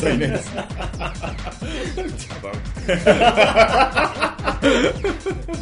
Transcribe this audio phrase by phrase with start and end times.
[0.00, 0.54] さんいないです。
[0.54, 0.66] ね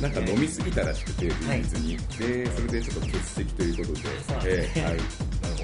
[0.01, 4.09] なんか飲みすぎたらしくて前日に、でそれでちょっと欠席ということで、
[4.45, 4.93] えーはい。
[4.93, 5.03] なる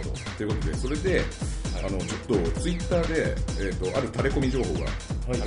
[0.02, 0.14] ほど。
[0.36, 1.22] ということでそれで
[1.78, 2.20] あのちょっ
[2.52, 4.80] とツイッターで、えー、とあるタレコミ情報が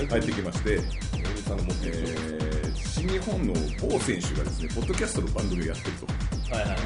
[0.09, 2.57] 入ってきまして、大西さんの持ってる情報、えー
[2.97, 6.07] 新日本の某選手がですねポッドキャストの番組をやってると、
[6.55, 6.77] はいはい。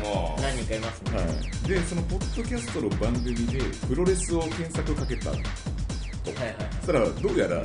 [0.42, 5.32] 何人かいますね、はい、でそのポッドキャストの番組でプロレスを検索かけた
[6.92, 7.64] らどうやら、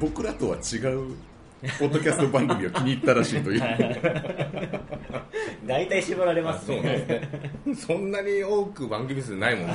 [0.00, 1.14] 僕らとは違う
[1.78, 3.62] ポッドキャスト番組を気に入ったらしいという。
[5.64, 7.22] 大体絞られますそうね。
[7.76, 9.74] そんなに多く番組数ないもんね。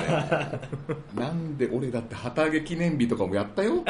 [1.15, 3.83] なんで俺だって旗揚げ記念日とかもやったよ。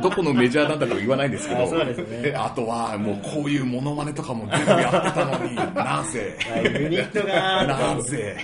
[0.00, 1.64] どどこのメジャーなんだかは言わないですけど。
[1.64, 2.32] あそうですね。
[2.36, 5.56] あとはもうこういうモノマネとかも全部やってたのに。
[5.56, 6.38] なぜ？
[6.48, 7.66] はいユニットが。
[7.66, 8.36] なぜ？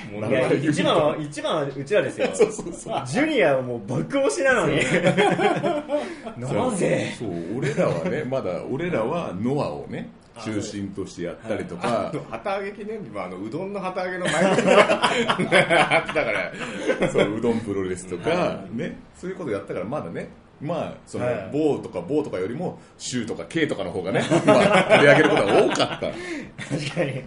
[0.69, 2.29] 一番は一番はうちらですよ。
[2.35, 3.03] そうそうそう。
[3.07, 4.79] ジュニアはもう爆押しなのに。
[6.37, 7.15] なぜ？
[7.17, 10.11] そう俺らはね まだ俺らはノアをね
[10.45, 12.13] 中心としてやったりとか。
[12.31, 16.53] 旗揚げ記念日もあのうどんの旗揚げの前にあってたから。
[17.11, 20.29] そううどんプロレスとか、ね、そういうことやったからまだね。
[20.61, 21.51] まあそのはい。
[21.53, 25.97] 某とか某とかよりも州とか K とかの方がね、 まあ、取り上げることが多かった。
[25.97, 27.25] 確かに。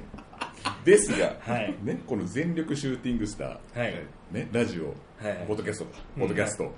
[0.85, 1.75] ですが、はい。
[1.83, 3.93] ね、この全力シューティングスター、はい。
[4.31, 4.87] ね、ラジオ、
[5.25, 5.45] はい。
[5.47, 5.91] ポッドキャストか。
[6.17, 6.71] ポッドキャスト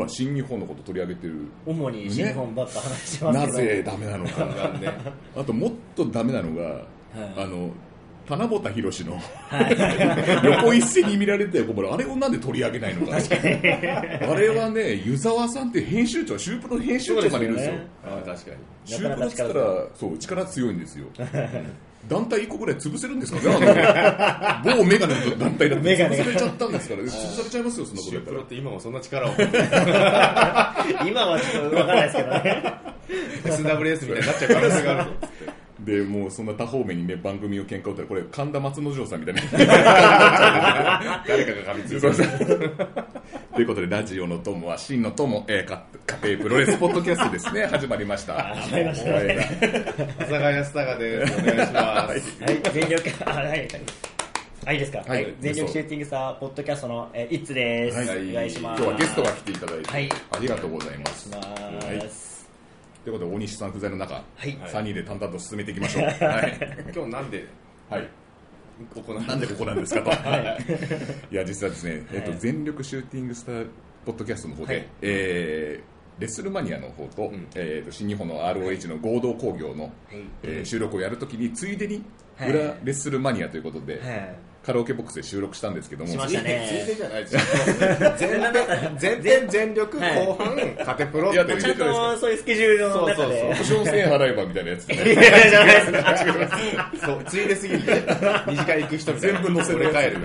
[0.00, 4.48] は新日本のこと取り上げてる、主に新日本ばっか話してますけど、なぜダメなのか
[5.36, 6.84] あともっとダメなのが、
[7.36, 7.70] あの
[8.26, 9.20] 棚ぼた宏の
[10.44, 13.16] 横一線に見られて困るあれをなんで取り上げないのか。
[13.16, 17.74] あれはね湯沢さんって編集長シュープロ編集長がいるんですよ。
[17.74, 18.22] そうですよね。
[18.22, 18.56] あ確かに。
[18.86, 21.06] シュープロっつったらそう力強いんですよ
[22.08, 24.76] 団体1個ぐらい潰せるんですかね？
[24.76, 27.02] 某メガネの団体だって潰されちゃったんですから。
[27.02, 28.44] 潰されちゃいますよそんなことシュープロやったら。
[28.44, 29.32] って今もそんな力を。
[31.06, 32.62] 今はちょっとわかんないですけどね。
[33.44, 35.10] SWS みたいになっちゃう可能性がある。
[35.10, 35.16] ぞ
[35.84, 39.42] でもうそんな多方面にね番組を喧嘩打ったらこれ神田松之丞さんみたいな。
[41.28, 42.70] 誰かが噛みついてる
[43.54, 45.84] ということでラジオの友は真の友、えー、か
[46.22, 47.66] 家庭プロレスポッドキャストですね。
[47.70, 48.34] 始まりました。
[48.56, 49.10] 始まりました。
[49.22, 49.48] ね
[50.18, 51.32] 阿佐ヶ谷スタガです。
[51.34, 52.42] お願いします。
[52.42, 53.48] はい全力あはい。
[53.48, 53.54] は
[54.72, 54.98] いいいですか？
[54.98, 55.22] ははい。
[55.22, 58.30] い、全力シューティングスターポッドキャストのえーイッツです、はい。
[58.30, 58.82] お願いします。
[58.82, 60.08] 今日はゲストが来ていただいて、はい。
[60.32, 61.30] ありがとうございます、
[63.04, 64.58] ということで大西さん不在の中、はい。
[64.66, 66.04] 3人で淡々と進めていきましょう。
[66.24, 66.58] はい、
[66.92, 67.46] 今日なんで？
[67.88, 68.08] はい
[68.94, 70.10] 行うなんでここなんですかと、
[71.30, 73.66] い、や実はですね、えっと全力シューティングスター
[74.04, 74.86] ポッドキャストの方で、はい。
[75.02, 77.48] えーレッスルマニアの方と,、ん。
[77.56, 79.92] えーと新日本の ROH の合同興行の、
[80.44, 82.04] えー収録をやるときについでに
[82.36, 82.50] はい。
[82.50, 86.10] 裏レッスルマニアということで、はいカラオケボックスで収録したんですけども。
[86.10, 86.66] しましたね。
[86.68, 87.34] ついでじゃないです。
[87.34, 87.40] よ
[88.98, 90.26] 全然全力はい。
[90.26, 91.62] 後半カテプロっていう。
[91.62, 95.16] ちゃんとそういうスケジュールの中そうそうで保証1000円払えばみたいなやつ、じゃないで
[95.82, 95.92] す。
[95.92, 98.02] かそうついですぎて
[98.46, 100.18] 二次会行く人全部載せて帰る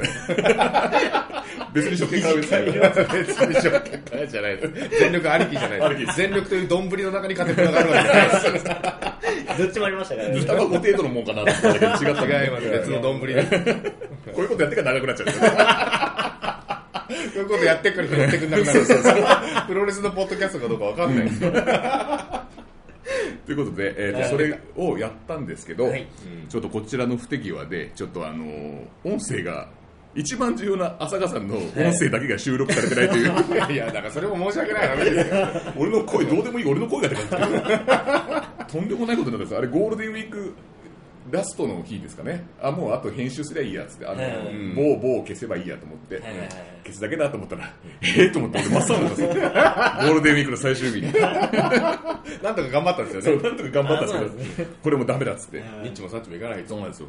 [1.74, 5.00] 別に初見買うじゃないです。
[5.00, 6.18] 全力ありきじゃないです。
[6.18, 8.66] 全力という丼の中にカテプロがあるわけじゃないです。
[9.60, 10.30] どっちもありましたから。
[10.30, 12.70] ね卵程度のもんかなと思ったけど違った違います。
[12.70, 13.46] 別の丼で
[14.30, 15.30] こういうことやってから長くなっちゃう
[17.10, 18.86] そういうことやってくるとやってくんなくなる
[19.68, 21.52] プロレスのポッドキャストかどうかわかんないですよ。
[23.46, 26.06] ということで、えーとはいそれをやったんですけど、はい。
[26.50, 29.70] ちょっとこちらの不手際でちょっとあのー音声が
[30.16, 35.48] 一番重要な浅香さんの音声だけが収録されてないという、いやいやだからそれも申し訳ない話ですよ。
[35.78, 37.54] 俺の声どうでもいい俺の声がって感
[38.68, 38.74] じ。
[38.74, 39.56] とんでもないことになったんです。
[39.58, 40.54] あれゴールデンウィーク
[41.32, 42.46] ラストの日ですかね。
[42.62, 44.32] あもうあと編集すりゃいいやつってあの、はい。
[44.76, 46.50] 某某を消せばいいやと思って、はいはいはい。
[46.84, 51.12] 消すだけだと思ったら ええと思って俺真っ青になんですよゴールデンウィークの最終日に。
[52.42, 53.44] なんとか頑張ったんですよね。
[53.44, 56.64] なんとか頑張ったんですけどこれもダメだっつって、ニッチもサッチもいかない。
[56.68, 57.08] そうなんですよ、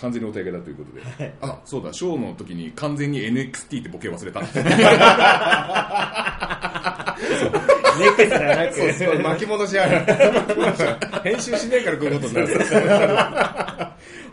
[0.00, 0.92] 完全にお手上げだということ
[1.22, 1.92] で、あそうだ。
[1.92, 4.40] ショーの時に完全に NXT ってボケ忘れた
[7.98, 8.74] ネックレスがなく。
[8.74, 10.00] そうそう巻き戻しある。
[11.22, 12.48] 編集しねえからこういうことになる。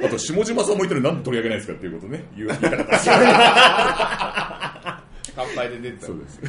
[0.05, 2.23] あと下島さんもいたらなんで取り上げないですかっていうことね。
[2.35, 3.09] 言う言いたかったです
[5.35, 6.05] 乾杯で出てた。
[6.07, 6.39] そうです。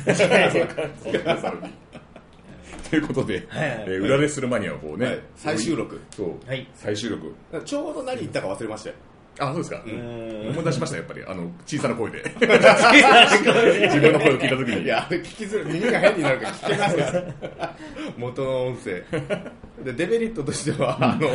[2.91, 3.85] ということで、はい。
[3.87, 5.21] えー裏レッスルマニアの方ね、はい。
[5.35, 6.01] 再収録。
[6.15, 6.69] そう、はい。
[6.75, 7.35] 再収録。
[7.65, 8.97] ちょうど何言ったか忘れましたよ
[9.39, 10.49] あそうですか、ん。
[10.51, 11.25] 思い出しましたやっぱり。
[11.27, 12.23] あの小さな声で。
[12.41, 12.49] 自
[14.01, 14.83] 分の声を聞いた時に。
[14.83, 15.75] いやあれ聞きづらい。
[15.75, 17.03] 耳が変になるから聞けますか
[17.59, 17.75] ら。
[18.17, 19.05] 元の音声。
[19.85, 21.29] でデメリットとしてはあの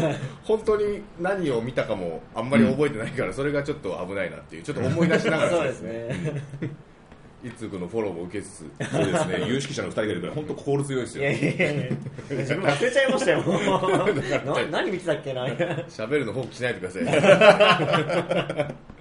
[0.44, 5.50] 本当に何を見たかもあんまり覚えてないから、それがちょっと危ないなっていうちょっと思い出しながら。
[5.50, 6.42] そうですね。
[7.43, 11.89] いつくのフォローも受けつつそうですね 有識者の二人がいるから本当心強いですよいやいやいや
[12.29, 13.41] 自分忘れちゃいましたよ。
[14.45, 15.45] な何見てたっけな。
[15.47, 17.03] 喋るの放棄しないでください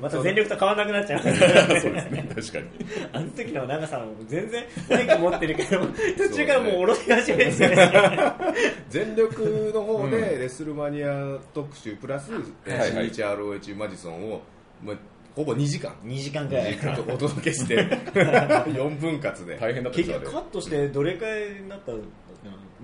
[0.00, 1.22] また全力と変わらなくなっちゃう。
[1.22, 2.66] そうですね確かに
[3.12, 5.80] あの時の長さんも全然マイク持ってるけど、
[6.16, 7.52] 途中からもう下ろし始めて。
[8.88, 12.30] 全力の方でレスルマニア特集プラス、
[12.66, 14.42] えーはいはい新日 ROH マジソンを、
[14.82, 14.96] まあ、
[15.34, 15.92] ほぼ2時間。
[16.04, 16.78] 2時間くらい。
[17.08, 17.76] お届けして
[18.12, 19.56] 4分割で。
[19.58, 21.98] 大変だった結局カットしてどれくらいになったの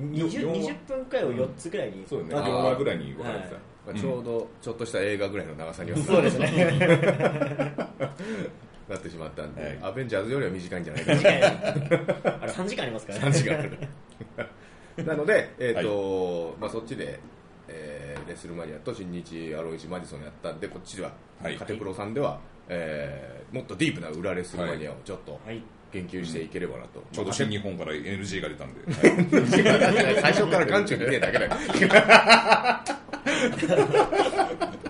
[0.01, 2.05] ？20, よ20分くらいを4つくらいに。
[2.09, 2.31] そうね。
[2.35, 3.63] あ4話ぐらいに分かれてた、はい。
[3.89, 7.75] まあ、ちょうどちょっとした映画ぐらいの長さにはそうですね。
[8.89, 9.79] なってしまったんで、はい。
[9.83, 11.19] アベンジャーズよりは短いんじゃないかな。
[11.19, 11.33] 2時間
[12.41, 13.79] あれ3時間ありますから3時間ある。
[15.05, 17.21] なので、えーとまあ、そっちで、
[18.09, 21.13] えーレスルマニアと新日 ROH マディソンやったんでこっちでは、
[21.43, 22.39] はいカテプロさんでは、
[22.69, 25.63] えーもっとディープな裏レスルマニアをちょっとはい。
[25.93, 28.81] 研究していければなと、ちょうど新日本から NG が出たんで、
[30.21, 31.53] 最初から眼中に見えただけだよ。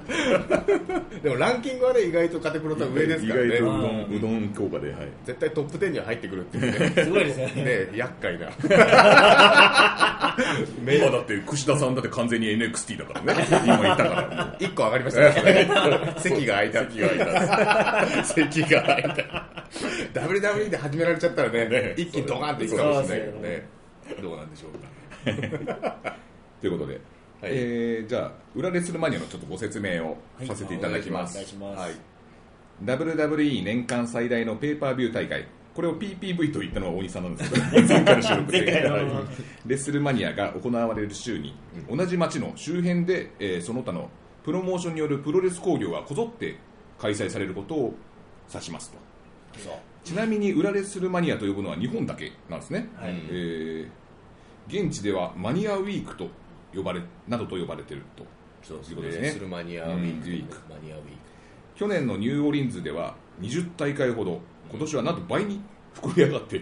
[1.22, 3.46] でもランキングはね意外とカテプロとは上ですからね。
[3.46, 7.04] 意外とうどんうどん効果で、はい、絶対トップ10には入ってくるっていうね。
[7.04, 7.64] すごいですよね。
[7.64, 8.48] ね厄介な。
[10.94, 13.46] 今だって串田さんだって完全に NXT だからね。
[13.64, 14.56] 今言ったから。
[14.58, 16.14] 1個上がりましたね。
[16.18, 16.84] 席が空いた。
[16.84, 18.24] 席が空いた。
[18.24, 19.47] 席が空いた
[20.26, 23.66] WWE で始められちゃったらね一気にドカンっていくかもしれないけどね。
[24.22, 26.16] どうなんでしょうか
[26.60, 27.00] ということで、
[27.42, 30.16] えーじゃあ裏レスルマニアのちょっとご説明を
[30.46, 31.38] させていただきます。
[31.56, 31.92] はい。
[32.84, 35.46] WWE 年間最大のペーパービュー大会。
[35.74, 38.90] これを PPV と言ったのは大西さんなんですけど 前回の収録で。
[39.66, 41.54] レスルマニアが行われる週に
[41.88, 44.10] 同じ町の周辺で、えーその他の
[44.44, 46.56] プロモーションによるプロレス興行がこぞって
[46.98, 47.94] 開催されることを
[48.50, 48.96] 指しますと
[50.08, 53.10] ちなみに裏レスルマニアと呼ぶのは日本だけなんですね、はい。
[53.30, 53.88] えー
[54.68, 56.28] 現地ではマニアウィークと
[56.74, 58.24] 呼ばれなどと呼ばれていると。
[58.62, 59.22] そういうことですね。
[59.28, 60.56] レスルマニアウィーク、うんウィーク。
[60.68, 61.10] マニアウィーク。
[61.74, 64.40] 去年のニューオーリンズでは20大会ほど
[64.70, 65.62] 今年はなんと倍に
[65.94, 66.58] 膨れ上がって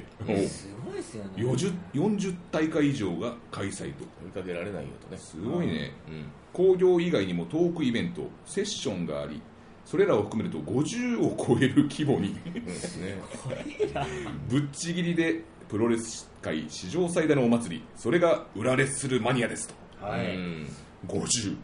[0.46, 1.30] すごいですよね。
[1.36, 4.04] 40, 40大会以上が開催と。
[4.24, 5.18] 追いかけられないよとね。
[5.18, 5.92] すごいね。
[6.08, 6.24] うん。
[6.52, 9.42] 興行以外にもトークイベントセッションがあり
[9.86, 12.34] それらを含めると50を超える規模に。
[12.44, 13.16] そうですね。
[14.48, 17.84] ぶっちぎりでプロレス界史上最大のお祭り。
[17.96, 19.74] それが裏レスルマニアですと。
[20.04, 20.36] はい。
[20.36, 20.68] うん。
[21.06, 21.56] 50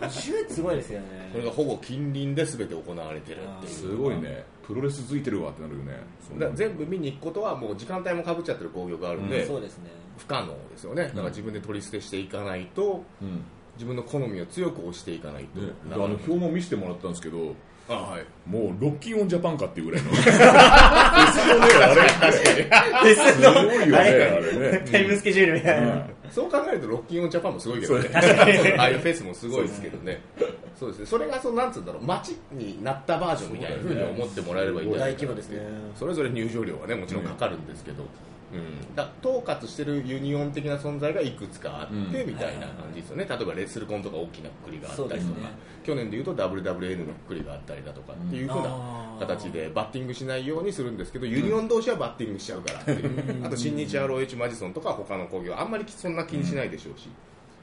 [0.00, 1.30] 50すごいですよね。
[1.32, 3.72] これがほぼ近隣で全て行われてるっていう。
[3.72, 4.44] すごいね。
[4.62, 5.92] プロレス付いてるわってなるよね。
[6.34, 9.60] だから全部見に行くことはもう時間帯もかぶっちゃってる興行があるんで、そう。
[9.60, 9.90] ですね。
[10.18, 13.42] 不可能ですよねだから自分で取り捨てしていかないとうん
[13.74, 17.54] 自分の好みを強く押していかないと、ね、なあの表も見せてもらったんですけど
[17.88, 18.24] あはい。
[18.46, 20.10] もうロッキンオンジャパンかっていうぐらいの。
[20.10, 20.36] ですすご
[23.72, 24.04] いよねあ
[24.38, 24.88] れね。
[24.90, 26.06] タイムスケジュールみたいな。
[26.30, 28.08] そう考えるとロッキンオンジャパンもすごいけどね。
[28.78, 30.20] ああいうフェスもすごいですけどね。
[30.78, 31.06] そうですね。
[31.06, 32.02] それがそのなんつうんだろう。
[32.04, 35.60] 街になったバージョンみたいなふうに思ってもらえればいいんじゃないかな大規模ですね。
[35.98, 38.08] それぞれ入場料はねもちろんかかるんですけど、うん
[38.94, 42.28] だ統括してるユニオン的な存在がいくつかあって、うん。
[42.28, 43.26] みたいな感じですよね。
[43.28, 45.72] 例えばレッスルコンとか大きなくくりがあったりとか、ね。
[45.84, 52.80] 去年でいうと WWN のくくりがあったりだとかっていうふうな形でバッティングしないようにするんですけどユニオン同士はバッティングしちゃうから。
[52.80, 57.08] っていうあと新日 ROH マジソンとか他の興行あんまりそんな気にしないでしょうし、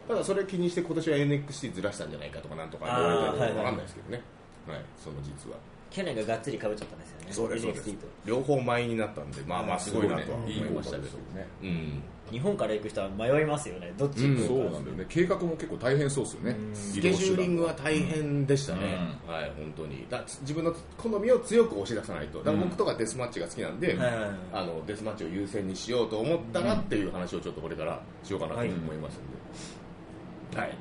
[0.08, 4.22] ただそれを気にして今年は NXT ずらしたんじゃないかとかなんとか言われてるあーはいはいわかんないですけどね、
[4.68, 5.58] はい、その実は
[5.92, 7.28] 去年ががっつりかぶっちゃったんですよね。
[7.32, 7.96] そうですそうです。
[8.26, 11.48] 両方前になったんでまあまあすごいなとは思いましたけど、ね。
[11.64, 12.04] うん。
[12.32, 13.92] 日本から行く人は迷いますよね。
[13.98, 14.72] どっち行くそうのか。
[14.74, 15.06] なんだよね。
[15.10, 16.58] 計画も結構大変そうですよね。
[16.74, 20.06] スケジューリングは大変でしたね、はい本当に。
[20.10, 22.44] だ自分の好みを強く押し出さないと。
[22.44, 24.30] だ僕とかデスマッチが好きなんで、はいはいはい。
[24.54, 30.78] あのデスマッチを優先にしようと思ったらっていう話をちょっとこれからしようかなと思いますんで、はい。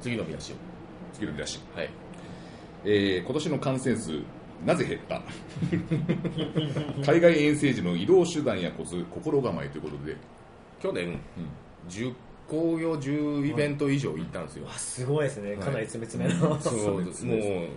[0.00, 0.56] 次の見出しを。
[1.12, 1.90] 次の見出し、はい
[2.84, 4.20] えー今年の感染数
[4.66, 5.22] なぜ減った？
[7.12, 10.16] 海外遠征時の移動手段やコツ心構えということで。
[10.80, 11.18] 去年、
[11.88, 12.12] 10
[12.48, 15.56] 工業10イベント以上行ったんですよ、あすごいですね。
[15.56, 16.58] かなり詰め詰めの。
[16.60, 17.68] そうもう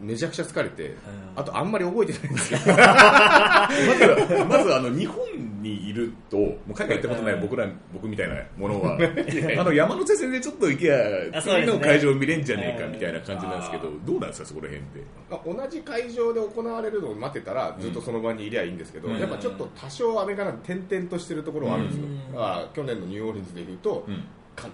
[0.00, 0.94] めちゃくちゃ疲れて、ん。
[1.36, 2.58] あとあんまり覚えてないんですよ。
[2.66, 5.24] まずまずあの日本
[5.62, 8.98] にいるともう海外行ったことない僕ら僕みたいなものは。
[9.58, 11.66] あの山手線でちょっと行けばあそうですね。
[11.66, 12.92] 次の会場見れんじゃねえかうん。
[12.92, 15.00] みたいな感じなんですけどどうなんですかそこら辺って？
[15.30, 19.18] まあ同じ会場で行われるのを待ってたらずっとその場にいりゃいいんですけど、うん。
[19.18, 24.10] やっぱちょっと多少アメリカなんて点々としてるところはあるんですよ、う去年のニューオーリンズでいうと、う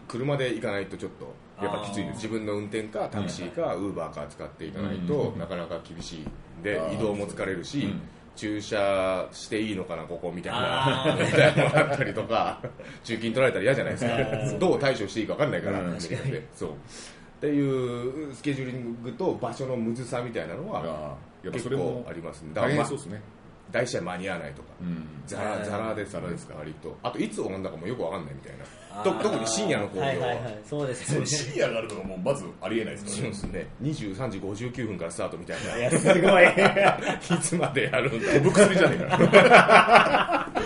[0.09, 1.33] 車で行かないとちょっと
[1.63, 6.19] やっぱきついです自分の運転かタクシーかウーバーか使っていかないとなかなか厳しい
[6.61, 8.01] んで移動も疲れるし、うん
[8.37, 12.61] 駐車していいのかなここみたいなみたいなのがあったりとか
[13.03, 14.07] 中金取られたら嫌じゃないです
[14.53, 14.59] か。
[14.59, 15.87] どう対処していいか分かんないから、うん。
[15.87, 16.47] アメリカで。
[16.55, 16.71] そう。
[16.71, 16.75] っ
[17.41, 22.51] ていうスケジューリングと場所のむずさみたいなのは結構ありますね。
[22.55, 23.23] 大変そうですね。
[23.73, 24.69] 大試合間に合わないとか。
[24.81, 25.07] うん。
[25.27, 26.97] ザラザラですか割と。
[27.03, 28.65] あといつ終わんだかもよくわかんないみたいな
[29.05, 31.26] と特に深夜の工業は,、はいはいはいそうですよね。
[31.26, 33.67] 深夜があるのがもうまずありえないですそうですね。
[33.83, 36.23] 23時59分からスタートみたいいやすごい。
[36.23, 36.55] ない
[37.41, 38.33] つまでやるんだ。
[38.33, 40.50] 飛ぶ薬じゃねえか。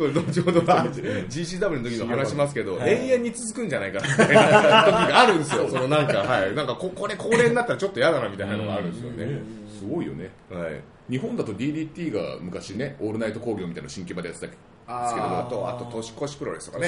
[0.00, 5.68] これ後ほど GCW の時の話しますけど、はい永遠に続くんじゃないかなみたいな時があるんですよ。
[5.68, 6.54] そのなんかはい。
[6.54, 9.40] なんかここれ高齢になったらちょっと嫌だなみたいなのがあるんですよね、
[9.78, 10.30] すごいよね。
[10.50, 10.80] はい。
[11.10, 14.52] 日本だと DDT が昔ねオールナイト工業みたいな新規場でやってた
[14.90, 15.46] あー。
[15.46, 16.86] あとあと年越しプロレスとかね。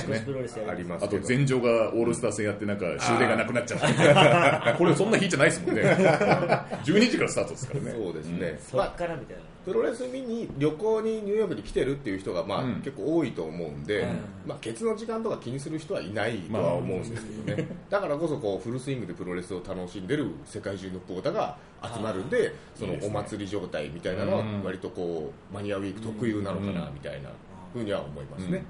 [0.69, 1.29] ありますあとけど。
[1.29, 3.79] 前場がオールスター戦やってなんか終電がなくなっちゃう。
[4.79, 5.83] これそんな日じゃないですもんね。
[6.85, 7.93] 12時からスタートですからね。
[7.93, 9.43] そうですね、そっからみたいな。
[9.65, 12.75] プロレス見に旅行にニューヨークに来てるっていう人がまあ、うん。
[12.83, 14.09] 結構多いと思うんで、うん。
[14.47, 27.31] まあ、ケツの時間とか気にする人はいないとは思うんですけどね、だからこそこうフルスイングでプロレスを楽しんでる世界中のポーターが集まるんでそのお祭り状態みたいなのはうん割とこうマニアウィーク特有なのかなみたいな
[27.73, 28.65] ふうには思いますね、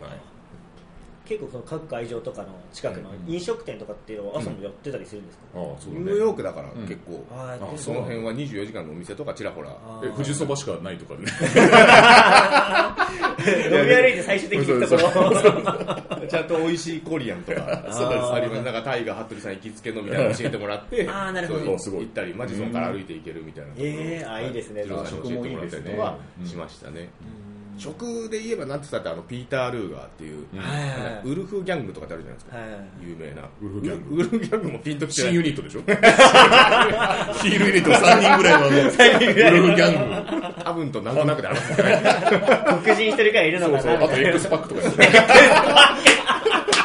[0.00, 0.10] はい、
[1.26, 6.86] 結構その各会場とかの近くの飲食店とかっていうのは朝もやってたりするんですか、ああそうだニねューヨークだからうん。
[6.86, 9.70] 結構、ああその辺は24時間のお店とかちらほら。
[9.70, 11.26] あえ富士そばしかないとかね。
[13.46, 16.26] 飲み歩いて最終的に行くところ。
[16.26, 18.32] ちゃんと美味しいコリアンとかそうです。
[18.32, 18.62] あります。
[18.62, 21.64] なんかタイガー服部さん行きつけのみたいなの教えてもらってあーなるほど。
[21.64, 22.00] そうすごい。
[22.02, 24.82] 行ったりマジソンから歩いて行けるみたいなところええあいいですね。
[24.82, 27.08] ジローさんに教えてもらったりとかしましたね
[27.78, 30.46] 食で言えばなんて言ったってあのピーター・ルーガーっていう
[31.24, 32.56] ウルフギャングとかってあるじゃないですか。
[32.56, 32.66] はい
[33.06, 33.42] 有名な。
[33.60, 34.14] ウルフギャング。
[34.16, 35.80] ウルフギャングもピンときて新ユニットでしょ？
[35.82, 39.92] ヒールユニット3人ぐらいのあのウルフギャン
[40.50, 40.64] グ。
[40.64, 42.02] 多分となんとなくであるんですよね
[42.84, 43.82] 黒人一人くらいいるのかな。
[43.82, 44.04] そうそう。
[44.04, 45.08] あと X パックとかですね。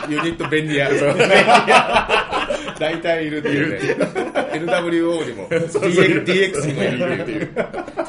[0.10, 0.90] ユニット便利屋
[2.82, 3.80] 大体いるっていうね。
[4.54, 5.48] NWO にも。
[5.48, 7.48] DX, にもいるっていう。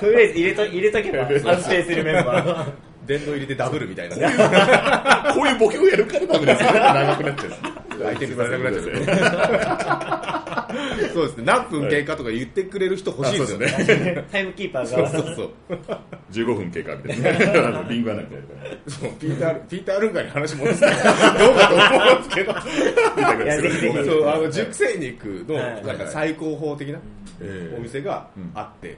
[0.00, 4.26] とりあえず入れと入れとけば安定するメンバー殿堂入りでダブルみたいなね。
[5.34, 7.50] こういうボケをやるからダメですよ 長くなっちゃう
[8.04, 10.42] 相手にされなくなっちゃう。
[11.12, 11.44] そうですね。
[11.44, 14.24] 何分経過とか言ってくれる人欲しいですよね。
[14.30, 15.50] タイムキーパーそうがそうそう。
[16.32, 17.80] 15分経過みたいな。
[17.80, 18.78] ングアナみたいな。
[18.86, 19.10] そう。
[19.20, 22.52] ピーターピーター・ルンガーに話戻すどうかと思うんですけど。
[24.04, 25.84] そうあの熟成肉のはい。
[25.84, 26.98] なんか最高峰的な
[27.40, 28.50] えお店がうん。
[28.54, 28.96] あって、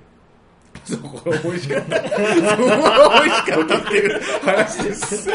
[0.85, 5.28] そこが美味しかったそこが美味しかったっていう話です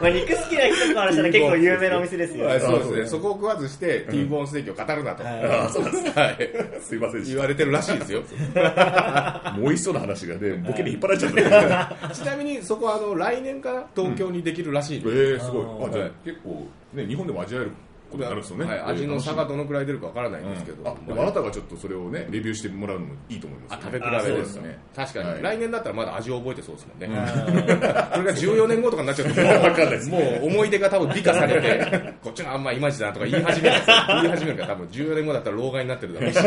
[0.00, 2.46] まあ肉好きな人からしたら結構有名なお店ですよ。
[2.46, 3.06] はいそうですね。
[3.06, 5.44] そこを食わずしてティーボーンステーキを語るなと、はい。
[5.44, 6.36] あそうなんですはい。
[6.80, 8.22] すいませんでし言われてるらしいですよ。
[8.54, 12.08] たもう美味しそうな話がねボケに引っ張られちゃった。
[12.14, 15.88] ちなみにそこはあの来年から東京にできるらしいんえで、ー、すごい。
[15.88, 17.72] あじゃあ結構ね日本でも味わえる
[18.10, 20.88] ことるんですよね、はい、味の差がどのくらい出るかわからないんみですけど、うん。
[20.88, 24.78] あでもあなたがちょっとそれをねレビューしてもらうのもいいと思います、あ食べ比べですすね。
[24.94, 25.42] 確かに、はい。
[25.42, 27.26] 来年だったらまだ味を覚えてそうですもんね、うん。
[27.70, 33.76] それが14年後とかになっちゃうともうもう思い出が多分美化されて こっちがあんまいまいちだなとか言い始める。
[34.22, 36.38] 言い始めるから多分14年後だったら老害になってるだろうし。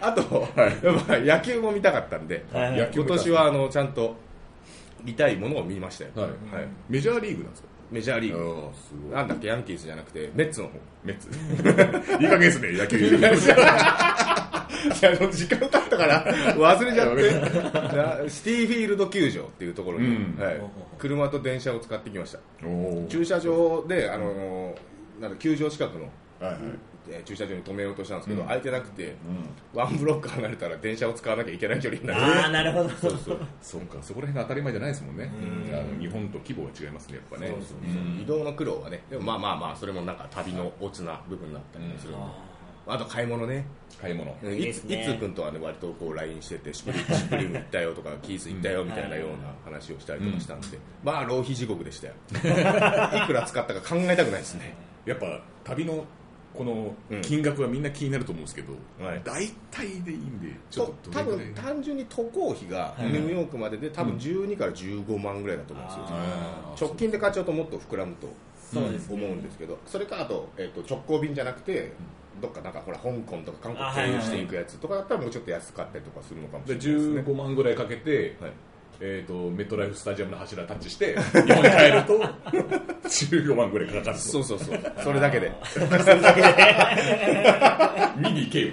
[0.00, 4.16] あと、やっぱ野球も見たかったんで、はい今年はあのちゃんと
[5.04, 6.26] 見たいものを見ましたよ、はい。
[6.26, 6.68] はい。
[6.88, 8.68] メジャーリーグなんですかメジャーリーグ。
[9.14, 9.48] なんだっけ？
[9.48, 10.78] ヤンキースじゃなくてメッツの方。
[11.04, 11.28] メッツ。
[12.22, 12.98] いい加減ですね野球。
[13.06, 13.20] い
[15.02, 16.24] やあの時間経ったから
[16.56, 18.24] 忘れちゃって。
[18.24, 20.42] なシティフィールド球場っていうところに、うん。
[20.42, 20.60] はい、
[20.98, 22.38] 車と電車を使ってきました。
[23.08, 24.74] 駐車場であの
[25.20, 26.04] なんだ球場近くの、
[26.40, 26.60] はいはい
[27.10, 28.46] えー駐車場に止めようとしたんですけど、うん。
[28.46, 29.14] 空いてなくて、
[29.74, 32.88] ワンブロック離れたら電車を使わなきゃいけない距離になるああなるほど。
[32.90, 33.38] そうそう。
[33.60, 33.98] そうか。
[34.02, 35.30] そこら辺が当たり前じゃないですもんね。
[35.72, 37.48] あの日本と規模が違いますねやっぱね。
[37.48, 38.22] そうそうそう。
[38.22, 42.20] 移動の苦労はねでもまあまあまあそれもなんか旅のオツな部分だったりもするんで、
[42.86, 43.64] あと買い物ね。
[44.00, 44.34] 買い物。
[44.42, 44.52] うん。
[44.54, 45.02] いついいですね。
[45.02, 52.14] いつ君とはね割とこう LINE しててシュプリシュプリーム行ったよとかキース行ったよみたいなような話をしたりとかしたんで、まあ浪費地獄でしたよ。
[52.32, 54.74] いくら使ったか考えたくないですね。
[55.04, 56.04] やっぱ旅の
[56.54, 57.20] このうん。
[57.22, 59.20] 金額はみんな気になると思うんですけど、はい。
[59.24, 68.28] 大体でいいんでちょっとと多分単純に渡航費がニューヨークまでで多分12から15万ぐらいだと思うんですよ、直近で買っちゃうともっと膨らむと
[68.74, 69.78] 思うんですけど。
[69.86, 71.92] それかあと,、えっと直行便じゃなくて
[72.40, 77.20] どっかなんかほら香港とか韓国経由していくやつとかだったらもうちょっと安かったりとかするのかもしれでないですね。
[77.22, 78.52] 15万ぐらいかけて、はい
[79.02, 82.18] えー、とメットライフスタジアムの柱タッチして日本に帰ると
[83.08, 84.22] 15万ぐらいかかると。
[84.22, 84.80] そうそうそう。
[85.02, 85.50] それだけで。
[88.20, 88.72] 見に行けよ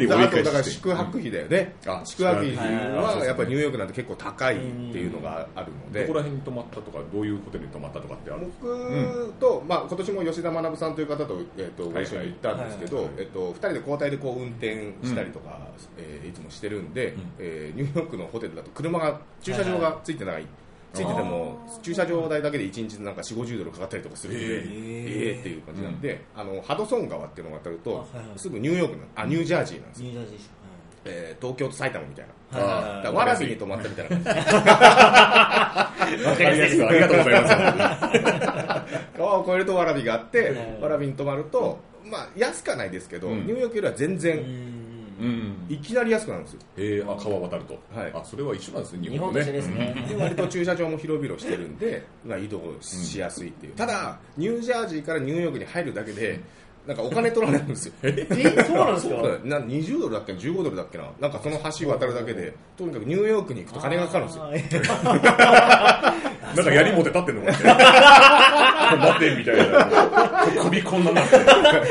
[0.00, 3.18] だから宿泊費だよね、あ宿泊費宿泊費。
[3.20, 4.64] はやっぱりニューヨークなんて結構高いって
[4.98, 8.46] いうのがあるので、どこら辺に泊まったとかどういうホテルに泊まったとかってある？
[8.60, 15.58] 僕と、まあ、今年も吉田学さんという方と,、えっとご一緒に行ったんですけど、はいえっと、2人で交代でこう運転したりとか、
[15.98, 20.46] えーいつもしてるんで、えーニューヨークのホテルだと車が駐車場がついてない、
[20.94, 30.48] ついてても駐車場代だけで1日なんか4 5 0ドルかかったりとかするんで、へえーーっていう感じなんで、あのハドソン川っていうのが渡ると、すぐニューヨークのあニュージャージーなんですよ、ニュージャージー。
[31.06, 32.58] えー東京と埼玉みたいな。
[32.58, 34.16] はいわらびに泊まったみたいな。
[34.16, 34.24] 感
[36.18, 39.08] じわかりやすいですありがとうございます。
[39.18, 43.46] 川を越えるとわらびがあってはいわらびに泊まると、まあ、安くはないですけど、うん。
[43.46, 44.83] ニューヨークよりは全然、うんうん
[45.68, 46.60] いきなり安くなるんですよ。
[46.76, 48.12] えー、あ川渡ると、はい。
[48.14, 50.06] あそれは一緒なんですね日本とねですね。
[50.08, 56.40] で割と駐車場も広々してるんで、まあ、移動しやすいっていう、ただニュージャージーからニューヨークに入るだけで
[56.86, 57.94] なんかお金取られるんですよ。
[58.02, 58.26] え？
[58.66, 59.14] そうなんですか？
[59.44, 61.04] な20ドルだっけな15ドルだっけな？
[61.20, 64.44] なんかその橋渡るだけでとにかくニューヨークに行くと金がかかるんですよ。
[66.54, 70.62] なんか槍持って立ってんのかな 待てみたいな。
[70.62, 71.38] 首こんななって。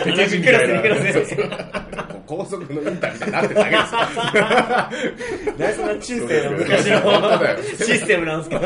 [0.06, 3.94] 敵陣みたいな高速のインターみたいになってるだけです。
[4.38, 8.62] よ 何そんな中世の昔の システムなんですか？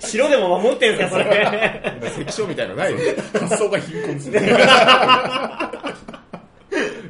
[0.00, 1.24] 城でも守ってんすかそれ。
[2.26, 2.92] 関所みたいなのない？
[2.92, 2.98] よ
[3.40, 4.40] 発想が貧困ですね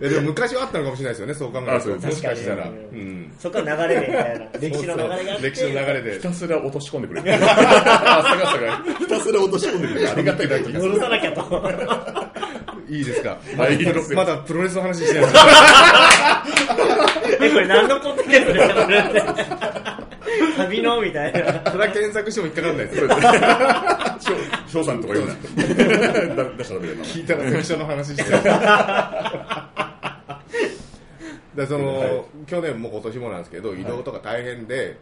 [0.01, 2.07] えでも昔はあったのかもしれないですよねそう考えると。
[2.07, 4.47] もしかしたら、確かにうん、そこから流れでみたいな。
[4.61, 6.13] 歴史の流れが歴史の流れで。
[6.17, 7.39] ひたすら落とし込んでくれ ひ
[9.09, 10.11] たすら落とし込んでくれる。
[10.11, 10.71] ありがたいだけ。
[10.73, 11.41] が戻さなきゃと
[12.89, 13.39] いいですか？
[13.57, 13.79] はい。
[14.15, 15.31] まだプロレスの話してない。
[17.37, 18.69] これ何のポッドキャストです
[19.51, 20.01] か
[20.57, 21.39] 旅のみたいな。
[21.71, 22.99] それは検索しても引っかかんないです。
[22.99, 23.09] よ
[24.69, 25.33] 翔さんとか言うな。
[27.05, 28.23] 聞いたら関所の話して。
[28.23, 28.29] る
[31.57, 34.99] でその、去年も今年もなんですけど移動とか大変で、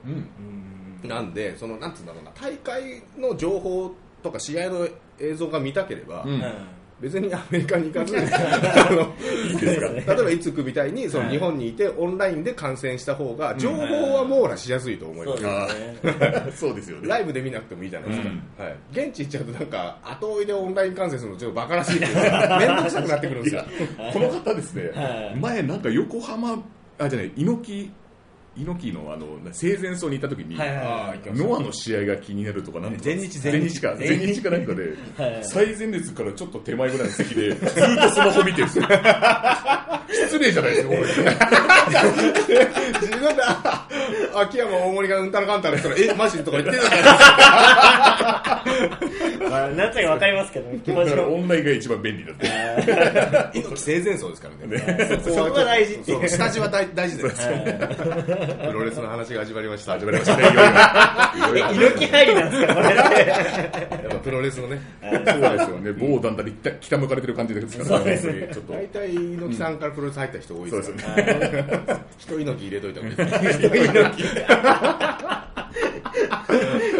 [1.02, 3.92] なんでそのなんつうんだろうな大会の情報
[4.22, 6.42] とか試合の映像が見たければ、うん
[7.00, 8.20] 別にアメリカに行かずあ
[9.60, 15.36] 例えばいつくみたいにその日本にいてオンラインで観戦した方が情報は網羅しやすいと思いま
[16.50, 17.08] す、そうですよね。
[17.08, 18.28] ライブで見なくてもいいじゃないですか、
[18.60, 23.64] うはい、現地行っちゃうとなんか後追いでオンライン観戦するのちょっとバカらしい面倒くさくなってくるんですよ
[24.12, 25.36] この方ですね、はい。
[25.40, 26.62] 前なんか横浜
[26.98, 27.92] あじゃない猪木
[28.56, 33.04] 猪木のあの生前葬に行った時に、はいはいはいノアの試合が気になるとかなんとか。
[33.04, 33.96] 全日全日か。
[33.96, 34.50] 全日か。
[34.50, 38.84] なんかで はい最前列からちょっと手前ぐらいの席でずっとスマホ見てるんですよ。
[40.08, 41.02] 失礼じゃないですかこ
[43.00, 43.88] 自分であ
[44.34, 46.38] 秋山大森がうんたらかんたらしたらえマジ？
[46.38, 47.00] とか言ってるじゃない
[49.50, 52.46] まあなんとなくわかりますけどだからオンラインが一番便利だって。
[52.84, 55.18] ですか猪木生前葬ですからね。
[55.24, 56.28] そこが大事っていう。
[56.28, 57.48] 下地は大大事です
[58.66, 59.92] プロレスの話が始まりました。
[59.92, 60.42] 始まりましたね。
[61.36, 61.90] いよいよ。
[61.90, 64.80] 入りなんですかこやっぱプロレスのね。
[65.02, 65.92] そうですよね。
[65.92, 68.72] 某団体で北北向かれてる感じですからちょっと。
[68.72, 72.04] 大体猪木さんからプロレス入った人多いでですすよね。
[72.18, 73.16] 人猪木入れといた方がいい。
[73.44, 74.93] です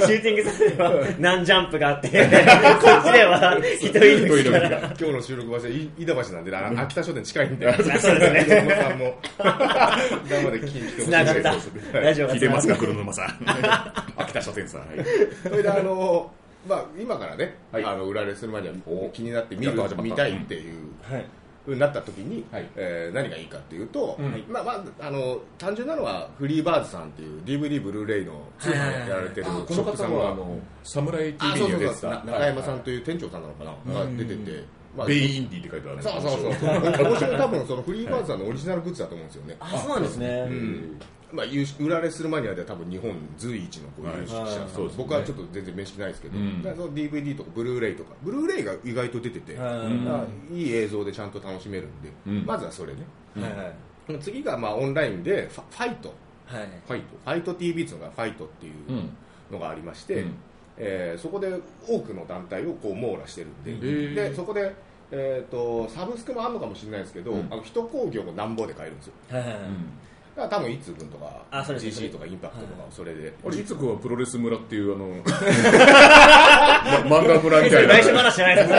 [0.07, 4.79] シューティングされれば何ジャンプがあって こっちでは一人一人の猪木から。
[4.79, 7.73] 今日の収録場所い飯田橋なんであ秋田書店近いんで。
[7.75, 8.45] そうですね。
[8.49, 9.15] 黒沼さんも。
[10.29, 11.73] 生で聞きに来てほしい。
[11.75, 13.27] ですねラジオが聞いてますか黒沼さん。
[14.17, 14.89] 秋田書店さん、はい。
[15.43, 16.31] それであの
[16.67, 17.85] まあ今からね、はい。
[17.85, 18.75] あの裏レする前には
[19.13, 20.03] 気になって見た。
[20.03, 20.73] 見たいっていう。
[21.03, 21.25] はい
[21.73, 22.69] になった時に、はい。
[22.77, 24.45] えー何がいいかっていうと、うん。
[24.49, 32.11] まあまああの単純なのはフリーバーズさんっていう DVD ブルーレイの通販やられてるこのショップさんが方はあのサムライあ TV に出てた。
[32.11, 34.65] な中山さんという店長さんなのかな、が出てて、
[34.97, 36.55] まあベイインディって書いてあるそうそうそう。
[36.55, 40.27] そう面白い多分そのフリーバーズさんのオリジナルグッズだと思うんですよね、あそうなんですね。
[40.49, 41.01] うん
[41.35, 49.59] まあ、有裏レスルマニアでは多分日本随一の有識者僕はちょっと全然面識ないですけど、うんその DVD とかブルーレイとかブルーレイが意外と出てて、
[50.53, 53.01] いい映像でちゃんと楽しめるんで、うんまずはそれね。
[53.37, 53.75] はいはい
[54.21, 56.15] 次がまあオンラインでファファイト。
[56.47, 56.69] はい。
[56.87, 57.07] ファイト。
[57.25, 59.11] ファイト TV っていうのがファイトっていううん。
[59.51, 60.35] のがありまして、うん。
[60.77, 64.75] えーそこで多くの団体をこう網羅してるんで,、でそこで、
[65.11, 69.13] えー、とサブスクもあるのかもしれないですけど、うんあの一工業もなんぼで買えるんですよ。
[69.31, 69.63] はいはいはい
[70.37, 75.07] だから多分いつ分とかあそうです GC とかインパクトとかそれで、俺いつくはプロレス村っていうあの
[77.09, 77.95] ま漫画村みたいな。
[77.95, 78.79] 内緒話じゃないですね。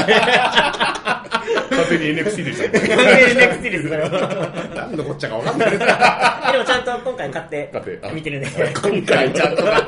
[1.72, 2.96] 勝完全に NXT でしたね。
[2.96, 4.74] 完全に NXT です、それは。
[4.76, 8.48] 何のこっちゃか分かんないですでもちゃんと今回買って買ってあ見てるんで。
[8.50, 9.64] 今回ちゃんと。
[9.64, 9.84] 買っ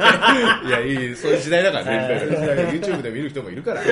[0.61, 3.81] ていやいいそういう時代だからね、YouTube で見る人もいるから。
[3.81, 3.89] うん。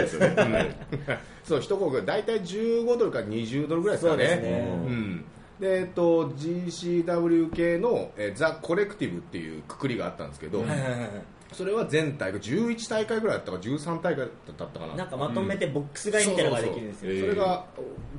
[1.43, 4.27] そう一大体15ドルから20ドルぐらいですかね。
[4.27, 4.49] そうですね。
[4.87, 5.25] うん
[5.59, 11.09] でえっと GCW 系のえーザ・コレクティブっていうくくりがあったんですけど、はいはいはいはい。
[11.53, 14.95] それは全大会11大会ぐらいだったか13大会だったかな。
[14.95, 17.11] なんかまとめてボックス買いみたいなのができるんですよ。
[17.11, 17.65] そうそうそれが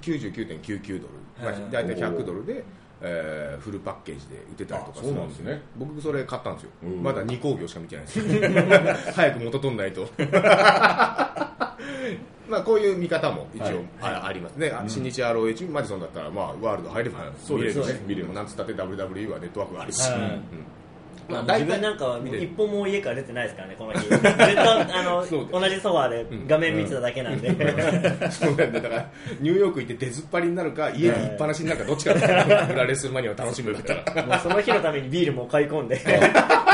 [0.00, 2.64] 99.99ドル、まあはい大体100ドルで、
[3.06, 5.62] えーフルパッケージで売ってたりとかあそうなんですね。
[5.76, 7.02] 僕それ買ったんですよ、うん。
[7.02, 8.20] まだ2工業しか見てないです
[9.12, 10.08] 早く元取んないと。
[12.48, 13.84] まあこういう見方も一応はい。
[14.00, 17.82] あ,、ありますね、あ新日 ROH マジソンだったら、まあ、ワールド入ればそうですね。
[17.82, 18.32] 見れるし見れる。
[18.32, 20.20] なんつったって WWE はネットワークがあるし、はい。
[20.20, 20.40] うん
[21.28, 24.06] まあ、大体自分なんか一歩も家から出てないですからね、この日。
[24.08, 27.50] ずっとあの同じソファーで画面見てただけなんで。
[28.30, 28.80] そうなんだ。
[28.80, 29.10] だから
[29.40, 34.24] ニューヨーク行って出ずっぱりになるか家にいっぱなしになるかどっちかだ裏レスルマニアを楽しむら。
[34.24, 35.96] もうその日のためにビールも買い込んで、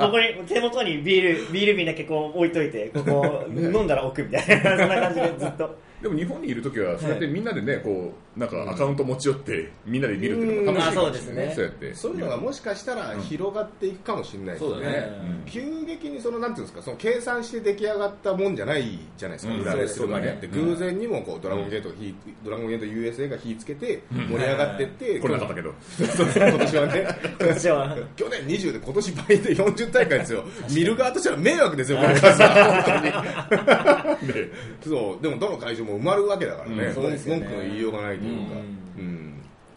[0.00, 5.92] ここに手元にビールビール瓶だけこう置いといて、ここ飲んだら置くみたいな、そんな感じでずっと。
[6.02, 11.52] でも日本にいるときは、そうやってみんなでね、こう、なんかアカウント持ち寄って、みんなで見るっていうのも楽しいかもしれないうん。
[11.52, 11.94] あそうやって。
[11.94, 15.10] そういうのがもしかしたら広がっていくかもしれないですね,、
[15.46, 19.60] 急激にそのなんていうんですかその計算して出来上がったもんじゃないじゃないですか、うん。
[19.60, 25.72] 裏レスルマニ偶然にもこうドラゴンゲートが火、ドラゴンゲート USA が火つけて盛り上がってって、これなかったけど。
[26.00, 27.06] 今年はね。
[27.38, 27.98] 今年は。
[28.16, 30.44] 去年20で今年倍で40大会ですよ。
[30.70, 32.34] 見る側としては迷惑ですよこれから。
[32.34, 34.32] さ本当に。
[34.32, 34.50] で、
[34.84, 35.22] そう。
[35.22, 37.40] でもどの会場も埋まるわけだからね、うんそうですよね。
[37.42, 38.54] 文句の言いようがないというか、
[38.98, 39.34] ううん。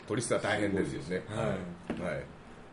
[0.07, 2.01] 取り質は大変ですよね、はい。
[2.01, 2.23] はい。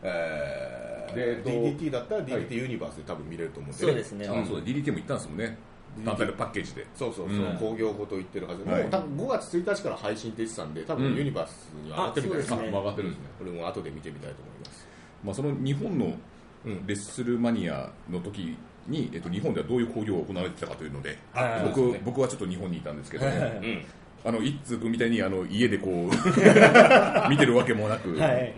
[0.03, 4.27] えー、でえっと DDT だったら DDT ユニバースで多分見れると思うんで、そうですね。
[4.27, 4.57] あ、そう。
[4.57, 5.57] だ、DDT も行ったんですもんね。
[6.05, 6.87] 単体のパッケージで。
[6.95, 7.57] そうそうそう、うん。
[7.57, 8.81] 工業ごと言ってるはずで、はい。
[8.81, 11.15] もう多分5月1日から配信って言ってたんで多分うん。
[11.15, 12.53] ユニバースには上がってるみたいです。
[12.53, 12.77] あそうですね。
[12.77, 13.11] あ、曲がってるん。
[13.11, 13.25] ですね。
[13.39, 14.87] これも後で見てみたいと思います。
[15.23, 16.21] まあ、その日本のうん
[16.65, 18.55] レッスルマニアの時
[18.87, 21.63] に、えっと、日本ではどういう興行が行われてたかというので、はい。
[21.65, 22.01] 僕ですね。
[22.05, 23.39] 僕はちょっと日本にいたんですけども、はい。
[23.41, 23.85] はいうん。
[24.25, 25.93] あの一通君みたいにあの家でこう
[27.29, 28.53] 見てるわけもなく、はい。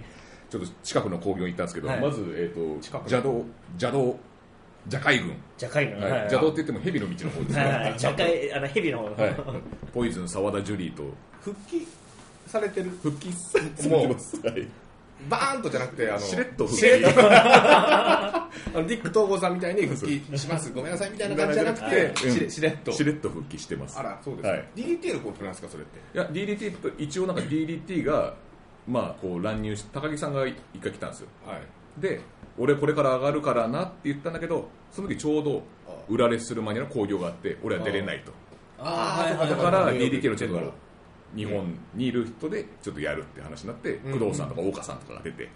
[0.49, 1.99] ちょっと近くの工業に行ったんですけど、はい。
[1.99, 3.09] まず、えー、と近く。
[3.09, 3.45] 邪道
[3.79, 4.19] 邪道
[4.85, 5.99] 邪海軍、じゃかいの。
[5.99, 6.11] はい。
[6.11, 6.19] はい。
[6.21, 7.73] 邪道って言っても蛇の道の方ですね、はい。
[7.89, 7.99] はい。
[7.99, 9.23] じゃかい、あの、ヘビの方。
[9.23, 9.35] はい、
[9.93, 11.03] ポイズン澤田ジュリーと。
[11.41, 11.87] 復帰
[12.47, 12.91] されてる？
[13.01, 14.67] 復帰すもう るます、はい、
[15.29, 22.91] バーンとじゃなくてあのしれっと あのディック東郷さんみたいに復帰しますごめんなさいみたいな感じじゃなくてうんしれしれっと。
[22.91, 23.97] しれっと復帰してます。
[23.99, 24.65] あらそうですか、はい。
[24.75, 25.99] DDT のことなんですかそれって？
[26.13, 28.33] いや DDT と一応なんか DDT が
[28.87, 31.27] まあこう乱入し高木さんが一回来たんですよ。
[31.45, 31.61] はい。
[32.01, 32.21] で
[32.57, 35.91] 俺これから上がるからなって言ったんだけどその時ちょうどあ。
[36.09, 38.31] 裏レッスルマニアの興行があって俺は出れないと。
[38.77, 40.65] あーはいはいだからはい DDT のチェックはい
[41.35, 44.19] 日本にいる人でちょっとやるって話になってうん。
[44.19, 45.49] 工藤さんとか大岡さんとかが出て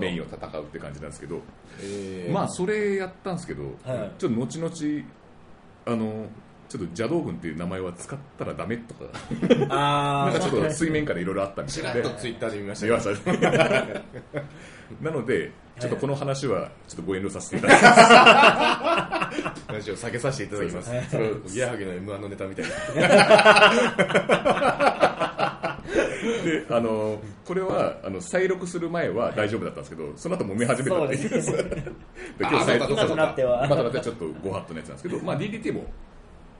[0.00, 1.40] メインを戦うって感じなんですけど
[1.80, 2.32] えー。
[2.32, 4.10] まあそれやったんですけどはい。
[4.18, 4.70] ちょっと後々
[5.86, 6.26] あの
[6.68, 9.04] ちょっと邪道軍っていう名前は使ったらダメとか
[9.70, 10.32] あー。
[10.32, 11.90] なんかちょっと水面下でいろいろあったみたいで。
[11.90, 14.02] ちらっとツイッターで見ました言けどわされ
[15.00, 19.42] なのでちょっとこの話はちょっとご遠慮させていただきます。
[19.66, 20.90] 話を下げさせていただきます。
[20.90, 22.70] はいそれおぎやはぎの M1 のネタみたいな
[26.22, 31.30] であのこれはあの再録する前は大丈夫だったんですけどその後揉め始めたっていう。
[32.38, 33.66] であ 今日再録なっては。
[33.68, 35.84] またまたちょっとご法度のやつなんですけど、 まあ、DDT も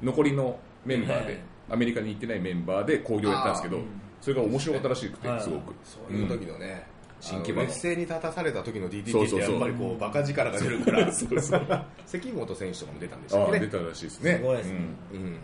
[0.03, 1.39] 残りのメンバーで、はい。
[1.71, 3.79] アメリカに行ってないメンバーで興行やったんですけど
[4.21, 5.41] それが面白かったらしくてはい。
[5.41, 5.75] すごく。
[5.85, 6.87] そういう時のね、
[7.21, 11.11] 新規劣勢に立たされた時の DDT そうそうそうってやっぱりこうバカ力が出るから。
[11.13, 11.67] そうそう
[12.07, 13.59] 関本選手とかも出たんでしたあっけね。
[13.59, 14.37] あ出たらしいですね。
[14.37, 14.79] すごいですね。
[15.13, 15.19] うん。
[15.19, 15.37] うん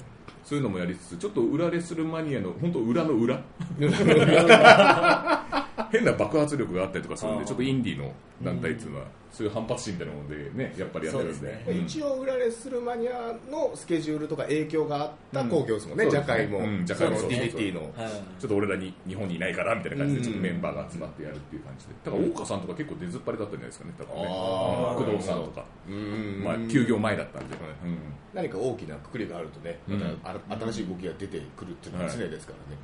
[0.49, 3.39] そういうのもやりつつちょっと裏レスルマニアの本当裏の裏。
[5.93, 11.83] 変な爆発力があったりとかするんでちょっとインディーの団体っていうのはそういう反発心みたいなものでねやっぱりやってるんで。
[11.85, 17.17] 一応裏レッスルマニアのスケジュールとか影響があった興行ですもんね、うんジャカイも、うんジャカイも。
[17.17, 17.61] そのそうそうそう。
[17.61, 18.13] DDT のはい。
[18.41, 20.25] ちょっと俺らに日本にいないからみたいな感じでうん。
[20.25, 21.93] ちょっとメンバーが集まってやるっていう感じで。
[22.05, 25.13] だから大岡さんとか結構出ずっぱりだったんじゃないですかね多分ね。
[25.13, 25.65] 工藤さんとか。
[25.89, 26.43] うん。
[26.45, 27.57] まあ休業前だったんで。
[27.85, 27.99] うん。
[28.33, 30.01] 何か大きなくくりがあるとね、うん。
[30.01, 32.81] またあ新しい動きが出てくるっていうのは常ですからね、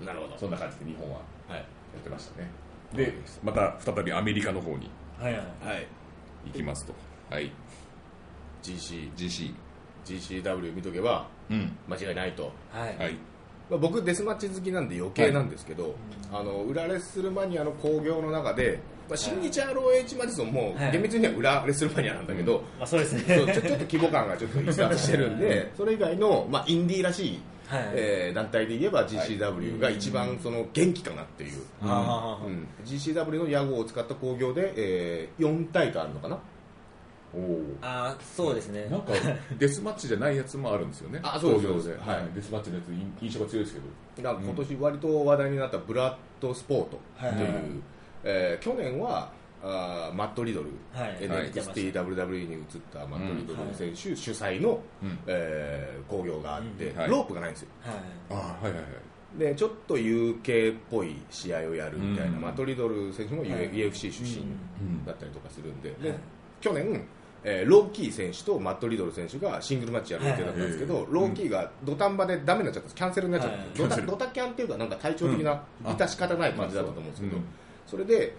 [0.00, 0.06] うん。
[0.06, 0.36] なるほど。
[0.36, 1.16] そんな感じで日本は
[1.48, 1.64] はい。
[1.96, 2.50] やってましたね
[2.96, 5.42] でまた再びアメリカの方にはいはい。
[5.42, 5.86] はい。
[6.46, 6.94] 行きますと。
[7.30, 7.50] はい。
[8.62, 9.54] GC GC
[10.04, 11.76] GCW 見とけばうん。
[11.88, 12.96] 間違いないと、はい。
[12.96, 13.14] はい。
[13.70, 15.96] まあ、僕デスマッチ好きなんで余計なんですけど、
[16.32, 18.78] あの裏レッスルマニアの興行の中で、
[19.08, 20.92] まあ、新日 ROH マジソンもはい。
[20.92, 23.54] 厳密には裏レッスルマニアなんだけど、まあそうですそうね。
[23.54, 27.82] ちょちょっと規模感がちょっと逸脱してるんで それ以外の、まあ、インディーらしいはい。
[27.94, 32.46] えー団体で言えば GCW が一番その元気かなっていう、あー。
[32.46, 32.66] うん。
[32.84, 36.38] GCW の屋号を使った興行で、えー4大会あるのかな？
[37.34, 38.86] おおあーそうですね。
[38.90, 39.12] なんか
[39.58, 41.82] デスマッチじゃないやつもあるんですよねあそうそうで。
[41.82, 42.34] すはい。
[42.34, 43.80] デスマッチのやつ印印象が強いですけ
[44.22, 44.28] ど。
[44.30, 47.62] だから今年割と話題になったブラッドスポートという、はいはい。
[48.24, 49.30] えー去年は
[49.68, 51.16] あーマット・リドル、はい。
[51.20, 55.18] NXTWWE に移ったマット・リドル選手主催の、うん。
[55.26, 56.98] えー興行があって、うん。
[56.98, 57.10] はい。
[57.10, 57.68] ロープがないんですよ。
[57.82, 57.94] はい。
[58.30, 59.38] あはいはいはい。
[59.38, 62.40] でちょっと UK っぽい試合をやるみたいな、うん。
[62.42, 64.44] マトリドル選手も UFC 出身う
[64.84, 65.04] ん。
[65.04, 66.18] だったりとかするんで,で、はい。
[66.60, 67.04] 去年、
[67.44, 71.04] えーローキー選手とマット・リドル選手がシングルマッチやる予定だったんですけど、はい。
[71.10, 73.94] ローキーが土壇場でダメになっちゃったキャンセルになっちゃった。
[73.94, 74.06] はい。
[74.06, 77.44] ドタキャンっていうかなんか体調的なうん致し方ない感じだったと思うんですけど、うん
[77.86, 78.34] それで、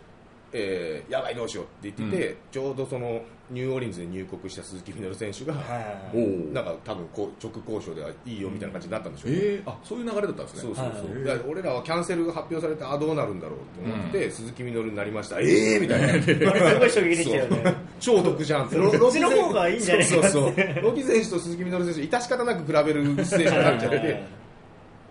[0.53, 10.61] えーやばいどうしようって言ってて、ちょうどそのニューオーリンズで入国した鈴木みのる選手が、なんか多分こう直交渉ではいいよみたいな感じになったんでしょうね、えー、あそういう流れだったんですね。
[10.61, 15.39] そうそうそう、俺らはキャンセルが発表されてあどうなるんだろうと思って、鈴木みのるになりました。
[15.39, 16.21] ええー、みたいな。
[16.21, 17.75] すごい衝撃でしたよね。
[17.99, 20.81] 超得じゃんロそっちの方がいいんじゃないかってそうそう。
[20.81, 24.23] ロキ選手と鈴木みのる選手致し方なく比べるシチュエーションになっちゃって。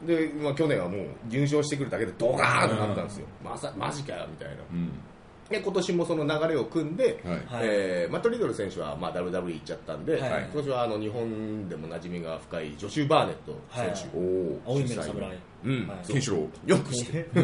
[0.06, 4.54] で、まあ、去年はもう優勝してくるだけでドカーンとなったんですよ、まさマジかよみたいな。
[4.72, 4.90] うん
[5.48, 7.34] で今年もその流れを組んで、はい。
[7.34, 10.48] はいえーマット・リドル選手は、まあ、WWE 行っちゃったんで、はい。
[10.52, 15.38] 今年はあの日本でも馴染みが深いジョシュ・バーネット選手、おお青い目の侍。
[15.64, 15.86] うん。
[15.88, 15.98] はい。
[16.06, 17.26] ケンシロウよくして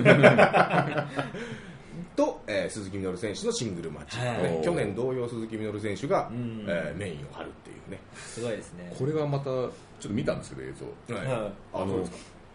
[2.17, 4.43] と、えー鈴木みのる選手のシングルマッチ、はい。
[4.43, 6.65] ね去年同様鈴木みのる選手が、うん。
[6.69, 8.93] えーメインを張るっていうね、すごいですね。
[8.99, 9.71] これがまたちょっ
[10.03, 10.73] と見たんですけど映
[11.09, 11.15] 像。
[11.15, 11.27] はい。
[11.27, 12.05] はいあの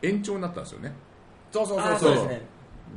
[0.03, 0.93] 延長になったんですよね。
[1.51, 2.41] そうそうあーそうですね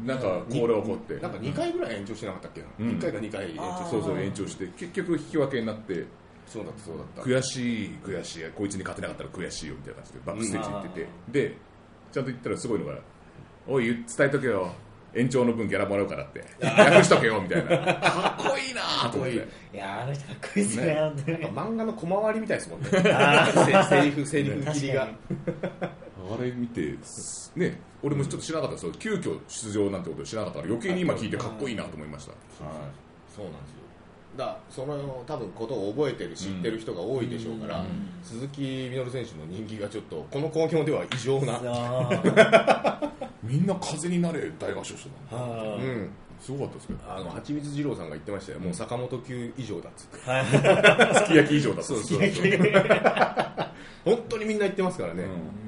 [0.04, 1.14] なんかこれ起こって。
[1.14, 2.88] なんか2回ぐらい延長してなかったっけな、うん。
[2.98, 3.90] 1回か2回延長。
[3.90, 4.66] そうそう延長して。
[4.76, 6.06] 結局引き分けになって。
[6.46, 7.22] そうだったそうだった。
[7.22, 8.44] 悔しい悔しい。
[8.56, 11.56] こいつに勝てなかったら悔しいよみたいな感じでバックステージ行ってて、で
[12.12, 12.98] ちゃんと言ったらすごいのが
[13.68, 14.72] 「おい伝えとけよ
[15.14, 17.78] 延長の分ギャラもらうから」って「訳しとけよ」みたいな。
[17.78, 19.36] かっこいいなーと思って。
[19.36, 19.38] い
[19.76, 21.50] やーあの人かっこいいですねね。
[21.54, 22.88] 漫画の小回りみたいですもんね。
[22.88, 25.08] セリフセリフ切りが
[26.34, 26.94] あれ見て
[27.56, 29.00] ね俺もちょっと知らなかったですよ。
[29.00, 32.64] 急遽出場なんてこと知らなかったから余計に今聞いてかっこいいなと思いました、そ
[33.42, 33.80] うなんですよ。
[34.36, 38.08] だからその多分ことを覚えてる知ってる人が多いでしょうから、うん。
[38.22, 43.12] 鈴木みのる選手の人気がちょっとこの興行では異常な、あ。
[43.42, 45.40] みんな風になれ大合唱してたう
[45.80, 47.00] ん、すごかったですけど。
[47.08, 50.30] あの蜂蜜二郎さんが言ってましたよ、もう坂本級以上だっつって。
[50.30, 50.46] はい。
[51.16, 51.82] すき焼き以上だった。
[51.82, 52.20] そうそう。
[54.04, 55.59] 本当にみんな言ってますからね、うん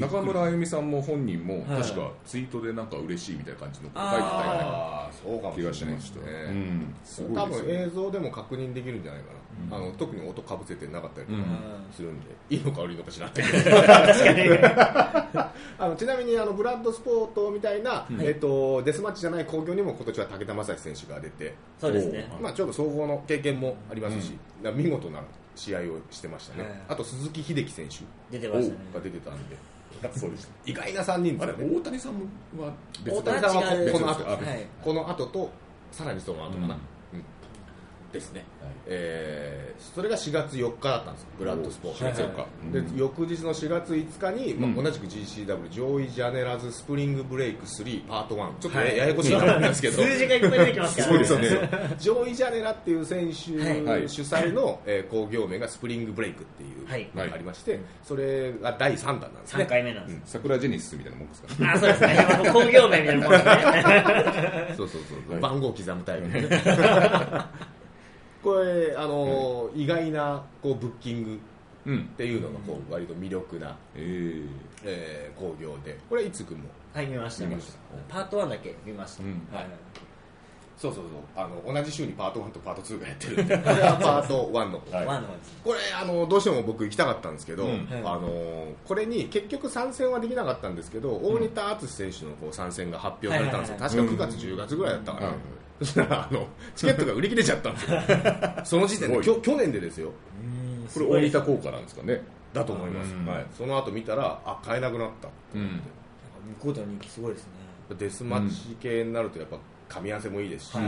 [0.00, 1.82] 中村あゆみさんも本人もはい。
[1.82, 5.74] 確かツイートでなんか嬉しいみたいな感じのこと書いてたよねああそうかもし気がれない。
[5.74, 6.32] しました、ね。
[6.48, 9.28] うん、すご多いですよね分映像でも確認できるんじゃないか
[9.70, 11.46] な、あの特に音かぶせてなかったりとかうん
[11.92, 13.34] するんで、いいのか悪いのか知らない。
[13.38, 14.68] けど
[15.80, 22.30] あのちなみにあのブラッドスポートみたいな、えっとデスマッチじゃない興行にも今年は武田正史選手が出て、そうですね。
[22.40, 25.20] まあ、ちょっと総合の経験もありますし、だから見事な
[25.54, 26.72] 試合をしてましたね、はい。
[26.88, 28.80] あと鈴木秀樹選手出てましたね。
[28.94, 29.56] が出てたんで
[30.14, 30.50] そうでした。
[30.66, 31.76] 意外な3人ですよね。
[31.76, 32.12] 大谷さん
[32.58, 32.72] は
[33.04, 34.66] 別大谷さんはこの後はい。
[34.82, 35.50] この後と
[35.90, 36.76] さらにその後かな、
[38.12, 38.44] ですね、
[38.86, 41.28] えーそれが4月4日だったんですよ。
[41.38, 42.22] ブラッドスポーツ、はいはい。
[42.24, 42.96] 4日でうん。
[42.96, 44.84] 翌日の4月5日に、まあうん。
[44.84, 48.96] 同じく GCW ジョイ・ジャネラズ・スプリング・ブレイク3パート1ちょっと、はい。
[48.96, 50.02] ややこしいなんですけど。
[50.02, 51.08] 数字がいっぱい出てきますから。
[51.24, 53.56] そうですねジョイ・ジャネラっていう選手
[53.88, 54.08] はい。
[54.08, 57.08] 主催の、えー興行名がスプリング・ブレイクっていうはい。
[57.14, 59.64] のがありまして、それが第3弾なんですね。
[59.64, 62.50] 3回目なんです桜ジェニスみたいなもんですかねあそうですね。
[62.52, 64.74] 興行名みたいなもんですね。
[64.76, 66.28] そうそうそう、はい番号刻むタイプ
[68.42, 71.40] これあのー意外なこうブッキング
[71.86, 72.00] うん。
[72.00, 74.00] っていうのがこう割と魅力な、え。
[74.00, 74.48] ー
[74.84, 75.98] えー興行で。
[76.08, 77.46] これいつくんもはい見ました。
[77.46, 77.78] 見ました。
[78.08, 79.22] パート1だけ見ました。
[79.24, 79.30] うん。
[79.52, 79.66] はい。
[80.76, 81.14] そうそうそう。
[81.34, 83.58] あの同じ週にパート1とパート2がやってるんで。
[83.58, 85.06] これはパート1のはい。
[85.06, 85.28] ワンの
[85.64, 87.70] これあのどうしても僕行きたかったんですけど、うん。
[87.70, 95.36] はいあのこれに結局参戦はできなかったんですけど、大仁田敦選手のこう参戦が発表されたんですよ、はい確か9月、10月ぐらいだったかな、はい
[95.78, 97.70] そしたらあのチケットが売り切れちゃった。
[97.70, 98.00] んですよ
[98.64, 100.10] その時点で去年でですよ。
[100.42, 100.58] うん
[100.92, 102.22] これ大仁田効果なんですかね。
[102.52, 103.26] だと思います、うん。
[103.26, 105.28] はい、その後見たらあ買えなくなった。
[105.54, 105.62] うん。
[105.62, 105.74] 向
[106.60, 107.50] こうでの人気すごいですね。
[107.98, 110.86] デスマッチ系になるとやっぱ噛み合わせもいいですし、はい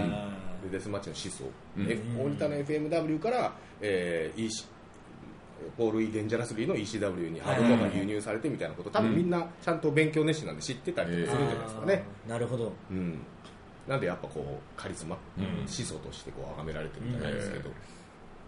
[0.62, 1.44] でデスマッチの思想、
[1.79, 1.90] うん。
[1.90, 4.64] F 大仁田の FMW から、えー EC
[5.76, 8.90] ポール・イ・デンジャラスリーの ECW にハードモアが輸入されてみたいなこと。
[8.90, 12.72] 多分みんなちゃんと勉強熱心なんで知ってたりとかするんじゃないですかね、あーなるほど。
[12.90, 13.18] うん、
[13.90, 15.44] なんでやっぱこうカリスマ、うん。
[15.44, 17.70] 思想としてこう崇められてるんじゃないですけど、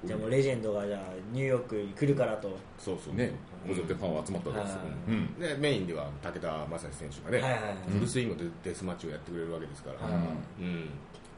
[0.05, 1.01] じゃあもうレジェンドがじゃあ
[1.33, 2.57] ニューヨークに来るからと。
[2.79, 3.15] そうそう。
[3.15, 3.33] ね
[3.67, 4.79] こぞってファンは集まったわけですよ。
[4.79, 5.35] はいうん。
[5.41, 10.15] でメインでは武田正史選手がね、はいはいはいフルスイングでデスマッチをやってくれるわけですから、はい
[10.61, 10.89] うん、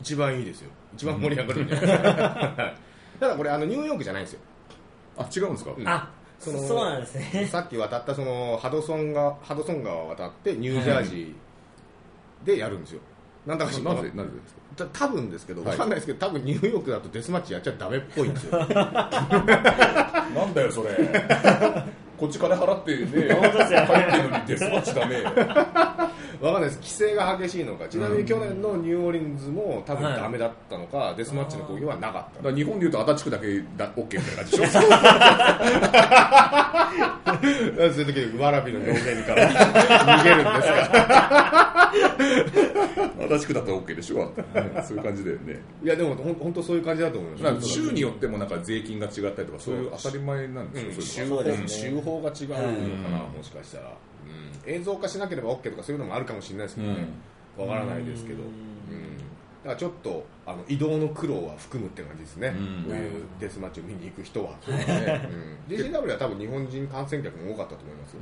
[0.00, 0.70] 一番いいですよ。
[0.94, 1.86] 一番盛り上がるんじゃない？
[1.86, 2.74] ですか、は
[3.16, 4.40] いただこれあのニューヨークじゃないんですよ。
[5.16, 5.70] あ違うんですか？
[5.76, 5.88] うん。
[5.88, 7.46] あそのそうなんですね。
[7.46, 13.00] さっき渡ったそのハドソンがハドソン川を渡ってニュージャージーでやるんですよ、
[13.46, 14.84] なんだか知らなぜなぜですか？
[14.92, 15.70] た多分ですけど、はい。
[15.72, 18.58] わかんないですけど、多分ニューヨークだとデスマッチやっちゃダメっぽいんですよ。
[18.66, 18.66] な
[20.46, 20.90] んだよそれ。
[22.18, 25.16] こっち金払ってね本当ですよ入ってるのにデスマッチダメ
[26.44, 30.20] わかんないです、規制が激しいのか、ちなみに去年のニューオーリンズも多分はい。
[30.20, 32.52] ダメだったのか、デスマッチの興行はなかった。
[32.52, 34.70] 日本でいうと足立区だけだ OK みたいな感じでしょ。
[34.70, 34.78] そ
[37.80, 41.92] ういう時にわらびの表現から逃げるんですが、
[43.20, 44.32] 足立区だと OK でしょ。
[44.86, 45.60] そういう感じだよね。
[45.82, 47.68] いや、でもほん本当そういう感じだと思います。
[47.68, 50.72] 州によってもなんか税金が違ったりとかそういう当たり前なんうん。
[50.72, 51.68] ですよ、州法そうですね。
[51.68, 53.32] 州法が違うのかな、うん。
[53.32, 53.92] もしかしたら、うん、
[54.66, 57.06] 映像化しなければ OK とかそういうのもあるかもしれないですけどね、
[57.56, 58.50] わからないですけど、ううん。
[58.50, 59.22] んだ
[59.64, 62.84] からちょっとあの移動の苦労は含むって感じですね、うん。
[62.84, 65.28] こういうデスマッチを見に行く人は、ね
[65.68, 68.12] うん、GCW は多分日本人観戦客も多かったと思います。
[68.12, 68.20] よ、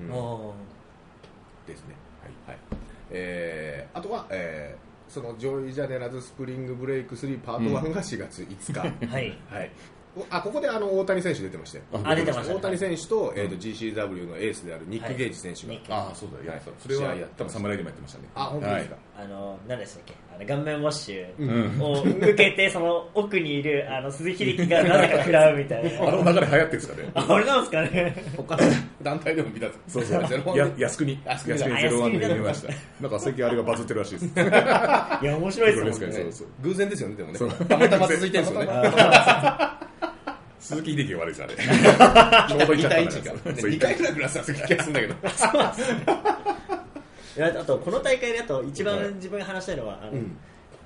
[0.00, 0.06] うん。
[0.06, 0.12] うん。
[0.12, 0.54] も
[1.66, 2.58] ですね、はいはい。
[3.10, 9.38] えーあとは、えーそのジョイ・ジャネラズスプリングブレイク3パート1が4月5日、う はい。
[9.50, 9.91] はい、お
[10.30, 12.58] あここであの大谷選手出てましたよあ出てましたね。
[12.58, 15.82] 大谷選手と,、えーと GCW のエースであるニック・ゲージ選手が、はい。
[15.88, 17.36] ああそうだやってたはいそれはやってました。
[17.38, 18.24] 多分サムライでもやってましたね。
[18.34, 20.14] あ本当ですか、あの何でしたっけ？
[20.34, 21.82] あの顔面ウォッシュうん。
[21.82, 26.08] を受けてその奥にいるあの鈴木力が なぜか食らうみたいな。
[26.08, 27.10] あの流れ流行ってるんですかね？
[27.14, 28.24] あれなんですかね？
[28.36, 28.62] 他の
[29.02, 30.58] 団体でも見たそうそうゼロワン。
[30.58, 31.20] や靖国。
[31.26, 31.58] 靖国。
[31.58, 32.72] ゼロワンで見ました。
[33.00, 34.26] なんか最近あれがバズってるらしいです。
[34.26, 34.30] い
[35.26, 36.16] や面白いですもんね。
[36.16, 37.38] そうそう偶然ですよねでもね。
[37.68, 38.68] たまたま続いてるんですよね。
[40.58, 41.54] 鈴木秀樹が悪いですあれ。
[42.56, 45.14] ちょうどいっちゃった2対1がそう2回ぐらいグラスはする気がするんだけど
[47.40, 48.96] あとこの大会であと一はい。
[49.00, 50.36] 番自分が話したいのはあの、うん。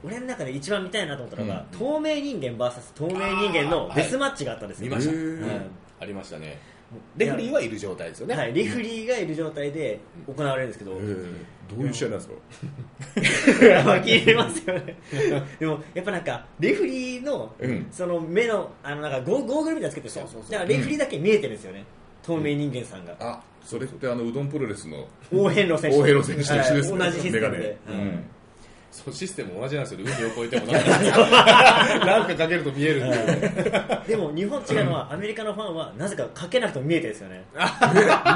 [0.05, 1.79] 俺の中で一番見たいなと思ったのが、うん。
[1.79, 5.15] 透明人間 VS 透明人間のデスマッチがあったんですよ、見ました。
[6.01, 6.59] ありましたね。
[7.17, 8.37] レフリーはいる状態ですよね。
[8.37, 11.27] はい、レフリーがいる状態で行われるんですけど、えー
[11.69, 12.35] どういう試合なんですか？
[14.05, 14.97] 聞いてますよね。
[15.59, 17.87] でもやっぱなんかレフリーのうん。
[17.91, 21.85] その目のあのなんかゴーゴーグルみたいなのつけてるんですよだからレフリーだけ見えてるんですよね、
[22.27, 23.15] 透明人間さんが。
[23.21, 25.07] あそれってあのうどんプロレスの。
[25.33, 25.99] 大変路選手。
[25.99, 26.99] 大平路選手と一緒ですね。
[26.99, 27.11] はい。
[27.11, 27.41] 同じシステムで。
[27.41, 28.25] メガネ、うん
[28.91, 30.01] そうシステム同じなんですよ。
[30.01, 33.27] ね海を越えてもなんかなんかかけると見えるっていう。
[33.27, 37.45] ね でも日本違うのはアメリカのファンはなぜかかけなくても見えてるんですよね。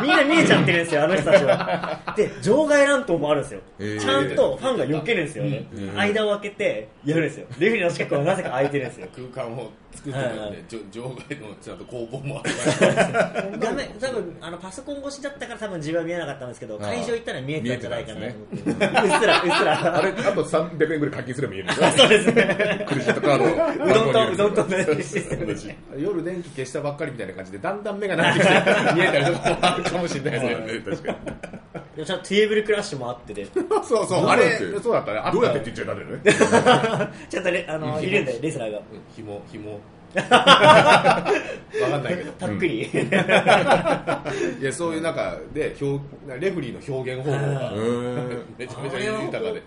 [0.02, 2.00] みんな見えちゃってるんですよあの人たちは。
[2.16, 4.00] で場外乱闘もあるんですよ、へー。
[4.00, 5.98] ちゃんとファンが避けるんですよね、うん。
[5.98, 7.46] 間を空けてやるんですよ。
[7.58, 9.08] レフェリーの近くはなぜか空いてるんですよ。
[9.32, 10.50] 空間を作ってるんで、はい。
[10.50, 18.56] はい場外のちゃんと工房もある画面多分あのパソコン越しだったから多分自分は見えなかったんですけど会場行ったら見えてたんじゃないかなと思って。
[18.56, 19.98] うっすらうっすら。
[19.98, 22.86] あれあと300円ぐらい課金すれば見えるんですよそうですね。
[22.88, 24.66] クレジットカードうどんとうどんと
[25.98, 30.96] 夜電気消したばっかりみたいな感じでだんだん目が慣れてきて見えたりとかもあるかもしれないですね。
[30.96, 31.18] 確かに。
[31.96, 33.46] でもちゃんとテーブルクラッシュもあってで。
[33.84, 34.58] そうそうあれ。
[34.82, 35.22] そうだったね。
[35.32, 37.12] どうやってって言っちゃダメだよね。
[37.28, 38.78] ちゃんとねあのいるんでレスラーが。
[38.78, 39.80] うん紐紐。
[40.16, 42.32] わかんないけど。
[42.32, 46.04] たっくり、いやそういう中で表
[46.40, 47.72] レフリーの表現方法が
[48.58, 49.62] めちゃめちゃ豊かで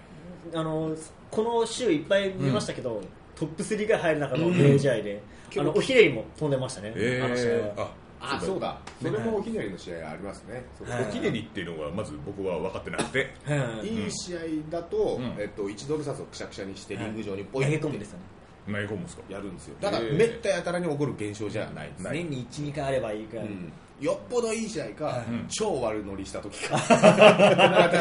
[0.53, 0.95] あの
[1.31, 3.01] この週いっぱい見ましたけど、
[3.35, 5.21] トップ3が入る中の名試合で、
[5.57, 7.45] あのおひねりも飛んでましたね、えあの試合。
[7.45, 8.03] ーは。
[8.25, 8.79] ああそうだ。
[9.01, 10.63] それもおひねりの試合ありますね。
[10.79, 13.33] おひねりっていうのがまず僕は分かってなくて。
[13.45, 13.87] はい。
[13.87, 15.35] いい試合だと、ん。
[15.37, 18.23] えっと、1ドル札をくしゃくしゃにしてリング上にポイ投げント込むんですよね。
[18.65, 19.23] 投げ込むんですか？
[19.27, 19.75] やるんですよ。
[19.81, 25.47] ただ、めったやたらに起こる現象じゃないですね、年に12回あればいいくらい、うんよっぽどいい試合か、ん。
[25.47, 26.77] 超悪乗りした時か。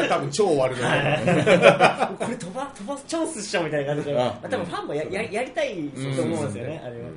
[0.09, 2.17] 多分超悪乗り。
[2.17, 5.75] これ飛ば飛ばすチャンスっしょみたいな感じであ多分ファンもやややりたい
[6.15, 7.09] と思うんですよね、あれは、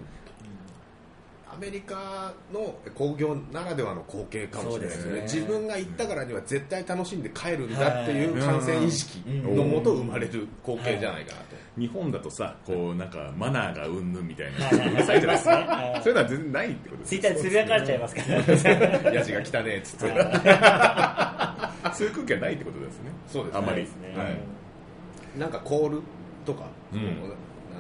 [1.53, 5.17] アメリカの興行ならではの光景かもしれないですよね。
[5.21, 5.23] ね。
[5.23, 15.67] 自分が行ったからには絶対楽しんで帰るんだっていう観戦意識のもと生まれる光景じゃないかなと、日本だとさこうなんかマナーがうんぬんみたいなはいはいはいうるさいじゃないです はい。
[15.67, 20.07] かそういうのは全然ないってことですツイッターでつぶやかれちゃいますから、ヤジ が汚ねえっつって、
[21.95, 23.11] そういう空気はないってことですね。
[23.27, 23.59] そうですね。
[23.59, 23.83] あんまり。
[23.83, 24.15] ですね。
[24.17, 25.39] はい。
[25.39, 26.03] なんかコール
[26.45, 27.03] とか、うん。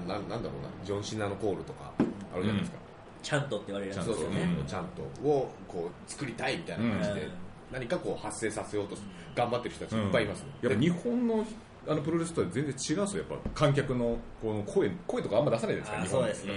[0.06, 0.68] なななんだろうな。
[0.84, 1.92] ジョン・シナのコールとか
[2.34, 2.78] あるじゃないですか、
[3.22, 4.62] ちゃんとって言われるやつそうそうね、う。
[4.62, 7.30] んちゃんとをこう作りたいみたいな感じで、うん。
[7.72, 8.96] 何かこう発生させようと
[9.34, 11.44] 頑張ってる人たちいっぱいいます、やっぱ日本の
[11.88, 13.24] あのプロレスとは全然違うんですよ。
[13.28, 16.24] やっぱ観客のこの声声とかあんま出さないじゃないですか日本。
[16.24, 16.52] あそうですね、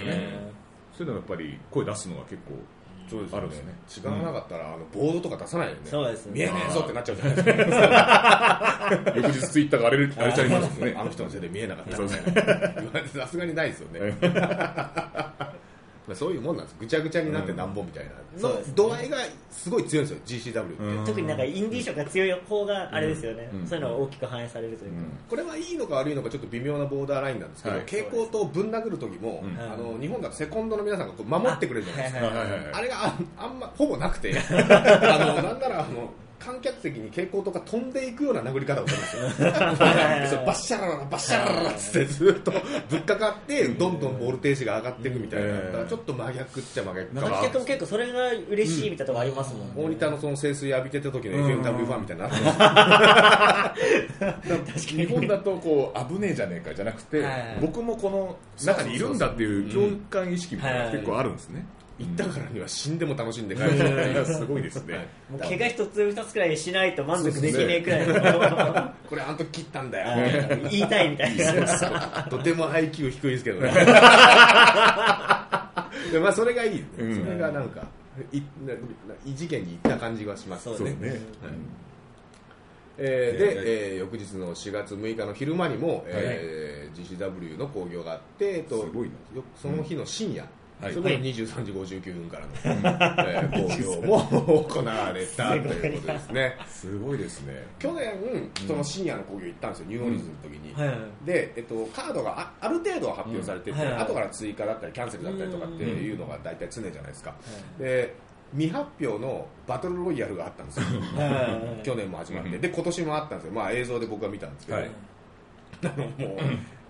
[0.97, 2.53] そういうのはやっぱり声出すのは結構
[3.09, 5.79] そうですあるんですね違わなかったら、あのボードとか出さないよね。
[5.85, 6.31] そうですね。
[6.33, 9.13] 見えねえぞってなっちゃうじゃないですか。
[9.15, 10.95] 翌日ツイッターが荒れる荒れちゃいますもんね。
[10.97, 11.97] あの人のせいで見えなかった
[13.19, 14.15] さすがにないですよね
[16.09, 16.75] まあそういうもんなんです。
[16.79, 18.11] ぐちゃぐちゃになってなんぼみたいな。
[18.49, 18.73] うですね。
[18.75, 19.17] 度合いが
[19.51, 23.67] すごい強いんですよ GCW って、うん特になんかインディー色が強い方があれですよね、うん。
[23.67, 24.97] そういうのが大きく反映されるというか、
[25.29, 27.85] これはいいのか悪いのかちょっと微妙なボーダーラインなんですけど、はい。
[27.85, 32.63] 蛍光灯をぶん殴る時も、うんあの日本だとセコンドの皆さんがこう守ってくれるじゃないですか、はいはいはいはい。
[32.63, 34.33] はいあれがああんまほぼなくて。
[34.41, 36.09] あのなんならあの
[36.39, 39.51] 観客席に蛍光灯が飛んでいくような殴り方をするんですよ。
[40.45, 42.51] バッシャラララバッシャラララっつってずっと。
[42.89, 47.21] ぶっかかってどんどんボルテージが上がっていくみたいな、ちょっと真逆っちゃ真逆か。
[47.29, 51.61] 観客も結構それが嬉しいみたいなとこありますもんね、モニターのその清水浴びてた時のうん。
[51.61, 53.75] FMW ファンみたいになってま
[54.77, 54.87] す。
[54.95, 57.57] 日本だとこう危ねえじゃねえかじゃなくて、はい。
[57.61, 59.69] 僕もこの中にいるんだっていう。
[59.69, 61.65] 共感意識みたいなのが結構あるんですね、
[61.99, 63.67] 行ったからには死んでも楽しんで帰る。
[63.67, 65.07] っていうすごいですね。
[65.29, 68.13] もう怪我一つ二つくらいしないと満足できねえくらいの。
[69.09, 70.07] これあん時切ったんだよ。
[70.07, 70.61] はい。
[70.71, 72.27] 言いたいみたいな。
[72.29, 73.73] とても IQ 低いですけどね。
[76.11, 77.25] でまあそれがいい、うん。
[77.25, 77.85] それがなんか
[78.31, 78.79] いなな
[79.25, 80.63] 異次元に行った感じがします。
[80.63, 80.95] そうそうね、
[82.97, 83.55] えーいやい。
[83.57, 89.13] やで、えー翌日の4月6日の昼間にも、えー GCW の興行があって、えっとすごいな。
[89.37, 90.47] よその日の深夜、
[90.81, 90.93] はい。
[90.93, 92.51] それも23時59分からの、
[93.29, 96.57] えー興行も行われたということですね。
[96.67, 97.65] すごいですね。
[97.79, 101.25] 去年その深夜の興行行ったんですよニューオーリンズの時に、はいはい。
[101.25, 103.91] で、えっと、カードがあある程度は発表されてて、うんはい。
[103.93, 107.33] はい後から追加だったりキャンセルだったりとかっていうのが大体常じゃないですか、
[107.77, 108.13] で
[108.53, 110.83] 未発表のバトルロイヤルがあったんですよ。
[111.17, 114.89] はい去年も始まって、で今年もあったんですよ、まあ、映像で僕は見たんですけど、はい。
[115.83, 116.39] あのもう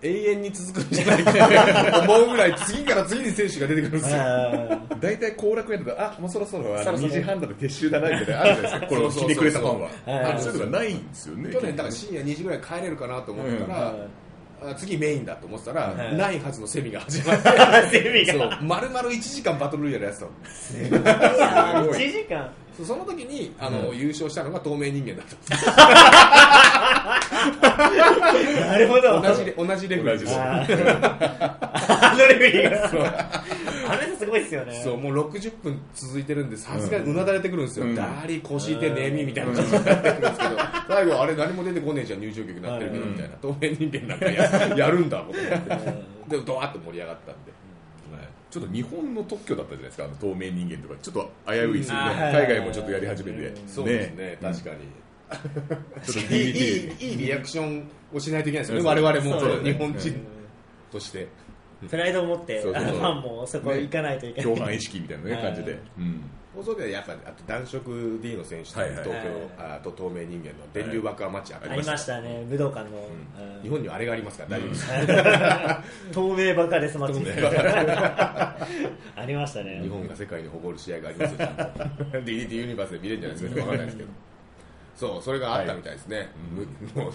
[0.01, 4.17] 永遠に続くんじゃないかと思うぐらい次から次に選手が出てくるんですよ。
[4.17, 7.09] は大体後楽園だとあもうそろそろあのそろそろ。
[7.09, 8.87] 2時半だと撤収だなみたいなあるじゃないですか。
[8.87, 9.89] これをひねくれたファンは。
[10.39, 13.95] そういうのがないんですよね去年だから深夜2時ぐらい帰れるかなと思ったら、
[14.61, 16.39] あ次メインだと思ってたら、はいない。
[16.39, 17.41] はずのセミが始まっ
[17.91, 20.31] てい セミそうが丸々1時間バトルロイヤルやってたの。
[21.93, 22.49] 1時間？
[22.79, 25.35] そうその時にあの、優勝したのが透明人間だった。
[25.35, 25.65] んです
[28.61, 29.21] なるほど。
[29.21, 30.19] 同じレ同じレフェリー。
[30.19, 32.11] ですあー。
[32.11, 32.89] あのレベルが。
[33.89, 34.81] あの人すごいですよね。
[34.83, 37.95] そうもう60分続いてるんでさすがにうなだれてくるんですよ、うん。
[37.95, 39.53] ダーリー腰痛いねみみたいな。
[39.53, 40.21] 感じになってくるん。
[40.21, 40.57] ですけど
[40.87, 43.35] 最後あれ何も出てこねえじゃん入場曲になってるけどうんみたいな。
[43.37, 45.39] 透明人間なんかややるんだと思って
[46.37, 47.51] でドワーッと盛り上がったんで
[48.49, 50.95] ちょっと日本の特許だったじゃないですかあの透明人間とか。
[51.01, 52.11] ちょっと危ういですよね。
[52.11, 52.17] うん。
[52.17, 53.53] 海外もちょっとやり始めて。
[53.67, 54.37] そうですね。
[54.41, 54.77] 確かに。
[56.11, 58.87] ちょっといいい DDT いいいリアクションをしないといけないですよね。
[58.87, 60.15] 我々も日本人
[60.91, 61.27] として。
[61.87, 64.55] プライドを持ってファンもそこ行かないといけない。
[64.55, 65.79] 共犯意識みたいなね感じで。
[65.97, 66.23] うん
[66.55, 69.03] 放送ではやっぱあと男色 D の選手とはいはい。
[69.03, 69.29] 東京
[69.59, 72.43] あと透明人間の電流爆破マッチありありましたましたね。
[72.49, 72.97] 武道館の。
[72.97, 73.61] うん。
[73.61, 76.13] 日本にはあれがありますから大丈夫です。
[76.13, 77.19] 透明バカデスマッチ。
[79.15, 79.79] ありましたね。
[79.81, 81.35] 日本が世界に誇る試合があります
[82.25, 84.09] DDT ユニバースで見れるんじゃないですかわかんないですけど
[84.99, 86.27] そうそれがあったみたいですね、
[86.93, 87.13] むもう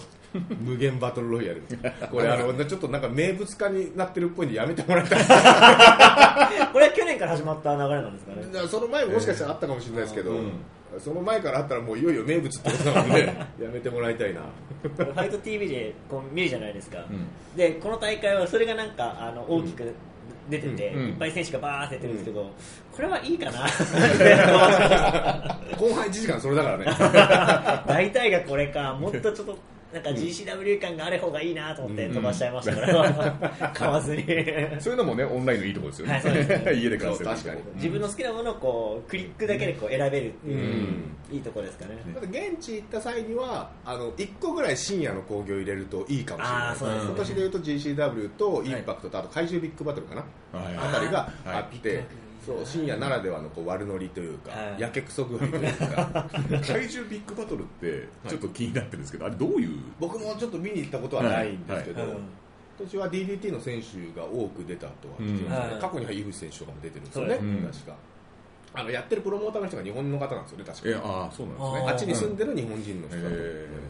[0.62, 1.62] 無限バトルロイヤル
[2.11, 5.16] これあのちょっとなんか名物化になってるっぽいんでやめてもらいた。
[5.16, 5.18] い
[6.72, 8.68] これは去年から始まった流れなんですかね。
[8.68, 10.53] その前ももしかしたらあったかもしれないですけど、うん。
[10.99, 13.20] その前からあったらもういよいよ名物ってことなので
[13.62, 14.41] やめてもらいたいな。
[14.82, 17.28] ファイト TV でこう見るじゃないですか、ん。
[17.55, 19.93] でこの大会はそれがなんかあの大きく
[20.49, 22.51] 出てて、うんいっぱい選手がバーって出てるんですけど、
[22.92, 23.66] これはいいかな。
[25.76, 26.84] 後半1時間それだからね。
[27.86, 29.59] 大体がこれかもっとちょっと
[29.95, 34.24] なんか GCW 感がある方がいいなと思って飛ばしちゃいましたから、 買わずに。
[34.80, 36.24] そういうのもねオンラインのいいところですよはい。
[36.24, 37.61] ね家で観戦そう確かに。
[37.76, 41.36] 自分の好きなものをこうクリックだけでこう選べるっていう、うん。
[41.36, 41.95] いいところですかね。
[42.22, 46.99] 現地行った際にはあの1個ぐらい深夜の興行入れるといいかもしれない。
[46.99, 47.05] ね。
[47.07, 50.24] 今年でいうと GCW とインパクトとあと怪獣ビッグバトルかな、
[50.59, 50.76] はい。
[50.76, 51.76] あたりがあはい。
[51.76, 52.03] って、
[52.45, 54.80] そう深夜ならではのこう悪ノリというか、はい。
[54.80, 56.28] やけくそ具合というか。
[56.66, 59.78] 怪獣ビッグバトルってちょっと気になってるんですけどあれどういう？
[59.99, 62.11] 僕もちょっと見に行ったことはないんですけど、はい。
[62.11, 62.18] はい。
[62.76, 65.80] 今年は DDT の選手が多く出たとは聞きますね、うん。
[65.80, 67.68] 過去には井口選手とかも出てるんですよね、そうですね。
[67.72, 67.97] 確か。
[68.76, 70.88] あのやってるプロモーターの人が日本の方なんですよね確か。
[70.88, 71.90] えああそうなんですね。
[71.90, 73.45] あっちに住んでる日本人の人だと思いま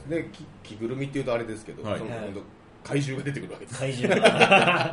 [0.06, 0.14] す。
[0.14, 1.98] へでき着ぐるみっていうとあれですけど、はい。
[1.98, 2.42] その今度
[2.84, 3.78] 怪獣が出てくるわけです。
[3.78, 4.20] 怪獣。
[4.20, 4.92] が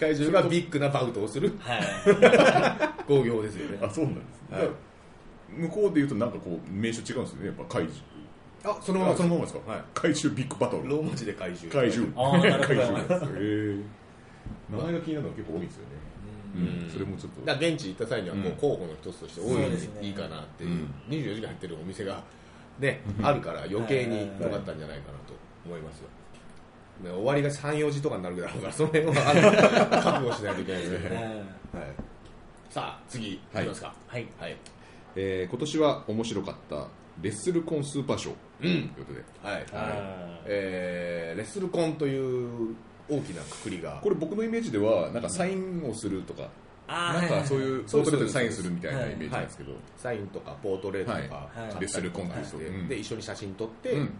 [0.00, 1.52] 怪獣がビッグなバウトをする。
[1.60, 1.82] はい。
[3.06, 3.78] 興行ですよね。
[3.82, 4.68] あそうなんですね、はい。
[5.50, 7.46] 向こうで言うとなんかこう名称違うんですよね。
[7.46, 8.02] やっぱ怪獣。
[8.64, 9.40] あそのままあそのまま。
[9.42, 9.82] ですか、はい。
[9.94, 10.88] 怪獣ビッグバトル。
[10.88, 11.80] ローマ字で怪獣。
[11.80, 12.12] 怪獣。
[12.16, 12.66] あーなるほど。
[12.66, 13.82] 怪獣え
[14.70, 15.98] 名前が気になるのが結構多いんですよね。
[16.56, 16.90] うん。
[16.90, 17.52] それもちょっと。
[17.52, 20.94] 現地行った際にはこううん候補の一つとして多いそうでいいかなっていう、うん。
[21.08, 22.22] 24時間やってるお店が、
[22.78, 25.34] ね、あるから余計に良かったんじゃないかなと
[25.66, 26.14] 思いますよ、ね、
[27.02, 29.42] 終わりが34時とかになるだろうからその辺はあの
[30.02, 30.88] 覚悟しないといけないで。
[30.88, 31.44] すけどね、はい、
[32.70, 33.94] さあ次いきますか。
[34.06, 34.26] はい。
[34.38, 34.56] はい、
[35.16, 36.88] えー今年は面白かった
[37.22, 38.34] レッスルコンスーパーショー。
[38.60, 39.66] ということで、はい。
[39.72, 42.74] あえーレッスルコンという
[43.08, 44.00] 大きなくくりが。
[44.02, 46.48] これ僕のイメージではなんかサインをするとか、
[46.88, 52.88] なんかそういうポートレートでサインするみたいなはいイメージなんですけど、サインとかポートレートとかレッスルコンテストしてうん。
[52.88, 54.14] で一緒に写真撮って、うん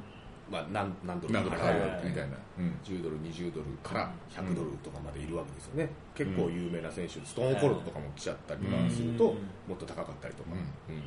[0.51, 2.75] まあ、何何ドルなんか買うとか買うみたいな、うん。
[2.85, 9.37] 10ドル、20ドルから100ドルとかまでいるわけですよね、結構有名な選手、ストーンコールドとかも来ちゃったりとかすると、うん。
[9.69, 10.95] もっと高かったりとか、うん。
[10.95, 11.03] うん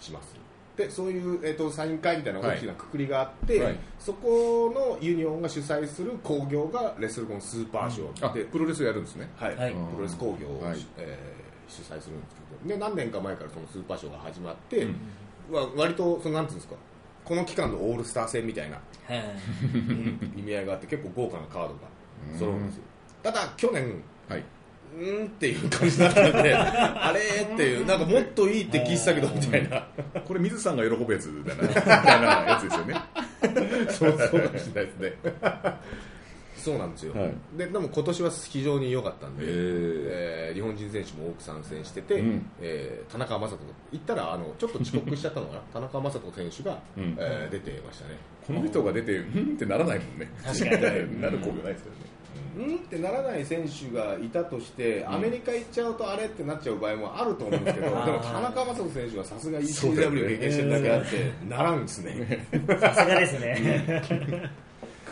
[0.00, 0.34] します。
[0.76, 3.78] でそういう、えー、とサイン会みたいな大きなくくりがあって、はい。
[3.98, 9.30] そこのユニオンが主催する興行がレッスルコンスーパーショーで、あプロレスやるんですね。
[9.36, 9.56] はい。
[9.56, 9.72] はい。
[9.72, 10.78] プロレス興行を、はい。
[10.98, 12.68] えー主催するんですけど。
[12.68, 15.54] で何年か前からそのスーパーショーが始まって、うん。
[15.54, 16.76] わ割とそのなんていうんですか
[17.24, 18.78] この期間のオールスター戦みたいな
[20.36, 21.80] 意味合いがあって結構豪華なカードが
[22.38, 22.82] 揃うんですよ。
[23.22, 24.42] ただ去年はい、
[24.98, 29.86] うーんっていう感じだったんで あれっていうなんかもっといいって聞いてたけどみたいな。
[30.24, 32.94] これ水さんが喜ぶやつだなみたいなやつですよね。
[33.90, 35.12] そうそうかもしれないですね
[36.64, 37.32] そうなんですよ、はい。
[37.58, 42.50] ででも今年は非常に良かったんで、えー日本人選手も多く参戦してて、うん。
[42.60, 43.58] えー田中将人
[43.92, 45.60] 行ったらあのちょっと遅刻しちゃったのかな？
[45.74, 47.16] 田中将人選手が、うん。
[47.18, 48.16] えー出てましたね。
[48.46, 50.30] この人が出てうんってならないもんね。
[50.44, 51.20] 確かに。
[51.20, 52.14] なる工業ないですよね。
[52.56, 52.76] うん。
[52.76, 62.46] ってならない選手がいたとして、アメリカ行っちゃうとあれってなっちゃう場合もあると思うんですけど、 でも田中将人選手はさすが ECW 経験してるだけあって、ならんですね、
[62.80, 64.50] さすがですね。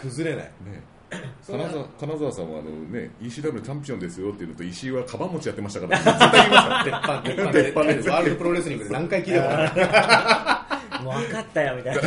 [0.00, 0.44] 崩れない。
[0.44, 0.82] ね
[1.46, 5.98] 金沢金沢さんはあの、ね、ECW チャンピオンですよっていうのと石井はカバン持ちやってましたから。
[5.98, 6.94] 絶対言いますよ。
[6.94, 7.52] 鉄板、鉄板。
[7.52, 7.94] 鉄板で。
[7.94, 11.04] で、 ワールドプロレスリングで何回聞いたことある。
[11.04, 12.02] もう分かったよみたいな。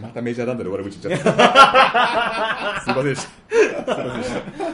[0.00, 2.80] またメジャーランドで悪口言っちゃった。
[2.82, 3.26] すいませんでし
[3.84, 3.94] た。
[3.94, 4.65] すいませんでした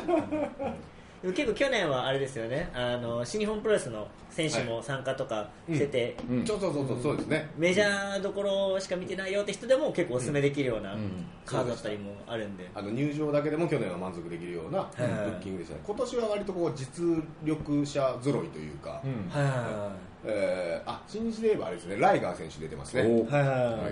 [1.23, 2.69] 結構去年はあれですよね。
[2.75, 6.47] あの新日本プロレスの選手も参加とかしてて、うん。
[6.47, 7.49] そうそうそうそう、そうですね。
[7.57, 11.25] メジャーどころしか見てないよって人でも結構おすすめできるようなうん。
[11.45, 15.81] カードだったりもあるんで、あの入場だけでも去年は満足できるようなブいッキングでしたね。
[15.85, 17.05] 今年は割とこう実
[17.45, 19.45] 力者揃いというか、うんはい。
[19.51, 19.93] は
[20.25, 23.03] えーあ新日で言えばあれですね、ライガー選手出てますね。
[23.03, 23.39] はいはいタイ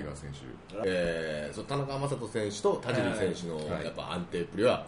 [0.04, 0.38] ガー選手。
[0.84, 3.84] えーそう田中将人選手と田尻選手のはい。
[3.84, 4.86] やっぱ安定っぷりは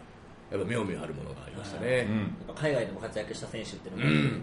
[0.53, 2.07] やっぱ妙味あるものがありましたね。
[2.09, 2.19] うん。
[2.19, 4.43] やっぱ海外でも活躍した選手っていうのも、うん。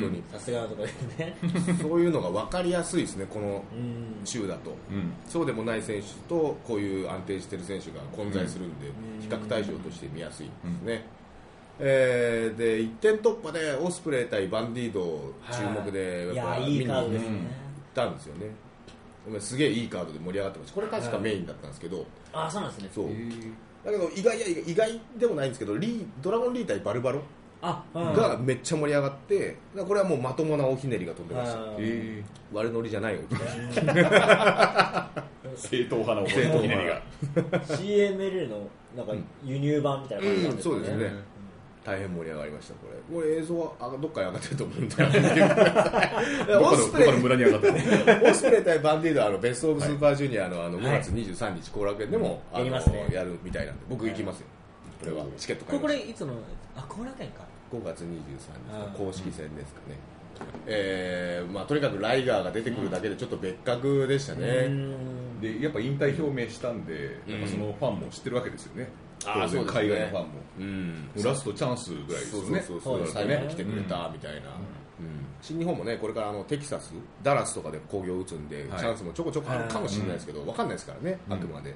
[0.00, 1.36] 本当にさすがのところですね
[1.82, 4.24] そういうのが分かりやすいですね、このうん。
[4.24, 4.70] 週だと。
[4.90, 5.12] うん。
[5.28, 9.20] そうでもない選手とこういう安定している選手が混在するんで、うん。
[9.20, 11.04] 比較対象として見やすいですね。
[11.80, 16.96] えーで1点突破でオスプレイ対バンディード注目でいやっぱ見に行っ
[17.94, 18.46] たんですよね。
[19.38, 20.74] すげえいいカードで盛り上がってました。
[20.74, 22.90] これ確かメインだったんですけど、ああそうなんですね。
[22.94, 23.06] そう
[23.84, 27.22] だけど意外いや意外でもないんですけどリードラゴンリー対バルバロ
[27.60, 31.58] あがめっちゃ盛り上がってだこれはもうまともなおひねりが飛んでました
[32.52, 33.40] 悪ノリじゃないおひね
[33.94, 34.00] り。
[34.02, 35.08] ー
[35.56, 36.62] 正統派なお正統派。
[36.62, 39.12] ひねりが CML のなんか
[39.44, 41.37] 輸入版みたいな感じなんですかね、うんそうですね
[41.88, 43.20] 大変盛り上がりましたこれ。
[43.20, 44.94] これ映像はあどっかに上がってると思うんで
[46.60, 47.12] オスプレイ。
[47.16, 48.28] 村に上がったの？
[48.30, 52.66] オスプレイ対バンディードはあのベスト・オブ・スーパージュニアのあの5月23日後楽園でも、あの
[53.10, 54.46] やるみたいなんで僕行きますよ。
[55.00, 55.24] これは。
[55.38, 55.96] チケット買いこます。
[55.98, 56.34] れいつの
[56.76, 57.46] あ後楽園か。
[57.72, 58.08] 5月23日
[59.00, 59.96] の公式戦ですかね。
[60.66, 65.40] えーまあ、とにかくライガーが出てくるだけでちょっと別格でしたうね、ん。
[65.40, 68.88] でやっぱ引退表明したんで、うんやっぱそのファンも知ってるわけですよね
[69.20, 69.64] 当然。
[69.64, 70.28] 海外のファンも。
[70.58, 71.10] うん。
[71.22, 72.62] ラストチャンスぐらいですよね。
[72.62, 73.00] そうそうそうそう。
[73.00, 73.12] ですね。
[73.14, 74.42] 最後に来てくれたみたいな、うん。
[75.40, 76.92] 新日本もねこれからあのテキサス
[77.22, 78.80] ダラスとかで興行打つんで、はい。
[78.80, 81.34] チャンスもちょこちょこあるかもしれないですけど、わかんないですからね、うん。
[81.34, 81.74] あくまで、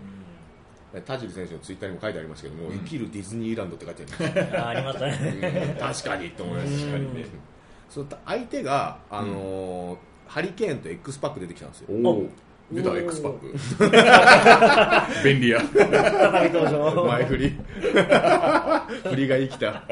[1.04, 4.58] 田尻選手のツイッターにも書いてありますけども、生きるディズニーランドって書いてあります。
[4.58, 5.72] あ ありましたね。
[5.72, 5.78] うん。
[5.78, 7.26] 確かにと思いますうん確かにね。
[7.88, 9.98] そう相手が、あのー
[10.32, 11.88] ハリケーンと X パック出てきたんですよ
[12.72, 13.52] 出た X パック。
[15.28, 15.60] 便利や。
[17.06, 17.56] 前振り。
[19.10, 19.82] 振りが生きた。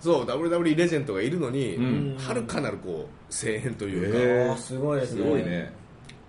[0.00, 2.16] そう WWE レジェンドがいるのにうん。
[2.18, 5.72] はる、かなるこう声援というか、すごいですすねごいね。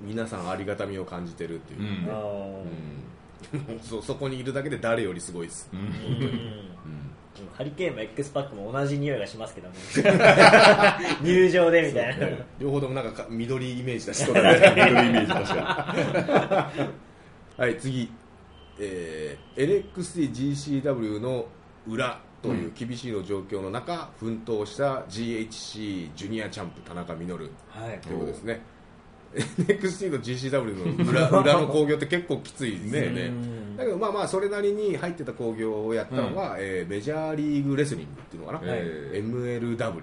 [0.02, 1.82] 皆さんありがたみを感じてるっていう。
[1.82, 2.10] う、ん。
[2.10, 3.80] あーうん。
[3.82, 5.80] そそこにいるだけで誰よりすごいです、うん。
[5.80, 5.88] うん
[7.56, 9.76] ハリケーンも X パックも同じ匂いがしますけどね。
[11.22, 12.28] 入場でみたいな。
[12.60, 16.72] 両方ともなんかか緑イメージだしね緑イメージ確か
[17.58, 18.12] はい次、
[18.80, 21.46] えー、LXTGCW の
[21.88, 27.50] 裏という厳しいの状況の中奮闘した GHC ジュニアチャンプ田中稔。
[27.70, 28.00] はい。
[28.00, 28.62] ということですね
[29.36, 33.22] NXT と GCW の裏裏の興行って結構きついですよね。
[33.24, 33.78] うん。
[33.78, 39.94] だけどまあまあそれなりに入ってた興行をやったのが、えーメジャーリーグレスリングっていうのかな、え MLW は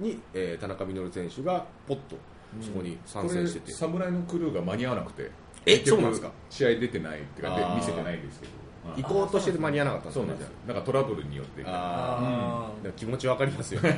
[0.00, 0.02] い。
[0.02, 2.16] に、えー田中稔選手がポッと
[2.60, 5.30] そこに参戦してて、侍のクルーが間に合わなくて
[5.66, 6.30] えそうなんですか？
[6.50, 8.52] 試合出てないっていうか見せてないんですけど
[8.96, 10.52] 行こうとして間に合わなかったんそうなんですよ。
[10.66, 12.92] なんかトラブルによってああー。
[12.92, 13.80] 気持ちわかりますよ。
[13.86, 13.90] や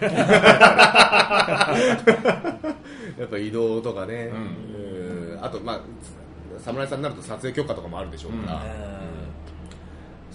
[3.25, 5.35] っぱ移動とかね、うん。
[5.37, 5.45] うん。
[5.45, 5.81] あとまあ
[6.63, 9.04] 侍さんになると撮影許可とかもあるでしょうから、ー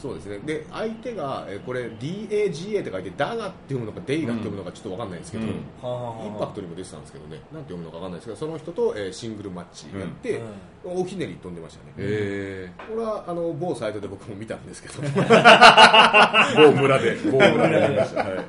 [0.01, 0.39] そうですね。
[0.39, 5.49] で相手がえーこれ DAGA って書いてダガって読むのかデイガって読むのかちょっとわかんないんですけど、うん。
[5.49, 7.41] はあはあはあインパクトにも出てたんですけどね。
[7.51, 10.41] なんて読むのかわかんないですけどその人と、えーシングルマッチやって、
[10.85, 14.95] おひねり飛んでましたね、えこれはあの某サイトで僕も見たんですけど。
[16.55, 17.15] ー、某村で。
[17.29, 18.45] 某村で見ました、はい、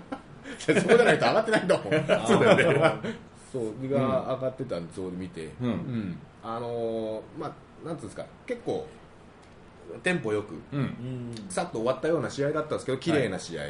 [0.59, 2.45] そこじゃないと上がってないんだもんそう。
[2.45, 3.91] だよねそう。
[3.91, 6.17] が上がってたんでそれで見て、うん。
[6.43, 7.53] あのーまあ
[7.87, 8.27] なんつうんですか。
[8.47, 8.87] 結構
[10.03, 10.81] テンポよくうん。
[10.81, 13.67] うんさっと終わったような試合だったんですけど綺麗な試合を、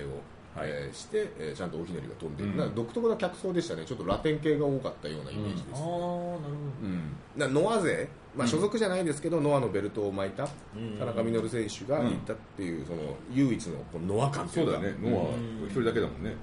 [0.54, 0.70] はい。
[0.70, 2.56] えーして、えーちゃんとおひねりが飛んで、うん。
[2.56, 3.84] なんか独特な客層でしたね。
[3.84, 6.36] ちょっとラテン系が多かったようなイメージです、ああなるほ
[6.82, 7.16] うん。
[7.36, 10.98] なノア勢、まあ、所属じゃないですけど、ノアのベルトを巻いたうん。
[10.98, 12.98] 田中稔選手が行ったっていう、その
[13.32, 16.34] 唯一のこのノア感というかそうだよねノア一人だけだもんね。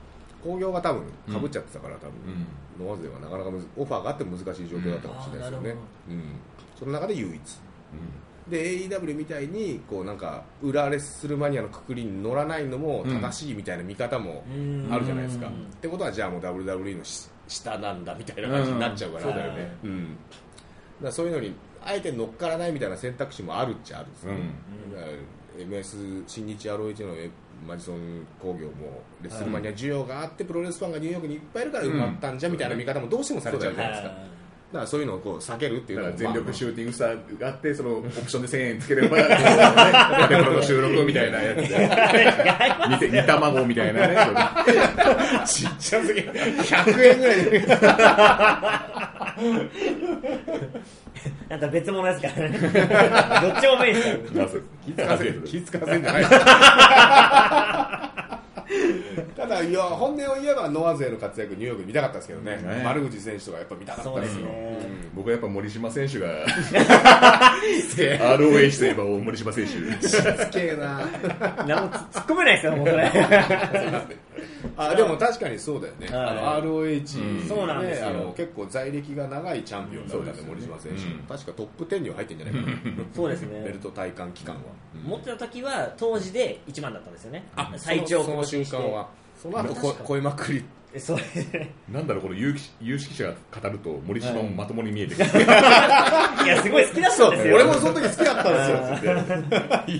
[0.44, 1.04] 興行が多分
[1.34, 2.12] かぶっちゃってたから、多分、
[2.80, 2.88] うん。
[2.88, 5.76] ノア勢はなかなかオファーがあっても難しい状況だったかもしれないですよね、
[6.10, 6.24] うん。
[6.78, 7.42] その中で唯一
[8.50, 15.54] で AEW みたいにこうなんか裏レッスルマニアのくくりに乗らないのも正しいみたいな見方もうんあるじゃないですか、うん。
[15.54, 19.78] ってことはじゃあもう WWE のし下なんだみたいな感じになっちゃうから、うんそうだよね。
[19.84, 20.18] うん、
[21.02, 25.72] だそういうのにあえて乗っからないみたいな選択肢もあるっちゃあるんですよ、うん。
[25.72, 27.30] MS 新日 ROH のえ
[27.66, 34.18] マジソン工業もレッスルマニア需要があってプロレスファンがニューヨークにいっぱいいるから埋まったんじゃみたいな見方もどうしてもされちゃうじゃないですか、
[34.68, 43.08] だからそういうのをこう避けるっていうだから全力まあシューティングスターがあってそのオプションで1000円つければタケプロの収録みたいなやつで。
[43.22, 44.18] 煮卵みたいなね。
[45.46, 46.34] ちっちゃすぎる。
[46.34, 47.60] 100円ぐらいで。
[51.50, 52.60] なんか別物ですからね。
[52.60, 52.68] ど
[53.52, 55.14] っちもメインですから。
[55.46, 56.24] 気使わせんじゃない
[59.36, 62.58] ただいや本音を言えばノア勢の活躍ニューヨークで見たかったですけどね。
[62.58, 62.82] ね。
[62.84, 64.46] 丸口選手とかやっぱ見たかったですよ。
[64.46, 66.28] そうですね僕はやっぱ森島選手が
[67.98, 70.08] ROH といえば森島選手。
[70.08, 71.02] すげえな。
[71.66, 73.12] 何も突っ込めないですよもうそれ。
[74.78, 76.30] あでも確かにそうだよね、はい。
[76.30, 77.48] あの ROH、うん。
[77.48, 78.10] そうなんですよ。
[78.10, 82.78] あの結構在歴が長いチャンピオンだったんで、森島選手、うん確かトップ10には入ってんじゃないかな、
[83.14, 83.64] そうですね。
[83.66, 84.62] ベルト体感期間は、
[85.04, 87.44] 持ってた時は当時で一番だったんですよね。
[87.56, 89.08] あ最長そのその瞬間は。
[89.42, 90.64] その後まくり。
[90.94, 91.22] えそれ。
[91.92, 97.56] なんだろうこの有識有識者が語ると森島もまともに見えてくる、 いやすごい好きだったんですよ。
[97.56, 99.14] 俺もその時好きだったんですよ。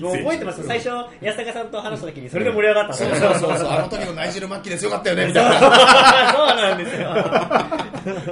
[0.10, 0.90] もう覚えてます最初
[1.22, 3.70] 安坂さんと話した時にそれで盛り上がったんですそうよそうそうそう。
[3.70, 4.92] あの時のナイジェル・マッキーですよ。
[4.92, 5.60] かったよねみたいな。
[6.32, 7.00] そうなんですよ。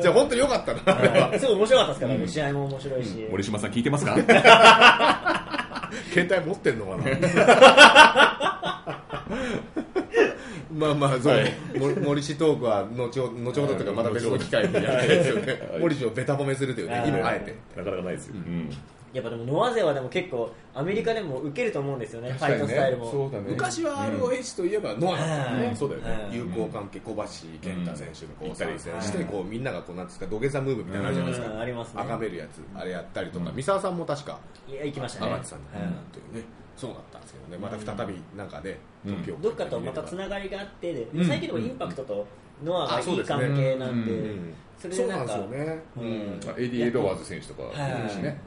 [0.02, 0.80] じゃあ本当によかったな。
[0.94, 3.28] はすごい面白かったですからね試合も面白いし。
[3.30, 4.16] 森島さん聞いてますか？
[6.14, 8.65] 携帯持ってんのかな？
[10.76, 11.80] まあまあそう、はい。
[11.80, 15.52] も森氏トークは後ほ後ほどというかまた別の機会にやりたいですよね。
[15.72, 15.80] はい。
[15.80, 17.10] 森氏をベタ褒めするというねはい。
[17.10, 18.70] 今あえてなかなかないですよ、うん。
[19.14, 23.12] やっぱでもノア勢はでも結構アメリカでも受けると思うんですよねファイトスタイルも。
[23.12, 23.46] そうだね。
[23.52, 25.18] 昔は ROH といえばノア。
[25.18, 26.30] だっねそうだよね。
[26.34, 27.24] 友好関係小橋
[27.62, 28.56] 健太選手がこううん。
[28.56, 31.54] 参戦してはいこうみんながこうなんですか土下座ムーブみたいなのあるじゃないですうん。
[31.54, 32.04] かありますね。
[32.04, 33.52] 崇めるやつあれやったりとか。
[33.56, 35.28] 三沢さんも確かいや行きましたね。
[35.28, 37.58] 上がってたんだはいというねそうだったんですけどね。
[37.58, 39.42] また再びなんかでうん。
[39.42, 41.26] どっかとまたつながりがあってで、うん。
[41.28, 42.28] 最近でもインパクトと
[42.64, 44.30] ノアがいい関係なんで、うん。
[44.30, 45.84] うんそれそうなでなんんかですよね。
[45.96, 46.08] ううん。
[46.08, 48.38] エディ・エドワーズ選手とかはいいるしね、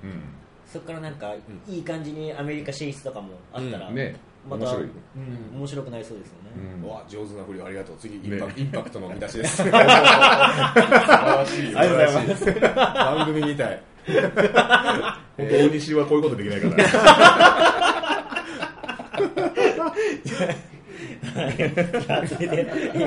[0.70, 1.34] そこからなんか
[1.66, 3.94] いい感じにアメリカ進出とかもあったら、うん。
[3.94, 4.14] ね。
[4.48, 4.84] また面白い。
[4.84, 6.50] うん、面白くなりそうですよね、
[6.82, 6.88] うん。
[6.88, 7.96] うわ上手な振りありがとう。
[7.98, 9.56] 次インねパク,、インパクトの見出しです。
[9.64, 11.72] 素晴らしい。
[11.72, 13.82] 番組みたい。
[15.38, 17.74] 本当大西はこういうことできないから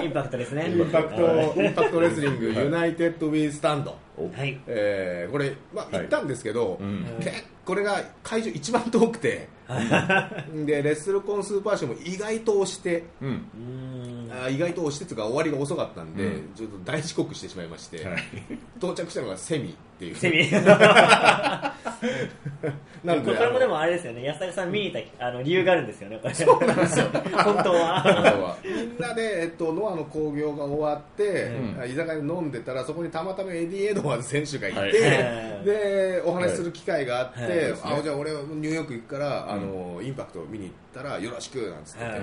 [0.03, 3.97] インパクトですねインパクトインパクトレスリングユナイテッド・ウィー・スタンド
[4.35, 4.59] はい。
[4.67, 9.47] えーこれ、ま、行ったんですけど、うん結これが会場一番遠くて
[10.65, 16.53] でレッスルコンスーパーショーも意外と押してうんあ意外と押してつうか終わりが遅かったんで、うん。
[16.55, 18.23] ちょっと大遅刻してしまいまして、はい。
[18.77, 20.15] 到着したのがセミっていう。
[20.15, 20.49] セミ。
[23.03, 27.05] なんでこれもでもあれですよねヤスタカさん見に行ったあの理由があるんですよねそうなんですよ。
[27.43, 28.03] 本当は。
[28.03, 28.57] は。
[28.63, 31.51] みんなで、えっと、ノアの興行が終わって、
[31.83, 35.65] う居酒屋で飲んでたらそこにたまたまエディ・エドワーズ選手がいて、はい。
[35.65, 37.51] でお話しする機会があって、はい。
[37.51, 37.57] は
[37.97, 37.99] い。
[37.99, 42.21] あじゃあ俺ニューヨーク行くから、あのインパクト見に行ったらよろしくなんつってて、はい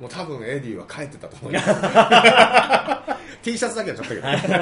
[0.00, 1.68] もう多分エディは帰ってたと思います。
[3.42, 4.54] T シャツだけはちょっとだけど。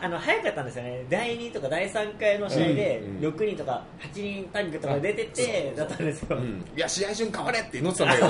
[0.00, 1.04] あの早かったんですよね。
[1.10, 6.36] 第2とか第3回の試合でうん6人とか8人タッグとか出ててだったんですよ。
[6.36, 6.64] うん。
[6.76, 8.28] いや試合中変われって祈ってたんだけど。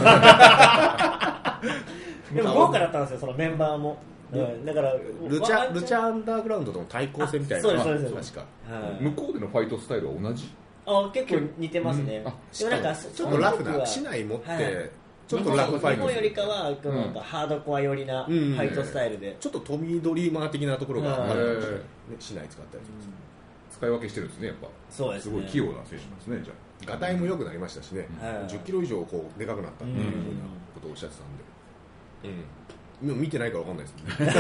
[2.43, 3.99] でも豪華だったんですよそのメンバーも。
[4.33, 4.65] うん。
[4.65, 4.95] だから
[5.27, 8.33] ルチャルチャャアンダーグラウンドとの対抗戦みたいなあそうですそうです。
[8.33, 8.75] 確か。
[8.75, 9.03] はい。
[9.03, 10.51] 向こうでのファイトスタイルは同じ？
[10.87, 12.19] あ結構似てますね。
[12.19, 12.29] うん。
[12.29, 14.91] あでもなんかちょっとラフなは市内持って、はい
[15.29, 16.77] ちょっとラフファイト日本よりかはなん。
[16.77, 19.37] かハードコア寄りなフうんァイトスタイルで。
[19.39, 21.81] ちょっとトミー・ドリーマー的なところがあるかもしれない、
[22.19, 22.99] 市内使ったりとか
[23.71, 24.69] 使い分けしてるんですねやっぱ。
[24.91, 25.33] そうですね。
[25.37, 26.55] すごい器用な選手なんですねじゃ
[26.87, 28.33] ガタイも良くなりましたしね、はい。
[28.51, 30.13] 10キロ以上こうでかくなったっていうふうな
[30.75, 32.45] ことをおっしゃってたんで、うん、
[33.01, 34.27] 見てないから分かんないですね。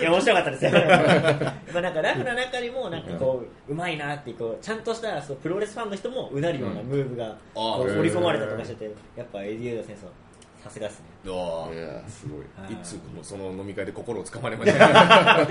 [0.00, 0.70] いや面白かったですよ。
[0.72, 10.12] やっぱなんかラフな中にもなんかこううまいなってこうちゃんとしたそうプロレスファンの人もうなるようなムーブがこうあー盛り込まれたとかしててやっぱエディ・エドワーズ選手は
[10.62, 11.06] さすがですね。
[11.26, 12.72] あいやすごい。
[12.72, 12.76] い。
[12.82, 14.78] つもその飲み会で心をつかまれました。
[14.78, 15.46] ね あ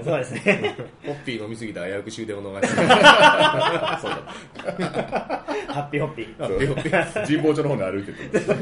[0.00, 0.76] ーそうですね。
[1.04, 4.16] ホッピー飲みすぎた危うく終電を逃した そうだ。
[5.68, 6.36] ハッピーホッピー。
[6.38, 7.26] ホッピーホッピー。
[7.26, 8.54] 神保町の方に歩いてて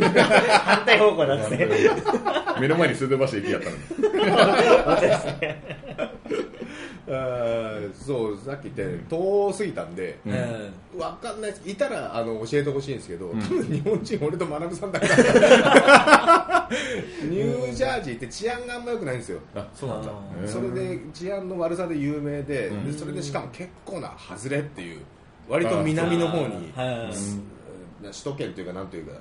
[0.58, 1.68] 反対方向なんですね。
[2.60, 3.82] 目の前にスズバシ駅やったのに。
[4.84, 5.62] 本当ですね
[7.06, 10.32] そうさっき言ったように遠すぎたんで、うん。
[10.32, 11.68] うんわかんないです。
[11.68, 13.40] いたらあの教えてほしいんですけど、ん。
[13.40, 16.68] 多分日本人俺と学さんだから。
[17.22, 19.40] ニュージャージーって治安があんま良くないんですよ。
[19.54, 20.10] あそうなんだ。
[20.46, 22.92] それで治安の悪さで有名で,、うん。
[22.92, 25.00] でそれでしかも結構な外れっていう
[25.48, 26.72] 割と南の方に
[28.02, 29.12] 首都圏というかなんというか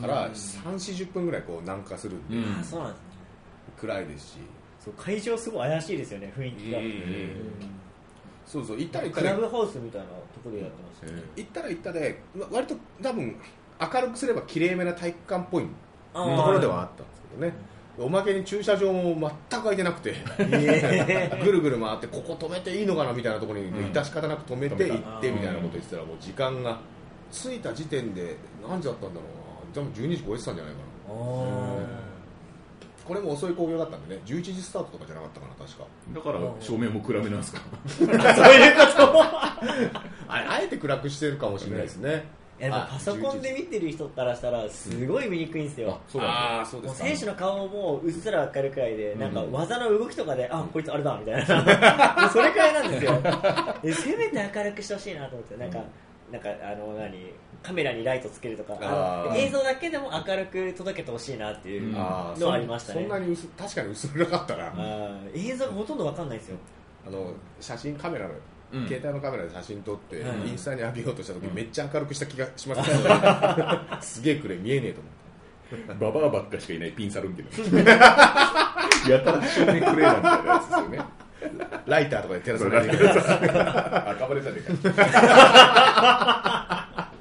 [0.00, 2.60] から3 4 0分ぐらいこう南下するんで、うん。
[2.60, 3.04] あそうなんですね。
[3.80, 4.38] 暗いですし
[4.84, 6.84] そう会場すごい怪しいですよね雰囲気が、うん。
[6.84, 6.90] うん
[8.46, 10.12] そうそう行ったら行ったクラらブハウスみたいなと
[10.44, 13.36] ころでやってまし行ったら行ったでわ割と多分
[13.80, 15.66] 明るくすれば綺麗めな体育館っぽい
[16.12, 16.36] あー。
[16.36, 17.54] ところではあったんですけどね。
[17.96, 19.14] おまけに駐車場も
[19.50, 20.14] 全く空いてなくて。
[20.38, 26.78] え ぐるぐる回ってここ止めていいのかなみたいなところにうん致し方なく止めて止め行ってみたいなこと言ってたらもう時間が
[27.32, 28.36] 着いた時点で
[28.68, 29.26] 何時だったんだろ
[29.74, 29.82] うな。
[29.82, 30.78] 多分12時超えてたんじゃないか
[31.08, 31.14] な。
[31.14, 32.03] ー
[33.06, 34.22] これも遅い興行だったんでね。
[34.26, 35.84] 11時スタートとかじゃなかったかな確か。
[36.14, 37.60] だから照明も暗めなんですか？
[37.98, 38.16] そういうこ
[38.96, 39.58] とあ
[40.28, 42.24] あえて暗くしてるかもしれないですね。
[42.60, 45.90] いやでもあパソコンで見てる人からしたらすごい見にくいんですよ。
[45.90, 46.36] あ、そうなんだ。
[46.38, 47.04] ああそうですか。
[47.04, 48.96] もう選手の顔もうっすら分かるくらい。
[48.96, 53.12] で、なんかうん技の動きとかで、あこいつあれだみたいな、 それくらいなんですよ、
[53.82, 55.80] でせめて明るくしてほしいなと思って、なんか、
[56.30, 57.32] なんかあの何？
[57.64, 64.66] カメラにライトつけるとか、映像だけでも明るく届けてほしいなっていうのはありましたね、そんなに薄確かに薄暗かったな。
[64.66, 66.58] あー映像がほとんど分かんないんですよ、
[67.06, 68.34] あの写真カメラの、
[68.74, 68.86] うん。
[68.86, 71.54] 携帯のカメラで写真撮って、うんインスタに上げようとした時、うん。
[71.54, 72.90] めっちゃ明るくした気がします。
[72.90, 72.96] ね
[74.02, 75.24] すげえくれ見えねえと思って。
[76.04, 77.48] ババアばっかしかいないピンサルンけど
[77.82, 77.96] や
[79.24, 80.98] たら照明クレーラーみたいなやつですよね。
[81.86, 83.08] ライターとかで照らさないで
[84.10, 86.88] 赤羽じゃねえか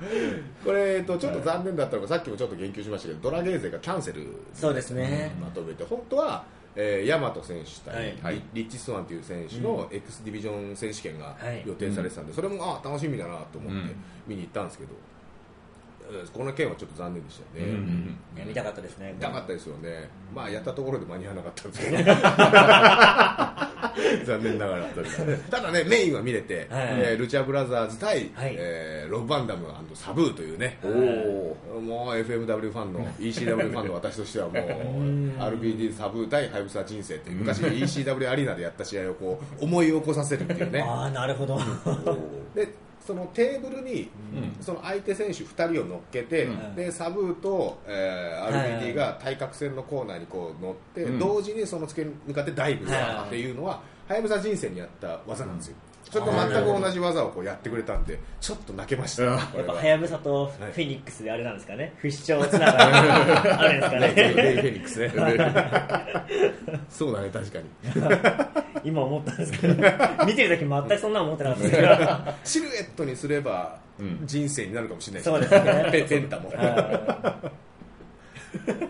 [0.64, 5.34] これ、えっと、ちょっと残念だったのがさっきもちょっと言及しましたけどドラゲーゼがキャンセルそうですね。
[5.40, 5.84] まとめて。
[5.84, 6.44] 本当は、
[6.74, 8.34] えー、大和選手対、はい。
[8.54, 11.62] リリッチ・スワンという選手の X ディビジョン選手権がはい。
[11.66, 13.94] 予定されてたんで、それもあ楽しみだなと思ってうん。
[14.26, 15.19] 見に行ったんですけど、えー
[16.32, 21.98] この件はちょっと残念でしたね、うんうん見たかったですね、見たかったですよね、まあやったところで間に合わなかったんですけど、
[24.24, 24.86] 残念ながら、
[25.50, 26.88] ただね、メインは見れて、はい。
[26.98, 28.54] えールチャブラザーズ対、はい。
[28.58, 30.88] えーロブ・バンダムサブーというね、お
[31.76, 40.82] おもう FMW ファンの ECW ファンの私としてはもう RBD サブー対ハイブサ人生っていう昔 ECW アリーナでやった試合をこう思い起こさせるっていうね。
[40.82, 41.58] ああなるほど、
[42.54, 42.68] で
[43.06, 44.64] そのテーブルにうん。
[44.64, 46.74] その相手選手2人を乗っけて、うん。
[46.74, 51.18] でサブーと、えー RBD が対角線のコーナーにこう乗って、うん。
[51.18, 55.76] 同時にその付けに向かってダイブするっていうのは、はやぶさ人生にやった技なんですよ、
[56.10, 65.10] それと全く同じ技をこうやってくれたんでちょっと泣けました、やっぱはやぶさとフェニックスであれなんですかね、不死鳥つながり あるんですかね、フェニックスね。
[66.88, 67.64] そうだね確かに。
[68.82, 69.74] 今思ったんですけど、
[70.26, 71.76] 見てるとき全くそんなの思ってなかったです。
[71.76, 71.88] けど、
[72.44, 74.20] シルエットにすればうん。
[74.24, 75.88] 人生になるかもしれないそうですね。
[75.92, 76.50] ペペンタも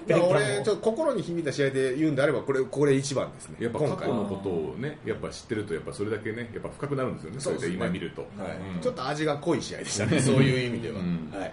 [0.09, 3.57] 俺ちょっと心に響いた試合で言うんであればこれこれ一番ですね。
[3.61, 8.77] やっぱ今回過去のことをねやっぱ知ってるとやっぱそれだけねやっぱ深くなるんですよねそれで今見ると、はい。
[8.77, 8.81] うん。
[8.81, 11.31] ちょっと味が濃い試合でしたねそういう意味では、うん。
[11.33, 11.53] はい、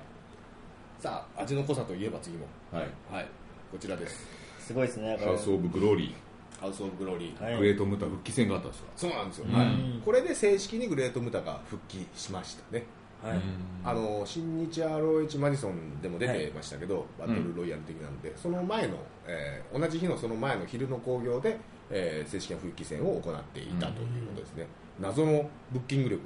[0.99, 2.45] さあ味の濃さといえば次も。
[2.71, 2.87] はい。
[3.11, 3.27] はい。
[3.71, 4.25] こちらです。
[4.59, 5.31] すごいですねこれ。
[5.31, 6.15] ハウス・オブ・グローリ
[6.59, 7.53] ハウス・オブ・グローリー、はい。
[7.53, 9.53] ーグレート・ムタ復帰戦があったんですかそうなんですよ、うん。
[9.53, 9.67] はい、
[10.03, 12.83] これで正式にグレート・ムタが復帰しましたね
[13.27, 13.39] はい。
[13.85, 18.97] あの新日 ROH マディソンでも出てましたけど、バトルロイヤル的なんで、その前の、
[19.27, 21.57] えー同じ日のその前の昼の興行で、
[21.89, 24.67] えー正式な復帰戦を行っていたということですね、
[24.99, 26.21] 謎のブッキング力。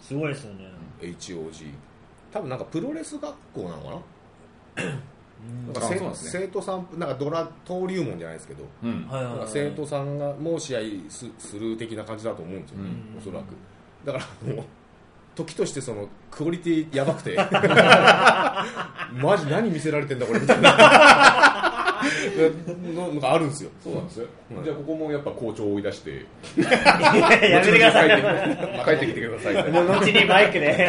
[0.00, 0.70] すごいですよね。
[1.00, 1.72] HOG
[2.32, 4.84] 多分なんかプロレス学校なのかな？
[5.64, 12.90] なんかあ生徒さんなんかドラ登竜門じゃないですけど、なんか生徒さんがもう試合すする的な感じだと思うんですよ、ね。
[13.14, 13.18] うん。
[13.18, 13.54] おそらく。
[14.04, 14.64] だからもう
[15.34, 17.36] 時としてそのクオリティやばくて。
[19.20, 21.66] マジ何見せられてんだこれみたいな。
[22.94, 23.70] ののがあるんですよ。
[23.82, 24.26] そうなんですよ、
[24.56, 26.10] うんじゃあここもやっぱ校長を追い出して。
[26.60, 28.08] やめてください。
[28.84, 29.70] 帰ってきてください。
[29.70, 30.88] もう後にマイクで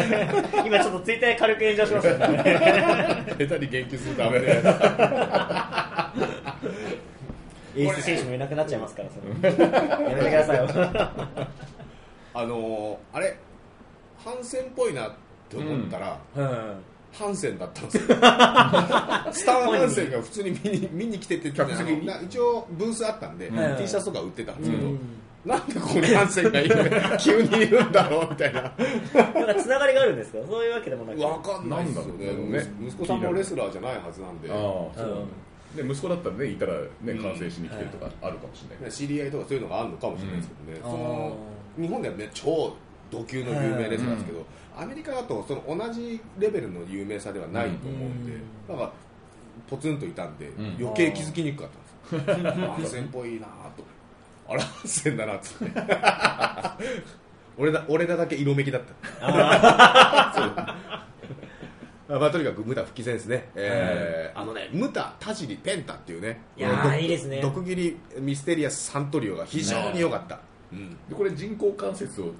[0.66, 2.38] 今ちょっとツイッターで軽く炎上しましたね
[3.40, 4.62] 下手に言及するとダメだよ
[7.76, 9.50] エース選手もいなくなっちゃいますからそれ。
[9.50, 10.68] やめてくださいよ。
[12.34, 13.36] あのーあれ？
[14.24, 15.12] 反戦っぽいなっ
[15.50, 16.76] て思ったら、うん。
[17.12, 18.04] ハンセンだったんですよ。
[18.16, 21.90] スター・ハンセンが普通に見に見に来てて客席
[22.24, 23.78] 一応ブースあったんで、うん。
[23.78, 25.00] T シャツとか売ってたんですけど、うん。
[25.46, 26.76] なんでここにハンセンがいる
[27.20, 28.62] 急にいるんだろうみたいな。
[28.62, 30.38] なんかつながりがあるんですか？
[30.48, 31.22] そういうわけでもなく。
[31.22, 32.26] わかんないですよね。
[32.28, 32.88] なんだろうね。
[32.88, 34.50] 息子さんもレスラーじゃないはずなんで。
[34.50, 35.22] ああそうなんだ
[35.76, 38.78] で息子だったらねいたらねうん観戦しに来てるとかあるかもしれない。
[38.80, 40.92] けど知り合いとかそういうのがあるのかもしれないですけどね、うん。
[40.92, 41.38] その
[41.80, 42.74] 日本ではね超
[43.12, 44.46] ド級の有名レスラーですけど、
[44.76, 48.36] アメリカだとその同じレベルの有名さではないと思うんで、う
[48.74, 48.78] ん。
[48.78, 48.94] なんか
[49.70, 50.78] ポツンといたんで、ん。
[50.80, 51.70] 余計気づきにくかっ
[52.10, 52.52] たんですよ。
[52.68, 53.84] ハンセンっぽいなと。
[54.48, 55.82] あらハンセンだなっつって。
[57.58, 58.82] 俺だ俺らだけ色めきだっ
[59.20, 59.28] た。
[62.20, 67.40] まあ、とにかくムタ復帰戦ですね、えーあのねムタ、田尻、ペンタっていうねいやいいですね。
[67.40, 70.42] 毒斬りミステリアス・サントリオが非常に良かった、
[70.74, 70.90] うん。
[71.08, 72.34] でこれ人工関節を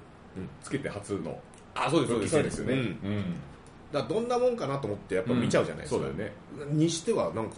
[0.62, 1.38] つけて初の。
[1.74, 2.74] あそうですそうですよね。
[2.74, 2.80] うん。
[2.80, 3.24] うん。
[3.92, 6.32] だどんなもんかなと思ってやっぱ見ちゃうじゃないですか、そうだよね。
[6.70, 7.56] にしてはなんか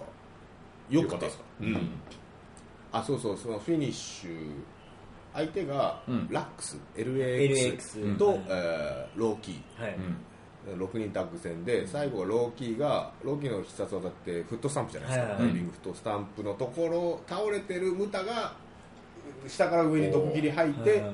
[0.91, 1.45] よかったですか？
[1.61, 1.91] うん。
[2.93, 4.53] あそうそうそのフィニッシュ
[5.33, 6.29] 相手がうん。
[6.31, 8.45] ラックス、LAX LAX と、うん。
[8.49, 9.83] えーローキー。
[9.83, 9.97] はい。
[10.79, 15.53] 6人タッグ戦で最後はローキーがローキーの必殺技ってフットスタンプじゃないですか、はいはいはい。
[15.53, 18.55] ダイビングフットスタンプのところ倒れてるムタが
[19.47, 21.05] 下から上に毒斬り入って、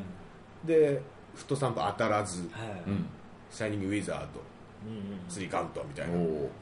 [0.64, 1.02] で
[1.40, 2.42] フットスタンプ当たらず。
[2.52, 2.82] はい。
[2.86, 3.06] うん。
[3.50, 4.40] シャイニングウィザード。
[4.86, 6.14] うんスリーカウントみたいな。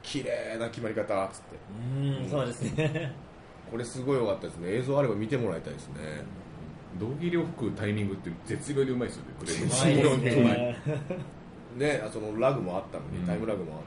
[0.03, 1.57] 綺麗な決まり方っつって。
[1.97, 2.29] うんうん。
[2.31, 3.13] そうですね。
[3.71, 4.75] これすごい良かったですね。
[4.77, 5.95] 映像あれば見てもらいたいですね。
[6.99, 9.35] 道着を吹くタイミングって絶妙にうまいですよね。
[9.41, 10.77] クレーム絶妙にうまい。
[11.77, 13.27] ねそのラグもあったのに、うん。
[13.27, 13.83] タイムラグもあっ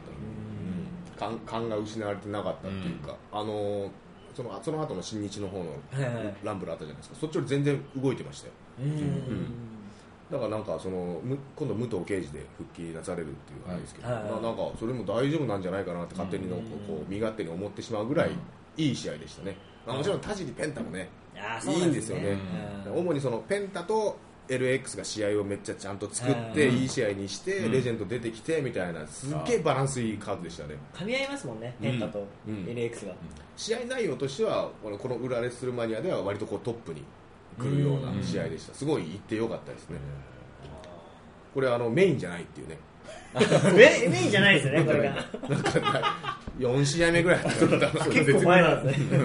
[1.17, 3.89] たのに、感感が失われてなかったっていうか、あのー
[4.33, 7.15] そのその後の新日の方のはいはいランブルあったじゃないですか。
[7.19, 8.53] そっちより全然動いてましたよ。
[8.79, 9.71] うん
[10.31, 14.23] だからなんかそのむ今度武藤敬司で復帰なされるっていうあれですけど、はい。
[14.23, 18.31] なんかそれも大丈夫なんじゃないかなって勝手にのこう身勝手に思ってしまうぐらい
[18.77, 22.37] いい試合でしたね、まあもちろん田尻ペンタもねいないんですよね。
[22.87, 22.99] うん。
[22.99, 24.17] 主にそのペンタと
[24.47, 26.77] LX が試合をめっちゃちゃんと作ってうん。
[26.77, 27.71] いい試合にしてうん。
[27.73, 30.77] レジェンド出てきてみたいなすっげえバランスいいカードでしたね。
[30.93, 31.91] 噛み合いますもんねうん。
[31.91, 32.55] ペンタとうん。
[32.65, 33.13] LX が。
[33.57, 37.03] 試合内容としてはこのこの裏レッスルマニアでは割とこうトップに
[37.59, 38.73] 来るような試合でした。
[38.73, 39.97] すごい行ってよかったですね。
[41.53, 42.77] これあのメインじゃないっていうね。
[43.75, 45.15] メメインじゃないですよね これが。
[45.49, 48.05] なんか4試合目ぐらいだったんだな。
[48.07, 49.17] 結構前なんですね。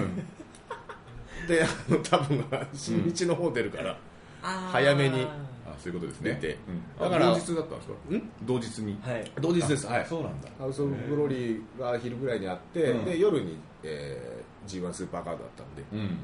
[1.47, 3.97] であの多分新日の方出るから、
[4.71, 5.23] 早めに。
[5.65, 6.31] あそういうことですね。
[6.33, 6.57] 見て。
[6.99, 7.09] うん。
[7.09, 7.93] だからあ同日だったんですか？
[8.15, 8.29] ん？
[8.43, 8.99] 同日に。
[9.03, 9.31] はい。
[9.39, 9.87] 同日です。
[9.87, 10.05] はい。
[10.07, 10.49] そうなんだ。
[10.59, 13.05] ハウス・オブ・グローリーが昼ぐらいにあって、うん。
[13.05, 15.83] で夜に、えー G1 スーパーカードだったんで。
[15.93, 16.17] うん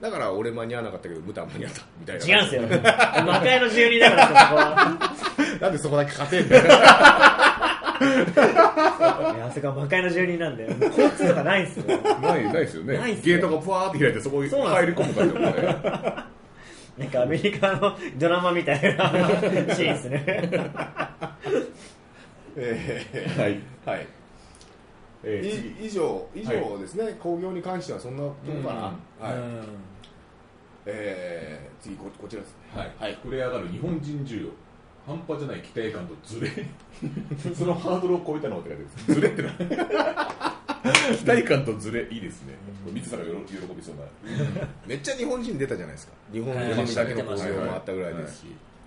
[0.00, 2.26] だから俺間に合わなかったけどムタは間に合ったみたいな。
[2.26, 2.62] 違うんですよ。
[3.26, 4.98] 魔界の住人だからそこは
[5.60, 6.62] なんでそこだけ勝てんだよ。
[6.72, 7.96] あ
[9.54, 11.84] そこは魔界の住人なんでもう交通とかないんですよ。
[12.22, 12.96] ないないですよね。
[12.98, 13.36] ないっすよ。
[13.36, 15.60] ゲートがふわーって開いてそこに入り込むからね。
[16.98, 20.24] なんかアメリカのドラマみたいなシーンですね。
[22.56, 23.06] え
[23.38, 23.60] はい。
[23.86, 24.06] ーはい
[25.22, 29.36] え以上以上ですね、興行に関してはそんなとこかな、はい。
[29.36, 29.64] うん。
[30.86, 32.52] えー次ここちらです。
[32.52, 33.18] ねはい、はい。
[33.24, 34.48] 膨れ上がる日本人柔道
[35.06, 35.62] 半端じゃない。
[35.62, 36.50] 期待感とズレ
[37.54, 40.60] そのハードルを超えたのって書いてあるズレってのは。
[41.18, 42.54] 期待感とズレいいですね。
[42.86, 44.02] 見てたら喜喜びそうな。
[44.86, 46.12] めっちゃ日本人出たじゃないですか。
[46.32, 48.44] 日本人だけの興行もあったぐらいですし、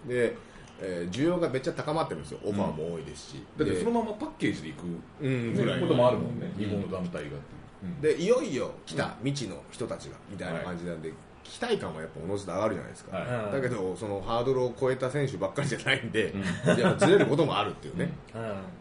[0.08, 0.36] で、
[0.82, 2.40] えー需要がめっちゃ高まってるんですよ。
[2.44, 4.84] オファーも多いですし、だってでそのままパッケージでいく
[5.22, 5.54] うん。
[5.54, 6.52] ぐらいこともあるもんね。
[6.58, 8.18] 日本の団体がっていう。
[8.18, 11.12] でいよいよ来た未知の人たちがみたいな感じなんで、
[11.44, 13.52] 期待感はやっぱおのずと上がるじゃないですか、はい。
[13.52, 16.34] だけどそのハードルを超えた選手ばっかりじゃないんで、
[16.78, 18.14] いやずれることもあるっていうね、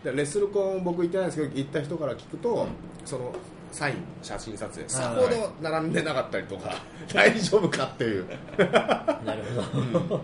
[0.04, 2.68] でレッスルコン僕行ってないんですけど行った人から聞くと、
[3.04, 3.34] その
[3.72, 6.72] サイン写真撮影さほど並んでなかったりとか、
[7.12, 8.26] 大丈夫かっていう。
[8.56, 10.20] なるほど。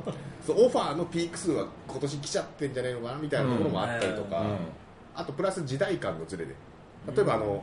[0.53, 4.57] オファーのピーク数は今年来ちゃってんじゃないのかなみたいなところもあったりとか、うん。
[5.14, 6.55] あとプラス時代感のズレで。
[7.14, 7.62] 例えばあの、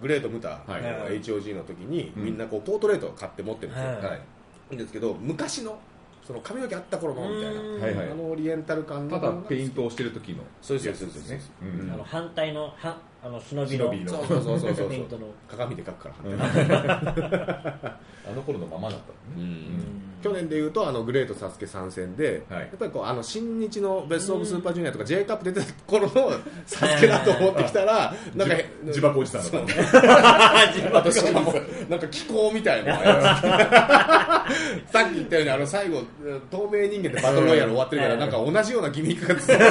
[0.00, 0.86] グレート・ムタ、はい。
[0.86, 2.24] あの HOG の時に、うん。
[2.24, 4.16] みんなこうポートレートを買って持ってるんですよ、は
[4.72, 4.76] い。
[4.76, 5.78] ですけど昔の
[6.26, 8.10] その髪の毛あった頃のみたいな、うんはいはい。
[8.10, 11.52] あのオリエンタル感のただペイントをしてる時のそうですそうですそうです。
[11.62, 11.90] うん。
[11.92, 13.86] あの反対のはあの忍びの。
[13.86, 14.10] 忍びの。
[14.10, 15.08] そうそうそうそうそう。
[15.48, 16.14] 鏡で描くから、
[18.30, 19.12] あの頃のままだった
[20.42, 22.60] のね去年でいうとあのグレート・サスケ参戦で、はい。
[22.60, 26.32] やっぱりこうあの新日のベスト・オブ・スーパージュニアとか J カップ出てた頃の
[26.66, 31.54] サスケだと思ってきたらなんか自自爆おじさんだったね しかも
[31.88, 32.94] なんか気候みたいな
[34.92, 36.02] さっき言ったようにあの最後
[36.50, 39.64] 透明人間でバトルロイヤル終わってるからなんか同じようなギミックが続いて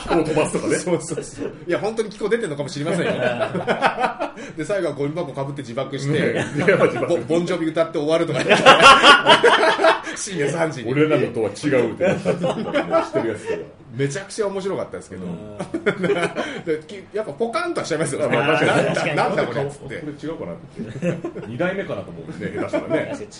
[0.00, 0.76] 飛行を飛ばすとかね。
[0.78, 1.52] そうそうそう。
[1.66, 3.12] いや本当に気候出てるのかもしれませんよ。
[4.56, 6.44] で最後はゴミ箱かぶって自爆して
[7.28, 8.40] ボンジョビ歌って終わるとか
[10.16, 10.90] 深夜3時に。
[10.90, 12.02] 俺らのとは違うって。
[12.10, 12.56] やつだ
[13.96, 15.26] めちゃくちゃ面白かったですけど。
[17.12, 21.46] やっぱポカンとはしちゃいますよだなんだこれっつっこれて違うかなって。
[21.48, 22.80] 二代目かなと思うんですね下手した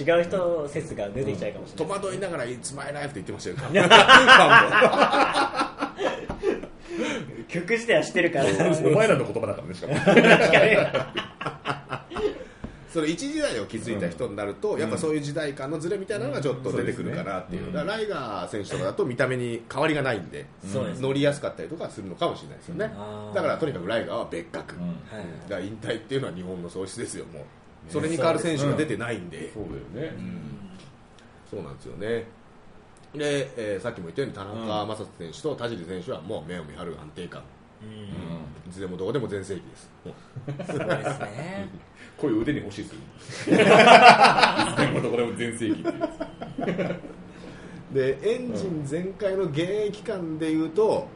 [0.09, 0.19] らね。
[0.19, 1.93] 違う人説が出てきちゃうかもしれ戸ない。
[1.99, 3.75] 惑いながら「いつまいライフ」って言ってましたよファン
[7.39, 8.45] も曲自体は知ってるから。
[8.85, 9.95] お前らの言葉だからねしかも
[12.93, 17.73] その一時代を築いた人になると、やっぱそういう時代感のズレみたいなのがちょっと出てくるかなっていう,、うん。
[17.73, 22.93] だからライガー選手とかだと見た目に変わりがないんで、乗りやすかったりとかするのかもしれないですよね、
[23.33, 24.85] だからとにかくライガーは別格、だか
[25.57, 27.43] ら引退っていうのは日本の喪失ですよもう。
[27.89, 29.65] それに変わる選手が出てないんで、そう
[29.95, 30.17] だよね。
[31.49, 32.27] そうなんですよね。
[33.15, 37.43] で、えーさっきも言ったように田中将人選手と田尻選手はもう目を見張る安定感。
[37.83, 38.71] うん。
[38.71, 39.91] いつでもどこでも全盛期です。
[40.73, 41.69] すごいですね
[42.21, 42.93] こういう腕に欲しいです
[43.51, 43.57] よ。
[43.57, 43.57] い
[44.75, 45.85] つでもどこでも全盛期
[47.93, 51.09] でエンジン全開の現役間でいうと、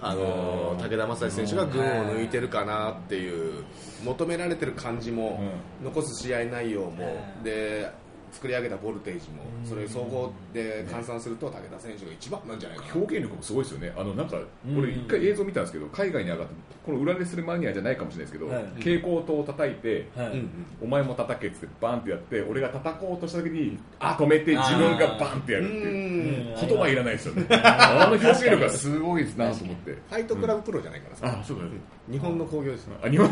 [0.00, 1.84] あのー武田正史選手が群を
[2.16, 3.64] 抜いてるかなっていう
[4.04, 5.40] 求められてる感じも、
[5.82, 7.90] 残す試合内容も、で
[8.32, 13.92] 作り上げたボルテージも、それ総合で換算すると武田選手が一番なんじゃないかな、表現力もすごいですよね。
[13.96, 14.38] あのなんか
[14.76, 16.54] 俺一回映像見たんですけど海外に上がって
[16.84, 18.64] この裏レスルマニアじゃないかもしれないですけど、はい。
[18.78, 20.44] 蛍光灯を叩いて、はい。
[20.82, 26.60] お前も叩けっつってバンってやって俺が叩こうとした時に止めて自分がバンってやるっていう。
[26.60, 26.68] うん。
[26.68, 27.46] 言葉いらないですよね。
[27.50, 29.92] あの表現力がすごいなと思って。
[29.92, 31.70] ファイトクラブプロじゃないからさ、あそうだね。
[32.10, 33.30] 日本の興行ですあ日本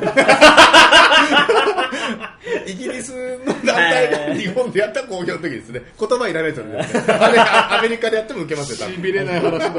[2.66, 5.82] イギリスの団体が日本でやった興行の時ですね。
[5.98, 6.86] 言葉いらないですよね。
[7.08, 7.38] あれ
[7.78, 9.72] アメリカでやっても受けますよしびれない話だっ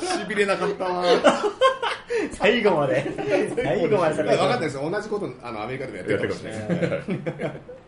[0.00, 0.06] た。
[0.06, 1.04] しびれなかったわ。
[2.32, 3.10] 最後まで。
[3.62, 4.90] 最後まで分かんないいですよ。
[4.90, 6.60] 同じことあのアメリカでもやってるかもしれない。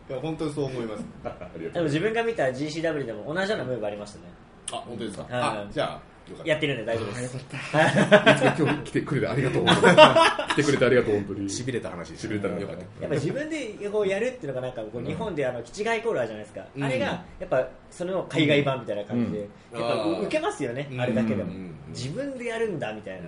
[0.07, 1.03] いや本当にそう思います。
[1.25, 4.23] ありがでとうも自分が見た GCW でも同じようなムーブありましたね。
[4.71, 5.23] あ本当ですか？
[5.23, 5.33] はい。
[5.43, 5.99] あじゃあ
[6.43, 7.37] やってるんで大丈夫です。
[7.37, 9.65] いつか今日来てくれてありがとう。
[9.65, 11.49] 来てくれてありがとう本当に。
[11.49, 12.81] しびれた話でしびれたなよかった。
[12.83, 16.83] やっぱ自分でこうやるっていうのがなんかこう日本であのキチガイコールあるじゃないですか、うん。
[16.83, 19.79] あれがやっぱその海外版みたいな感じで、うん。
[19.79, 21.01] やっぱ受けますよね、うん。
[21.01, 21.75] あれだけでも、うん。
[21.89, 23.27] 自分でやるんだみたいな、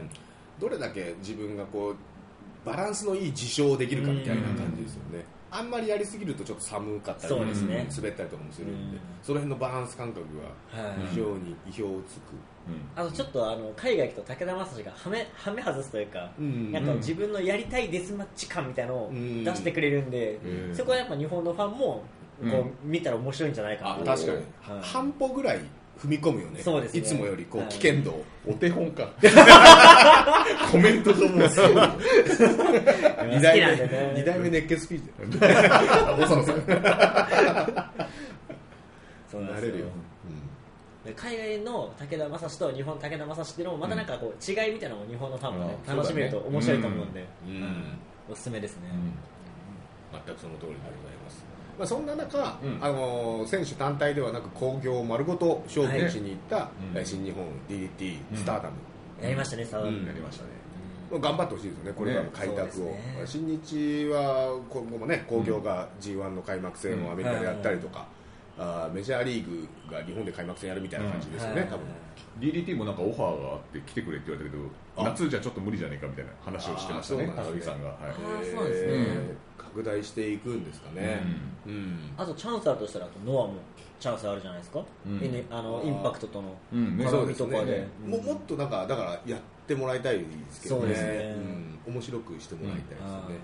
[0.60, 1.96] どれだけ自分がこう
[2.66, 7.88] バランスのいい自重できるかみたいな感じですよねあんまりやりすぎるとちょっと寒かったりそうですね。
[7.96, 9.02] 滑ったりとかもするんでうん。
[9.24, 10.26] その辺のバランス感覚
[10.76, 11.08] がはい。
[11.10, 12.22] 非常に意表をつく。
[12.96, 16.72] あとちょっとあの海外行くと武田正史がはめはめ外すというか、うん。
[16.72, 16.86] なん。
[16.86, 20.76] か自分のやりたいデスマッチ感みたいなのをうん出してくれるんで、うん。
[20.76, 22.04] そこはやっぱ日本のファンもこ
[22.42, 22.72] う、うん。
[22.92, 23.92] 見たら面白いんじゃないかな。
[23.92, 24.38] あ確かに。
[24.38, 24.84] はい。
[24.84, 25.60] 半歩ぐらい
[25.98, 26.62] 踏み込むよね。
[26.62, 27.00] そうですね。
[27.00, 27.70] いつもよりこうはい。
[27.70, 29.10] 危険度をお手本か。
[30.72, 31.72] コメント上もすごい。
[31.72, 35.58] 二好代目二代目熱血スピーチだよ
[36.18, 36.46] 長野さん
[39.32, 39.86] そうなれるよ。
[41.06, 45.96] で海外の武田正史と日本武田正史っていうのもまたなんかこう違いみたいなのも日本のファンもね、うん。
[45.96, 47.56] 楽しめると面白いと思うんで、うん。
[47.56, 48.00] うん。
[48.30, 48.90] おすすめですね、
[50.12, 51.46] 全くその通りでございます、
[51.78, 52.80] まあ、そんな中、うん。
[52.82, 56.60] あのー選手単体ではなく興行を丸ごと勝負しに行った、う
[56.96, 58.76] んえー新日本 DDT スターダム、
[59.22, 60.06] やりましたね、サワーうん。
[60.06, 60.50] やりましたね。
[61.22, 62.94] 頑張ってほしいですよね、これからの開拓を、そうですね。
[63.26, 68.08] 新日は今後もね、興行が g 1の開幕戦をアメリカでやったりとか、
[68.58, 71.70] あーメジャーリーグが日本で開幕戦やるみたいな感じですよね、はい。
[71.70, 71.86] 多分。
[72.40, 74.62] DDT もなんかオファーがあって来てくれって言われたけ
[74.98, 75.04] あ。
[75.04, 78.08] ど夏じゃちょっと無理じゃねえかみたいな話をしてましたね高木さんが、はい。
[78.10, 78.16] ね。
[78.58, 81.22] えー拡大していくんですかね、
[81.68, 82.14] うん。
[82.18, 83.56] あとチャンスあるとしたらあとノアも
[84.00, 85.46] チャンスあるじゃないですか、うん。
[85.52, 87.88] あのインパクトとの絡みとかで。
[88.06, 88.12] うん。
[88.12, 90.94] ももっとなんかだからやってもらいたいですけどね。
[90.94, 91.36] ね。
[91.86, 93.36] うん、面白くしてもらいたいですよね、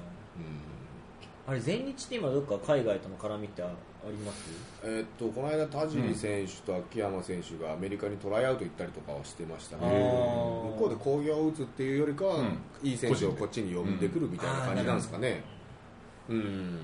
[1.45, 3.61] あれ全日って今どっか海外との絡みって
[4.05, 4.49] ああります？
[4.85, 9.83] うんえーっとこの間田尻選手と秋山選手がアメリカにトライアウト行ったりとかはしてましたね。
[9.85, 9.91] あー。
[9.91, 12.57] 向こうで興行を打つっていうよりかは、うん。
[12.83, 15.41] いい選手をこっちに呼んでくるみたいな感じなんですかね。
[16.29, 16.77] うん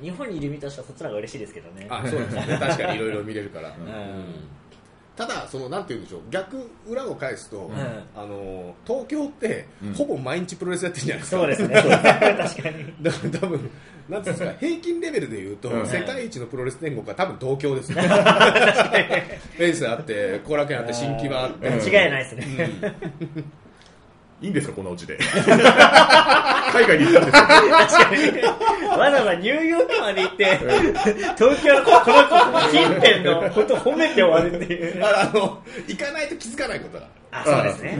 [0.00, 1.86] 日本にいる身としてはそっちの方が嬉しいですけどね。
[1.90, 2.58] あそうですね。
[2.58, 3.74] 確かにいろいろ見れるから、ん。
[5.14, 6.20] ただそのなんて言うんでしょう。
[6.30, 6.56] 逆
[6.88, 7.72] 裏を返すと、ん。
[8.16, 9.94] あの東京って、うん。
[9.94, 11.36] ほぼ毎日プロレスやってるじゃないですか。
[11.38, 11.74] そうですね。
[11.74, 12.94] 確かに。
[13.04, 13.70] だから多分
[14.12, 15.86] なんですか平均レベルで言うと、うん。
[15.86, 18.00] 世界一のプロレス天国は多分東京ですよ。
[18.04, 21.70] フェイスあって後楽園あって新木場あって。
[21.70, 22.46] 間違いないですね、
[24.42, 25.16] いいんですかこんなオチで。
[25.16, 27.46] 海外に行ったんですよ。
[27.46, 30.44] 確かにわざわざニューヨークまで行って
[31.38, 35.02] 東京のこの子近辺のことを褒めて終わるっていう。
[35.02, 37.98] あの行かないと気づかないことだあそうですね、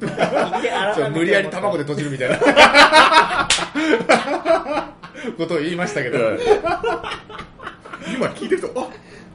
[0.00, 0.08] うん。
[0.94, 2.38] そう無理やり卵で閉じるみたいな。
[5.36, 6.18] ことを言いましたけど、
[8.12, 8.88] 今聞いてるとあ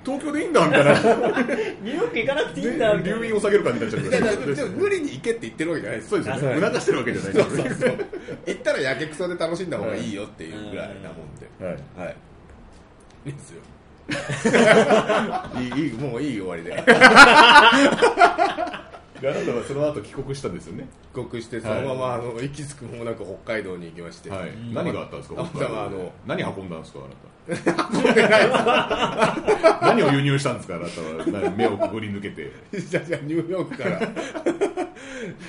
[0.03, 0.91] 東京でいいんだみたいな。
[0.93, 3.19] ニューヨーク行かなくていいんだみたいな。
[3.19, 6.61] 留飲を下げる感じになっちゃう無理に行けって言ってるわけじゃないですそうですよね。
[6.61, 8.05] 促してるわけじゃないそうそうそう。
[8.47, 11.77] 行ったらやけくそで楽しんだ方がいいよっていうぐらいなもんで、はい。
[11.97, 12.15] はい。
[13.25, 13.29] い。
[13.29, 13.61] いですよ。
[15.75, 16.81] いい、もういい終わりで。
[19.21, 20.87] であなたはその後帰国したんですよね？
[21.15, 24.29] 帰国して、そのまま、あの、行き着くもなく北海道に行きまして。
[24.29, 24.51] はい。
[24.73, 25.41] 何があったんですか？
[25.41, 26.99] あ北海道あの何運んだんですか？
[26.99, 27.27] あなた。
[29.87, 30.75] 何を輸入したんですか？
[30.75, 31.25] あなたは。
[31.43, 32.51] 何目をくぐり抜けて。
[32.79, 33.99] じゃじゃニューヨークから、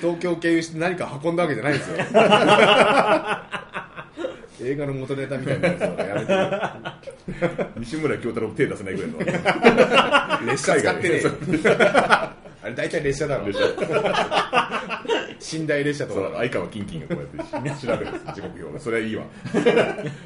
[0.01, 1.97] 東京経由して何か運んだわけじゃないんですよ。
[4.61, 6.15] 映画の元ネタみたいなやつはや
[7.77, 9.17] め西村京太郎手出せないぐらいの。
[9.19, 9.25] て。
[10.51, 11.21] 列車使ってね。
[12.61, 13.45] あれ大体列車だろ。
[13.47, 15.03] 列 車
[15.59, 16.31] 寝台列車とか。
[16.37, 19.23] 相川キンキンがこうやって調べるんです時刻表がそれはいいわ。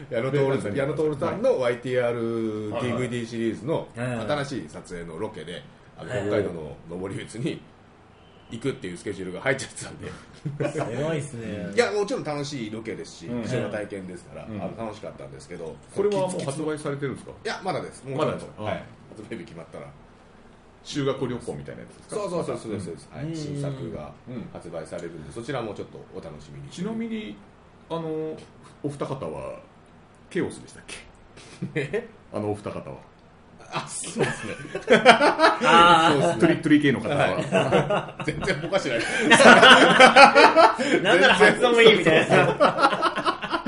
[0.09, 4.07] 矢野徹矢野徹さんの YTRDVD シリーズのはい
[4.45, 5.61] 新しい撮影のロケで
[5.97, 7.61] あの北海道の登別に
[8.51, 10.11] 行くっていうスケジュールが入っちゃってたんで。
[10.71, 11.71] すごいですね。
[11.73, 13.43] いやもちろん楽しいロケですしうん。
[13.43, 14.61] 貴重な体験ですから、うん。
[14.61, 15.75] あの楽しかったんですけど。
[15.95, 17.31] これはもう発売されてるんですか？
[17.45, 18.03] いやまだです。
[18.05, 18.83] もうまだですはい。
[19.15, 19.85] 発売日決まったら
[20.83, 22.15] 修学旅行みたいなやつですか？
[22.15, 23.25] そうそうそうそうですそうです、はい。
[23.25, 23.35] うん。
[23.35, 24.49] 新作がうん。
[24.51, 26.67] 発売されるんでそちらもちょっとお楽しみに。
[26.69, 27.35] ちなみに
[27.89, 28.01] あの
[28.83, 29.59] お二方は
[30.29, 30.83] ケオスでしたっ
[31.73, 32.07] け？
[32.33, 32.97] あのお二方は。
[33.75, 34.53] あそうですね。
[35.07, 38.99] あそうですトリトリ系の方は、 全然ぼかしてない。
[39.31, 43.63] あなんなら発音もいいみたいな。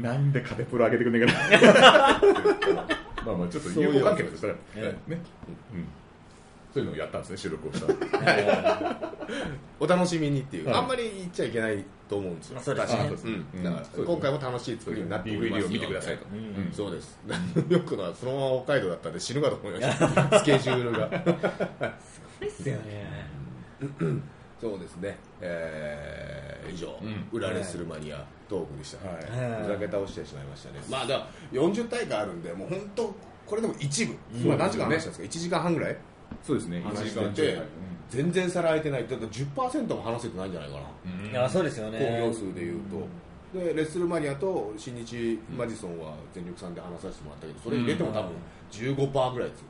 [0.00, 2.88] なんでカテプロ上げてくんねえかな
[3.24, 4.30] まあまあちょっと友好関係ね、
[4.76, 5.18] えうん、
[6.72, 7.88] そういうのをやったんですね収録をした
[9.80, 10.76] お楽しみにっていう、はい。
[10.76, 12.98] あんまり言っちゃいけないと思うんですよ、まあそうですね。
[12.98, 14.06] 確かに。
[14.06, 16.26] 今回も楽しい作りになっております DVD を見てくださいと。
[16.32, 16.72] うんうん。
[16.72, 17.18] そうです、
[17.68, 21.08] よくのはそのまま北海道だったんで 死ぬかと思いました、スケジュールが。
[22.40, 23.06] ですよね
[24.60, 27.28] そうですね、えー以上、うん。
[27.32, 29.62] 裏レッスルマニアトークでした、はい。
[29.62, 33.14] ふざけ倒してしまいましたね、まあ、だから40大会あるんで、もう本当、
[33.46, 35.96] これでも一部、今何時間話したんですか、1時間半ぐらい？
[36.42, 36.82] そうですね。
[36.82, 37.42] 話1して。
[37.54, 37.62] て
[38.10, 40.82] 全然皿空いてない、だって10%も話せてないんじゃないかな。
[41.26, 41.30] うん。
[41.30, 41.98] いやそうですよね。
[41.98, 48.32] 興行数でいうと、でレッスルマニアと新日マジソンは全力さんで話させてもらったけどそれ入れても多分
[48.70, 49.66] 15%ぐらいですよ、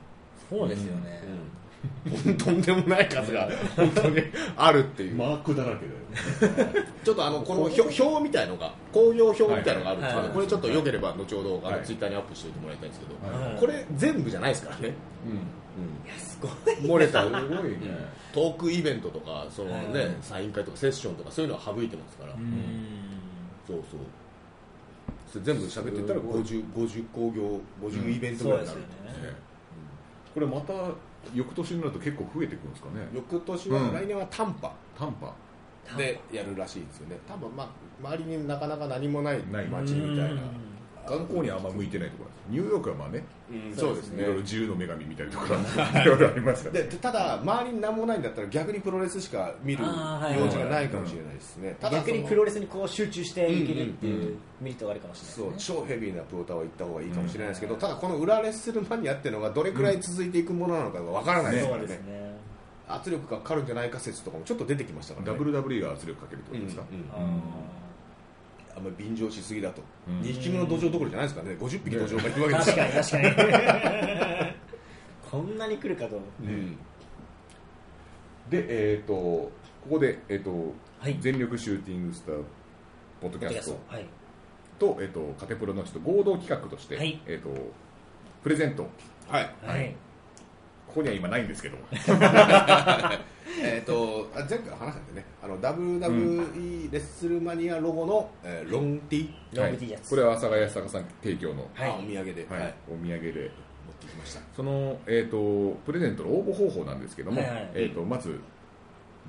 [0.49, 1.39] そうですよね、うん、
[2.37, 4.21] とんでもない数が本当に
[4.57, 6.83] あるっていう、マークだらけだよ。
[7.03, 11.85] ちょっとあのこの表表みたいのが興行表みたいのがあるんですけど、これちょっとよければ後ほどあのはい。
[11.85, 13.59] ツイッターにアップしておいてもらいたいんですけど、はい。
[13.59, 17.23] これ全部じゃないですからね、ういやすごいうん、漏れた。
[17.23, 17.77] んすごいね。
[18.33, 22.41] トークイベントとかその、ねはいサイン会とかセッションとかそういうのは省いてますから、うん。
[23.67, 23.99] そうそう。
[25.31, 26.03] それ全部喋ってい。
[26.03, 29.49] ったら 50, 50工業50イベントぐらいになる、そうですよね。
[30.33, 30.73] これまた
[31.33, 33.07] 翌年になると結構増えてくるんですかね。
[33.13, 33.93] 翌年は、うん。
[33.93, 34.71] 来年は短波。
[34.97, 35.33] 短波。
[35.97, 37.17] でやるらしいですよね。
[37.27, 37.69] 多分まあ
[38.07, 39.67] 周りになかなか何もないない。
[39.67, 40.33] 街みたいな。
[40.33, 40.69] うん。
[41.07, 43.75] 観光にはあんま向いてないところニューヨークはまあねうん。
[43.75, 44.23] そうですね。
[44.23, 46.05] いろいろ自由の女神見たりとかい。
[46.05, 46.83] ろいろありますから。
[46.83, 55.75] でただ周りに何もないんだったら逆にプロレスしか見る用事がないかもしれないですね、ただ逆にプロレスにこう集中していけるってうんうんいうメリットがあるかもしれそうないですね。
[55.77, 62.39] 超ヘビーなプロタワー行った方がいいかもしれないですけど、ただこの裏レッスルマニアっていうのがどれくらい続いていくものなのかがわからないですかそうらね。
[62.87, 65.39] 圧力がかかるんじゃないか説とかもちょっと出てきましたからね。
[65.39, 67.41] WWE が圧力かけるってことですか、うんうん
[68.73, 70.21] ああんまり便乗しすぎだと、うん。
[70.21, 71.57] 2匹目の土壌どころじゃないですからね。
[71.59, 73.35] 50匹土壌がいるわーけです確から。
[73.35, 74.55] かに確かに。
[75.31, 76.19] こんなに来るかと。
[76.41, 76.77] うん。
[78.49, 79.51] でえっ、とこ
[79.91, 81.17] こで、えーとはい。
[81.19, 82.43] 全力シューティングスター
[83.21, 83.79] ポッドキャスト。
[83.87, 84.05] はい。
[84.79, 87.21] と,、えー、とカテプロのちょっと合同企画として、はい。
[87.25, 87.49] えー、と
[88.43, 88.87] プレゼント。
[89.27, 89.55] はい。
[89.63, 89.95] はい
[90.89, 91.77] ここには今ないんですけど。
[93.61, 95.25] えー、とあ前回話したんでね。
[95.43, 100.09] あの WWE レッスルマニアロゴの、えーロンティロング T やつ。
[100.09, 101.89] これは阿佐ヶ谷康隆さん提供の、はい。
[101.89, 102.61] あお土産で、はい。
[102.61, 102.73] はい。
[102.87, 103.31] お土産で。
[103.31, 104.41] 持ってきました。
[104.55, 108.39] その、えー、とプレゼントの応募方法なんですけども、はいはいえー、とまず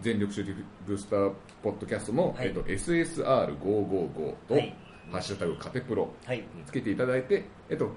[0.00, 1.32] 全力シューティングブースター
[1.62, 2.46] ポッドキャストの、はい。
[2.46, 4.74] えー、と SSR555 と、はい。
[5.10, 6.42] ハッシュタグカテプロはい。
[6.64, 7.90] つけていただいて、えっと、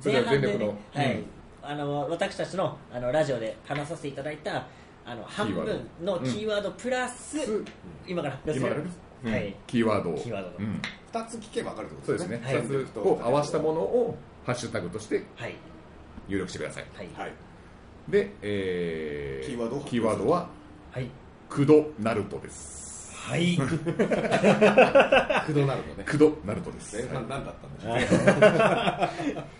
[0.00, 1.24] それは全力の、はいうん
[1.68, 4.66] あの私たちのあのラジオで話させていただいた
[5.04, 6.70] あの半分のキーワード。
[6.72, 7.38] プラス、
[8.06, 9.32] 今から発表する今からです、うん。
[9.32, 9.56] はい。
[9.66, 10.14] キーワードを。
[10.14, 10.82] キーワードのうん。
[11.12, 12.52] 2つ聞けば分かるってことでそうですすね。
[12.52, 12.64] ね、はい。
[12.64, 15.54] 2つを合わせたものをハッシュタグとしてはい。
[16.28, 16.84] 入力してください。
[16.94, 17.08] はい。
[17.16, 17.32] はい。
[18.08, 20.48] で、えキーワードをキーワードは
[20.92, 21.08] はい。
[21.48, 22.85] クドナルトです
[23.26, 23.56] はい。
[23.56, 23.66] ク
[25.52, 26.04] ドナルドね。
[26.04, 26.96] クドナルトです。
[26.96, 28.06] 前半何だったんでしょうね。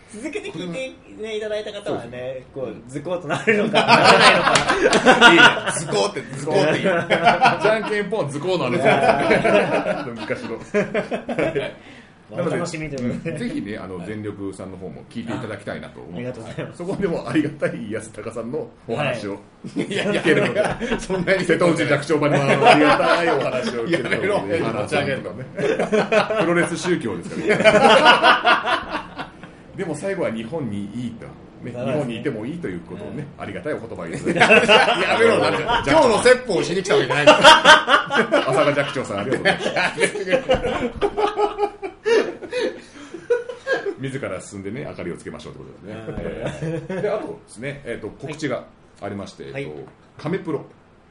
[0.14, 5.32] 続けて聞いて、ね、いただいた方はねこうズコーとなるのかならないのか。
[5.32, 5.42] いいね。
[5.80, 7.06] ズコーってズコーって言う。
[7.10, 8.94] じゃんけんぽん図工なんですよ。
[10.14, 10.60] 昔の
[12.30, 13.38] お楽しみということで、うん。
[13.38, 16.78] ぜひねあの全力さんの方も聞いていただきたいなと思ありがとうございます。
[16.78, 19.38] そこでもありがたい安高さんのお話を。
[19.76, 19.94] い。
[19.94, 25.22] やいや聞けるので、そんなに瀬戸内寂聴場にもあのありがたいお話を聞けるので持ち上げね
[26.40, 28.72] プロレス宗教ですから
[29.22, 29.36] ね
[29.76, 31.26] でも最後は日本にいいと、
[31.62, 40.60] ね、日本にいても いいということをね、ありがたいお言葉をいただいてやめろなんか今日の説法をしに来たわけじゃないから寂聴さんありがとうございま
[41.92, 42.05] す
[43.98, 45.66] 自ら進んでね明かりをつけましょうという
[46.06, 47.02] ことですね、えー。
[47.02, 48.64] であとですね、えー、と告知が
[49.00, 49.62] ありまして、はい。
[49.62, 50.64] えーとカメプロ。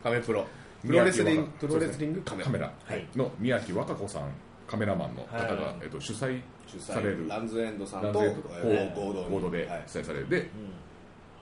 [0.03, 0.45] カメプロ。
[0.85, 2.71] プロレスリングプロレスリングカメカメラ。
[2.85, 3.07] はい。
[3.15, 4.29] の宮城和歌子さん
[4.67, 5.75] カメラマンの方が、はい。
[5.81, 7.27] えー、と主催主される。
[7.27, 9.83] 催ランズエンドさんと合同ではい。
[9.87, 10.49] 主催されるで、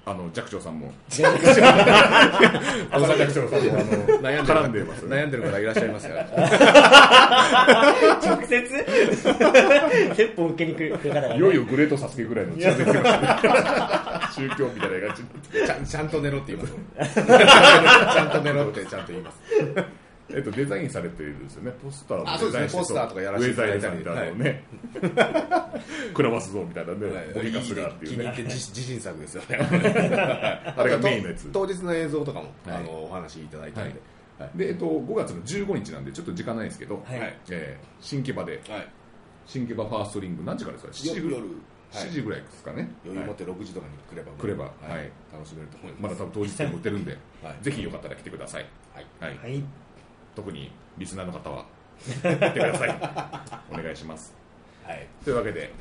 [0.06, 0.92] あの寂聴さんも。
[1.08, 1.78] 寂聴さん。
[1.78, 1.88] も
[4.22, 5.16] 悩んでる絡んでますよね。
[5.16, 6.28] 悩んでる方いらっしゃいますから。
[8.22, 8.86] 直接？
[10.16, 11.38] 説法受けに来る方がね。
[11.38, 15.16] いよいよグレートサスケぐらいの近づいてましたね宗教みたいな感
[15.52, 16.60] じちゃんちゃんと寝ろって言い
[16.98, 17.16] ます。
[17.24, 19.38] ちゃんと寝ろってちゃんと言います。
[20.30, 22.24] えっと、デザインされてるんですよね、ポスター
[22.72, 23.98] ポスターとかやらせていただいたり。
[23.98, 25.12] ウェザーデザインみたいなの
[25.52, 25.74] をね、
[26.10, 27.00] 食らわすぞみたいなね、
[27.34, 28.18] ボディカスがっていうね。
[28.18, 29.58] 気に入って自自信作ですよね。
[30.76, 32.78] あれがメインのやつ当日の映像とかも、はい。
[32.78, 34.00] あのお話いただいたんで、
[34.56, 37.38] で、えっと、5月の15日なんで、ちょっと時間ないんですけど、はい。
[37.52, 38.88] えー新木場で、はい
[39.46, 41.40] 新木場ファーストリング、何時からですか、7時ぐらい。
[41.40, 41.50] 夜。
[41.92, 42.92] 7時ぐらいですかね、はい。
[43.06, 44.66] 余裕持って6時とかに来れば、来れば。
[44.66, 44.92] はい。
[44.92, 45.12] はい。
[45.32, 47.64] 楽しめると思いまますだ多分当日でも売ってるんで、はい。
[47.64, 48.66] ぜひよかったら来てください。
[48.94, 49.06] はい。
[49.20, 49.38] はい。
[49.38, 49.64] はい。
[50.36, 51.66] 特にリスナーの方は。
[52.00, 53.62] 来てください。
[53.72, 54.34] お願いします。
[54.84, 55.08] はい。
[55.24, 55.72] というわけで、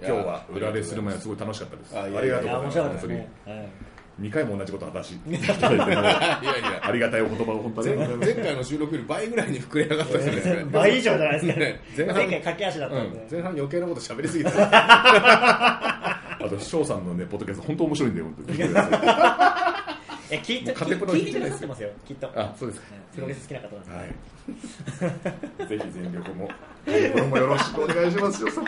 [0.00, 1.98] 今日は裏レッスルマンはすごい楽しかったです。
[1.98, 2.72] ありがというございます。
[2.72, 3.56] 白かったです本当に。
[3.56, 7.96] ね、はい2回も同じこと話していただいて、いやいやありがたいお言葉を本当に。
[7.96, 11.60] 前前回の収録より倍ぐらいに膨れ上がったじゃないですか、ね、倍以上じゃないですか。
[11.60, 11.80] ね。
[11.96, 14.50] 前半前回駆け足だったんで、前半余計なこと喋りすぎた
[16.40, 18.58] あと、翔さんのね、ポッドキャスト、本当面白いんで、本当に。
[20.30, 20.86] え聞いて聞
[21.18, 22.30] いてくださってますよ、きっと。
[22.34, 22.82] あ、そうです。
[23.14, 25.68] プロレス好きな方なんではい。
[25.68, 26.52] ぜひ全力も、こ
[26.86, 28.48] れもよろしくお願いしますよ。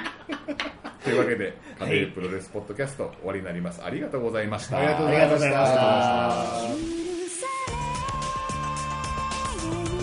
[1.05, 3.83] というわけで、家庭プロレスポッドキャスト終わりになります。
[3.85, 4.79] ありがとうございました。
[4.79, 6.95] ありがとうございまし
[9.97, 10.00] た。